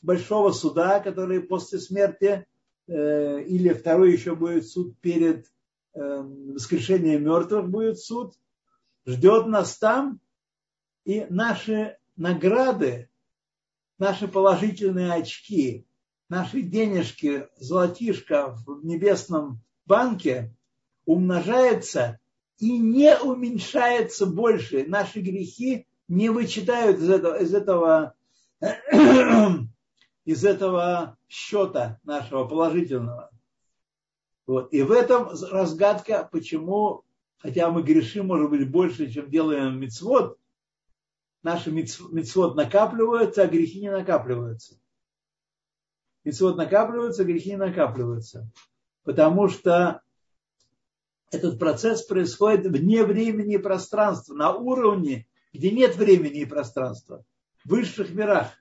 большого 0.01 0.51
суда, 0.51 0.99
который 0.99 1.41
после 1.41 1.79
смерти, 1.79 2.45
э, 2.87 3.43
или 3.43 3.73
второй 3.73 4.11
еще 4.11 4.35
будет 4.35 4.67
суд 4.67 4.97
перед 4.99 5.45
воскрешением 5.97 7.23
мертвых 7.23 7.69
будет 7.69 7.99
суд, 7.99 8.35
ждет 9.05 9.47
нас 9.47 9.77
там, 9.77 10.19
и 11.05 11.25
наши 11.29 11.97
награды, 12.15 13.09
наши 13.97 14.27
положительные 14.27 15.13
очки, 15.13 15.87
наши 16.29 16.61
денежки, 16.61 17.47
золотишко 17.57 18.55
в 18.65 18.85
небесном 18.85 19.61
банке 19.85 20.53
умножается 21.05 22.19
и 22.59 22.77
не 22.77 23.17
уменьшается 23.17 24.25
больше. 24.25 24.85
Наши 24.87 25.21
грехи 25.21 25.87
не 26.07 26.29
вычитают 26.29 26.99
из 26.99 27.09
этого, 27.09 27.41
из 27.41 27.53
этого, 27.53 28.13
из 30.25 30.45
этого 30.45 31.17
счета 31.27 31.99
нашего 32.03 32.45
положительного. 32.47 33.31
Вот. 34.45 34.71
И 34.73 34.81
в 34.81 34.91
этом 34.91 35.29
разгадка, 35.51 36.27
почему, 36.31 37.03
хотя 37.37 37.69
мы 37.69 37.83
грешим, 37.83 38.27
может 38.27 38.49
быть, 38.49 38.69
больше, 38.69 39.11
чем 39.11 39.29
делаем 39.29 39.79
мецвод, 39.79 40.39
наши 41.43 41.71
мецвод 41.71 42.55
накапливаются, 42.55 43.43
а 43.43 43.47
грехи 43.47 43.81
не 43.81 43.91
накапливаются. 43.91 44.79
Мецвод 46.23 46.57
накапливаются, 46.57 47.23
а 47.23 47.25
грехи 47.25 47.51
не 47.51 47.57
накапливаются. 47.57 48.49
Потому 49.03 49.49
что 49.49 50.01
этот 51.31 51.59
процесс 51.59 52.03
происходит 52.03 52.67
вне 52.67 53.03
времени 53.03 53.55
и 53.55 53.59
пространства, 53.59 54.33
на 54.33 54.53
уровне, 54.53 55.27
где 55.57 55.71
нет 55.71 55.95
времени 55.95 56.41
и 56.41 56.45
пространства, 56.45 57.25
в 57.63 57.69
высших 57.69 58.11
мирах. 58.11 58.51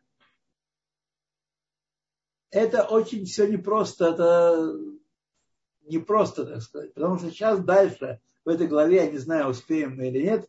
Это 2.51 2.83
очень 2.83 3.25
все 3.25 3.47
непросто, 3.47 4.07
это 4.07 4.77
непросто, 5.83 6.45
так 6.45 6.63
сказать. 6.63 6.95
Потому 6.95 7.19
что 7.19 7.31
сейчас 7.31 7.61
дальше, 7.61 8.21
в 8.45 8.49
этой 8.49 8.67
главе, 8.67 8.97
я 8.97 9.11
не 9.11 9.19
знаю, 9.19 9.49
успеем 9.49 9.97
мы 9.97 10.09
или 10.09 10.23
нет, 10.23 10.49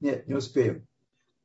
нет, 0.00 0.26
не 0.26 0.34
успеем 0.34 0.86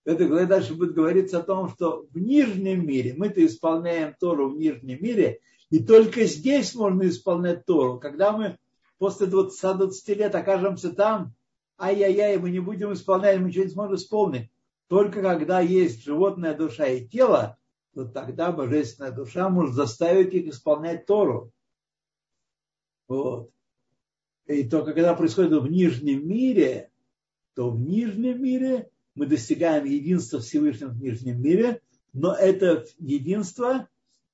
в 0.09 0.11
этой 0.11 0.27
главе 0.27 0.45
дальше 0.45 0.73
будет 0.73 0.93
говориться 0.93 1.39
о 1.39 1.43
том, 1.43 1.69
что 1.69 2.07
в 2.11 2.17
нижнем 2.17 2.87
мире, 2.87 3.13
мы-то 3.15 3.45
исполняем 3.45 4.15
Тору 4.19 4.49
в 4.49 4.57
нижнем 4.57 4.97
мире, 5.01 5.39
и 5.69 5.83
только 5.83 6.25
здесь 6.25 6.73
можно 6.73 7.07
исполнять 7.07 7.65
Тору. 7.65 7.99
Когда 7.99 8.31
мы 8.31 8.57
после 8.97 9.27
20, 9.27 9.77
20 9.77 10.17
лет 10.17 10.33
окажемся 10.33 10.91
там, 10.93 11.35
ай-яй-яй, 11.79 12.37
мы 12.37 12.49
не 12.49 12.59
будем 12.59 12.93
исполнять, 12.93 13.39
мы 13.39 13.47
ничего 13.47 13.63
не 13.63 13.71
сможем 13.71 13.95
исполнить. 13.95 14.51
Только 14.87 15.21
когда 15.21 15.59
есть 15.61 16.03
животная 16.03 16.55
душа 16.55 16.85
и 16.87 17.07
тело, 17.07 17.57
то 17.93 18.05
тогда 18.05 18.51
божественная 18.51 19.11
душа 19.11 19.49
может 19.49 19.75
заставить 19.75 20.33
их 20.33 20.47
исполнять 20.47 21.05
Тору. 21.05 21.51
Вот. 23.07 23.51
И 24.47 24.67
только 24.67 24.93
когда 24.93 25.13
происходит 25.15 25.61
в 25.61 25.67
нижнем 25.67 26.27
мире, 26.27 26.91
то 27.55 27.69
в 27.69 27.79
нижнем 27.79 28.41
мире 28.41 28.89
мы 29.15 29.25
достигаем 29.25 29.85
единства 29.85 30.39
Всевышнего 30.39 30.89
в 30.89 30.99
нижнем 30.99 31.41
мире, 31.41 31.81
но 32.13 32.33
это 32.33 32.85
единство 32.97 33.87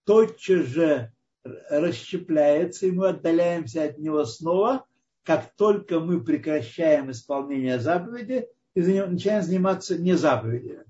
тотчас 0.06 0.68
же 0.68 1.12
расщепляется, 1.44 2.88
и 2.88 2.92
мы 2.92 3.10
отдаляемся 3.10 3.84
от 3.84 3.98
него 3.98 4.26
снова, 4.26 4.86
как 5.26 5.56
только 5.56 6.00
мы 6.00 6.24
прекращаем 6.24 7.10
исполнение 7.10 7.80
заповеди 7.80 8.48
и 8.76 8.82
начинаем 8.82 9.44
заниматься 9.44 9.98
не 9.98 10.14
заповедями. 10.14 10.86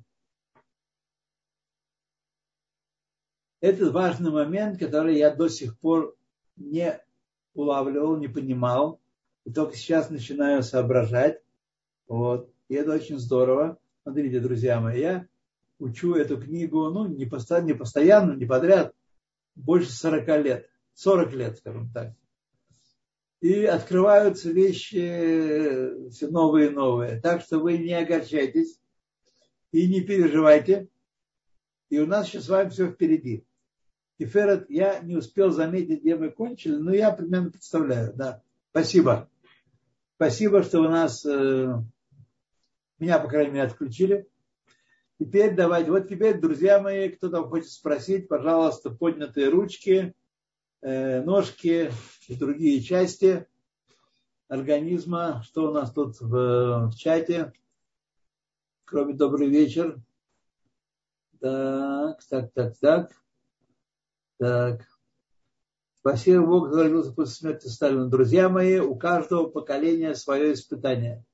Это 3.62 3.90
важный 3.92 4.32
момент, 4.32 4.78
который 4.78 5.18
я 5.18 5.34
до 5.34 5.48
сих 5.48 5.80
пор 5.80 6.16
не 6.58 7.02
улавливал, 7.54 8.18
не 8.18 8.28
понимал, 8.28 9.00
и 9.46 9.54
только 9.54 9.76
сейчас 9.76 10.10
начинаю 10.10 10.62
соображать 10.62 11.42
Вот. 12.08 12.52
И 12.68 12.76
это 12.76 12.94
очень 12.94 13.18
здорово. 13.18 13.80
Смотрите, 14.04 14.40
друзья 14.40 14.82
мои, 14.82 15.00
я 15.00 15.28
учу 15.80 16.14
эту 16.16 16.40
книгу, 16.42 16.90
ну, 16.90 17.08
не 17.08 17.26
постоянно, 17.26 17.68
не, 17.68 17.74
постоянно, 17.74 18.34
не 18.34 18.46
подряд, 18.46 18.94
больше 19.56 19.92
40 19.92 20.28
лет. 20.44 20.70
40 20.94 21.34
лет, 21.34 21.58
скажем 21.58 21.90
так. 21.92 22.14
И 23.42 23.66
открываются 23.66 24.50
вещи 24.50 26.10
все 26.10 26.28
новые 26.30 26.68
и 26.68 26.74
новые. 26.74 27.20
Так 27.20 27.42
что 27.42 27.60
вы 27.60 27.78
не 27.78 27.94
огорчайтесь 27.94 28.80
и 29.72 29.88
не 29.88 30.02
переживайте. 30.02 30.88
И 31.90 32.00
у 32.00 32.08
нас 32.08 32.28
сейчас 32.28 32.46
с 32.46 32.50
вами 32.50 32.70
все 32.70 32.90
впереди. 32.90 33.46
И 34.18 34.26
Ферет, 34.26 34.70
я 34.70 35.00
не 35.00 35.16
успел 35.16 35.52
заметить, 35.52 36.02
где 36.02 36.16
мы 36.16 36.32
кончили, 36.32 36.76
но 36.76 36.94
я 36.94 37.12
примерно 37.12 37.52
представляю. 37.52 38.14
Да. 38.14 38.42
Спасибо. 38.72 39.30
Спасибо, 40.16 40.64
что 40.64 40.80
у 40.80 40.90
нас, 40.90 41.26
э, 41.26 41.74
меня, 43.00 43.20
по 43.20 43.28
крайней 43.28 43.52
мере, 43.52 43.68
отключили. 43.68 44.28
Теперь 45.20 45.56
давайте, 45.56 45.92
вот 45.92 46.08
теперь, 46.08 46.40
друзья 46.40 46.82
мои, 46.82 47.10
кто 47.10 47.30
там 47.30 47.50
хочет 47.50 47.70
спросить, 47.70 48.30
пожалуйста, 48.30 48.90
поднятые 48.90 49.50
ручки, 49.50 49.92
э, 49.92 50.14
ножки 50.86 51.92
и 52.28 52.36
другие 52.36 52.82
части 52.82 53.48
организма. 54.48 55.42
Что 55.44 55.70
у 55.70 55.74
нас 55.74 55.92
тут 55.92 56.20
в, 56.22 56.90
в 56.90 56.96
чате? 56.96 57.54
Кроме 58.86 59.14
добрый 59.14 59.50
вечер. 59.50 60.00
Так, 61.40 62.24
так, 62.30 62.54
так, 62.54 62.78
так. 62.78 63.12
Так. 64.38 64.86
Спасибо 66.00 66.46
что 66.46 66.76
родился 66.76 67.12
после 67.14 67.34
смерти 67.34 67.68
Сталина. 67.68 68.08
Друзья 68.08 68.48
мои, 68.48 68.78
у 68.78 68.96
каждого 68.96 69.48
поколения 69.48 70.14
свое 70.14 70.54
испытание. 70.54 71.26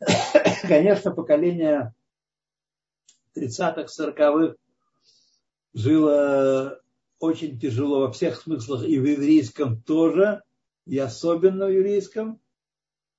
Конечно, 0.62 1.12
поколение 1.12 1.94
30-х, 3.36 3.84
40-х 3.84 4.56
жило 5.74 6.80
очень 7.18 7.58
тяжело 7.58 8.00
во 8.00 8.12
всех 8.12 8.40
смыслах, 8.40 8.84
и 8.84 8.98
в 8.98 9.04
еврейском 9.04 9.82
тоже, 9.82 10.42
и 10.86 10.98
особенно 10.98 11.66
в 11.66 11.72
еврейском. 11.72 12.40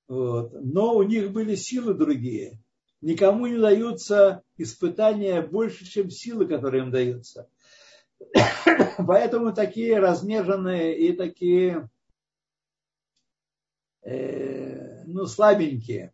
Вот. 0.08 0.52
Но 0.52 0.96
у 0.96 1.02
них 1.02 1.30
были 1.30 1.54
силы 1.54 1.94
другие. 1.94 2.60
Никому 3.00 3.46
не 3.46 3.58
даются 3.58 4.42
испытания 4.56 5.40
больше, 5.40 5.86
чем 5.86 6.10
силы, 6.10 6.46
которые 6.46 6.84
им 6.84 6.90
даются. 6.90 7.48
Поэтому 9.06 9.54
такие 9.54 9.98
разнеженные 9.98 10.98
и 10.98 11.12
такие 11.12 11.88
э, 14.02 15.04
ну, 15.06 15.26
слабенькие. 15.26 16.12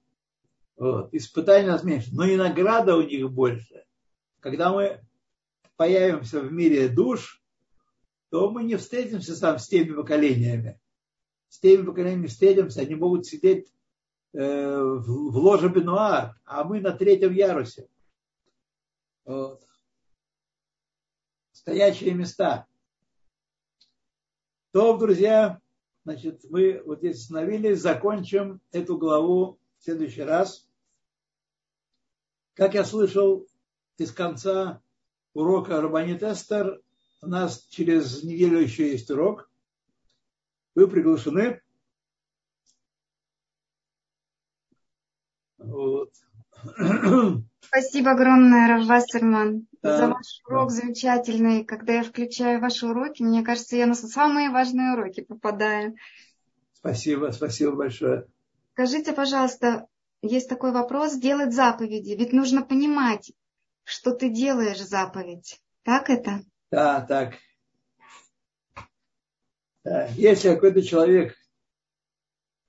Вот. 0.77 1.13
Испытания 1.13 1.69
нас 1.69 1.83
меньше. 1.83 2.11
Но 2.13 2.25
и 2.25 2.37
награда 2.37 2.97
у 2.97 3.03
них 3.03 3.31
больше. 3.31 3.85
Когда 4.41 4.73
мы 4.73 5.01
появимся 5.77 6.41
в 6.41 6.53
мире 6.53 6.89
душ, 6.89 7.43
то 8.31 8.51
мы 8.51 8.65
не 8.65 8.77
встретимся 8.77 9.39
там 9.41 9.59
с 9.59 9.69
теми 9.69 9.93
поколениями. 9.93 10.81
С 11.49 11.61
теми 11.61 11.85
поколениями 11.85 12.27
встретимся, 12.27 12.81
они 12.81 12.95
могут 12.95 13.27
сидеть 13.27 13.73
э, 14.33 14.39
в 14.39 15.37
ложе 15.37 15.69
Бенуар, 15.69 16.41
а 16.45 16.65
мы 16.65 16.81
на 16.81 16.93
третьем 16.93 17.33
ярусе. 17.33 17.89
Вот 19.25 19.67
стоячие 21.67 22.15
места. 22.15 22.65
То, 24.73 24.97
друзья, 24.97 25.61
значит, 26.05 26.45
мы 26.49 26.81
вот 26.85 26.99
здесь 26.99 27.23
остановились, 27.23 27.81
закончим 27.81 28.61
эту 28.71 28.97
главу 28.99 29.59
в 29.79 29.83
следующий 29.83 30.23
раз. 30.23 30.69
Как 32.55 32.75
я 32.75 32.85
слышал 32.85 33.49
из 33.99 34.13
конца 34.13 34.81
урока 35.35 35.81
Рабанит 35.81 36.23
Эстер, 36.23 36.81
у 37.23 37.27
нас 37.27 37.67
через 37.69 38.23
неделю 38.23 38.61
еще 38.61 38.91
есть 38.91 39.11
урок. 39.11 39.51
Вы 40.75 40.89
приглашены. 40.89 41.61
Вот. 45.59 46.13
Спасибо 47.61 48.13
огромное, 48.13 48.69
Рав 48.69 48.87
Вассерман, 48.87 49.67
да. 49.83 49.97
за 49.99 50.09
ваш 50.09 50.41
урок 50.47 50.71
замечательный. 50.71 51.65
Когда 51.65 51.95
я 51.95 52.03
включаю 52.03 52.61
ваши 52.61 52.87
уроки, 52.87 53.23
мне 53.23 53.43
кажется, 53.43 53.77
я 53.77 53.87
на 53.87 53.95
самые 53.95 54.51
важные 54.51 54.93
уроки 54.93 55.23
попадаю. 55.23 55.95
Спасибо, 56.73 57.31
спасибо 57.33 57.73
большое. 57.73 58.27
Скажите, 58.73 59.13
пожалуйста, 59.13 59.87
есть 60.23 60.49
такой 60.49 60.73
вопрос, 60.73 61.17
делать 61.17 61.55
заповеди. 61.55 62.13
Ведь 62.13 62.33
нужно 62.33 62.63
понимать, 62.63 63.33
что 63.85 64.13
ты 64.13 64.29
делаешь 64.29 64.81
заповедь. 64.81 65.61
Так 65.83 66.11
это? 66.11 66.43
Да, 66.71 67.01
так. 67.03 67.35
Если 70.15 70.53
какой-то 70.53 70.83
человек 70.83 71.37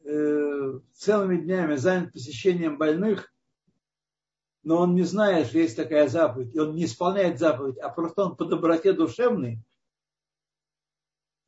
э, 0.04 0.80
целыми 0.94 1.38
днями 1.38 1.76
занят 1.76 2.14
посещением 2.14 2.78
больных, 2.78 3.34
но 4.62 4.82
он 4.82 4.94
не 4.94 5.04
знает, 5.04 5.48
что 5.48 5.58
есть 5.58 5.76
такая 5.76 6.08
заповедь, 6.10 6.54
и 6.54 6.60
он 6.60 6.76
не 6.76 6.86
исполняет 6.86 7.40
заповедь, 7.40 7.80
а 7.80 7.90
просто 7.90 8.24
он 8.24 8.36
по 8.36 8.46
доброте 8.46 8.94
душевной, 8.94 9.60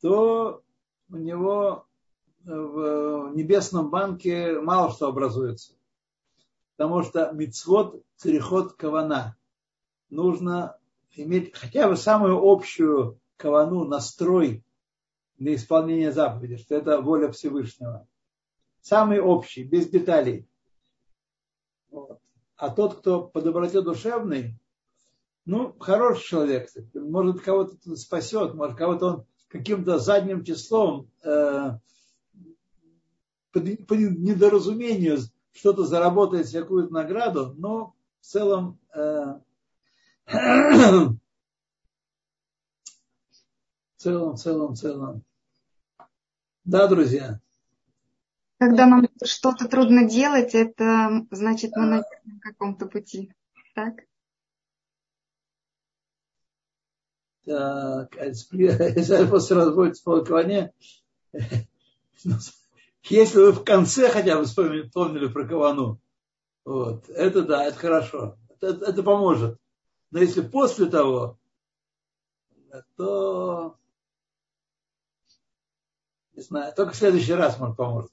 то 0.02 0.64
у 1.10 1.18
него 1.18 1.86
в 2.44 3.32
небесном 3.36 3.90
банке 3.90 4.60
мало 4.60 4.92
что 4.92 5.08
образуется. 5.08 5.74
Потому 6.76 7.04
что 7.04 7.32
мицвод 7.32 8.04
церехот 8.16 8.74
кавана. 8.74 9.36
Нужно 10.10 10.79
иметь 11.20 11.56
хотя 11.56 11.88
бы 11.88 11.96
самую 11.96 12.40
общую 12.42 13.20
кавану, 13.38 13.86
настрой 13.86 14.64
на 15.38 15.56
исполнение 15.56 16.12
заповеди, 16.12 16.58
что 16.58 16.76
это 16.76 17.02
воля 17.02 17.32
Всевышнего. 17.32 18.08
Самый 18.82 19.20
общий, 19.20 19.64
без 19.64 19.88
деталей. 19.90 20.48
Вот. 21.92 22.20
А 22.56 22.70
тот, 22.70 23.00
кто 23.00 23.24
по 23.24 23.42
доброте 23.42 23.82
душевной, 23.82 24.56
ну, 25.46 25.76
хороший 25.80 26.26
человек, 26.26 26.70
может 26.94 27.42
кого-то 27.42 27.96
спасет, 27.96 28.54
может 28.54 28.78
кого-то 28.78 29.06
он 29.08 29.26
каким-то 29.48 29.98
задним 29.98 30.44
числом 30.44 31.10
э, 31.24 31.72
по, 33.52 33.60
недоразумению 33.60 35.20
что-то 35.52 35.86
заработает 35.86 36.48
всякую 36.48 36.90
награду, 36.92 37.54
но 37.58 37.96
в 38.22 38.26
целом 38.26 38.80
э, 38.94 39.40
в 40.30 41.18
целом, 43.98 44.34
в 44.34 44.38
целом, 44.38 44.74
в 44.74 44.78
целом. 44.78 45.24
Да, 46.64 46.88
друзья. 46.88 47.40
Когда 48.60 48.86
нам 48.86 49.08
что-то 49.24 49.68
трудно 49.68 50.08
делать, 50.08 50.54
это 50.54 51.26
значит 51.32 51.76
мы 51.76 51.86
на 51.86 52.04
каком-то 52.42 52.86
пути. 52.86 53.34
Так? 53.74 54.04
Так, 57.46 58.16
если 58.18 59.26
после 59.30 59.56
разводится 59.56 60.04
полкования, 60.04 60.74
если 63.04 63.38
вы 63.40 63.52
в 63.54 63.64
конце 63.64 64.10
хотя 64.10 64.38
бы 64.38 64.46
вспомнили, 64.46 64.84
вспомнили 64.84 65.28
про 65.28 65.48
Кавану, 65.48 66.00
вот, 66.66 67.10
это 67.10 67.42
да, 67.44 67.66
это 67.66 67.80
хорошо. 67.80 68.38
Это, 68.60 68.86
это 68.86 69.02
поможет. 69.02 69.58
Но 70.12 70.20
если 70.20 70.42
после 70.42 70.88
того, 70.88 71.38
то 72.96 73.78
не 76.34 76.42
знаю, 76.42 76.74
только 76.74 76.94
в 76.94 76.96
следующий 76.96 77.34
раз 77.34 77.60
может 77.60 77.78
поможет. 77.78 78.12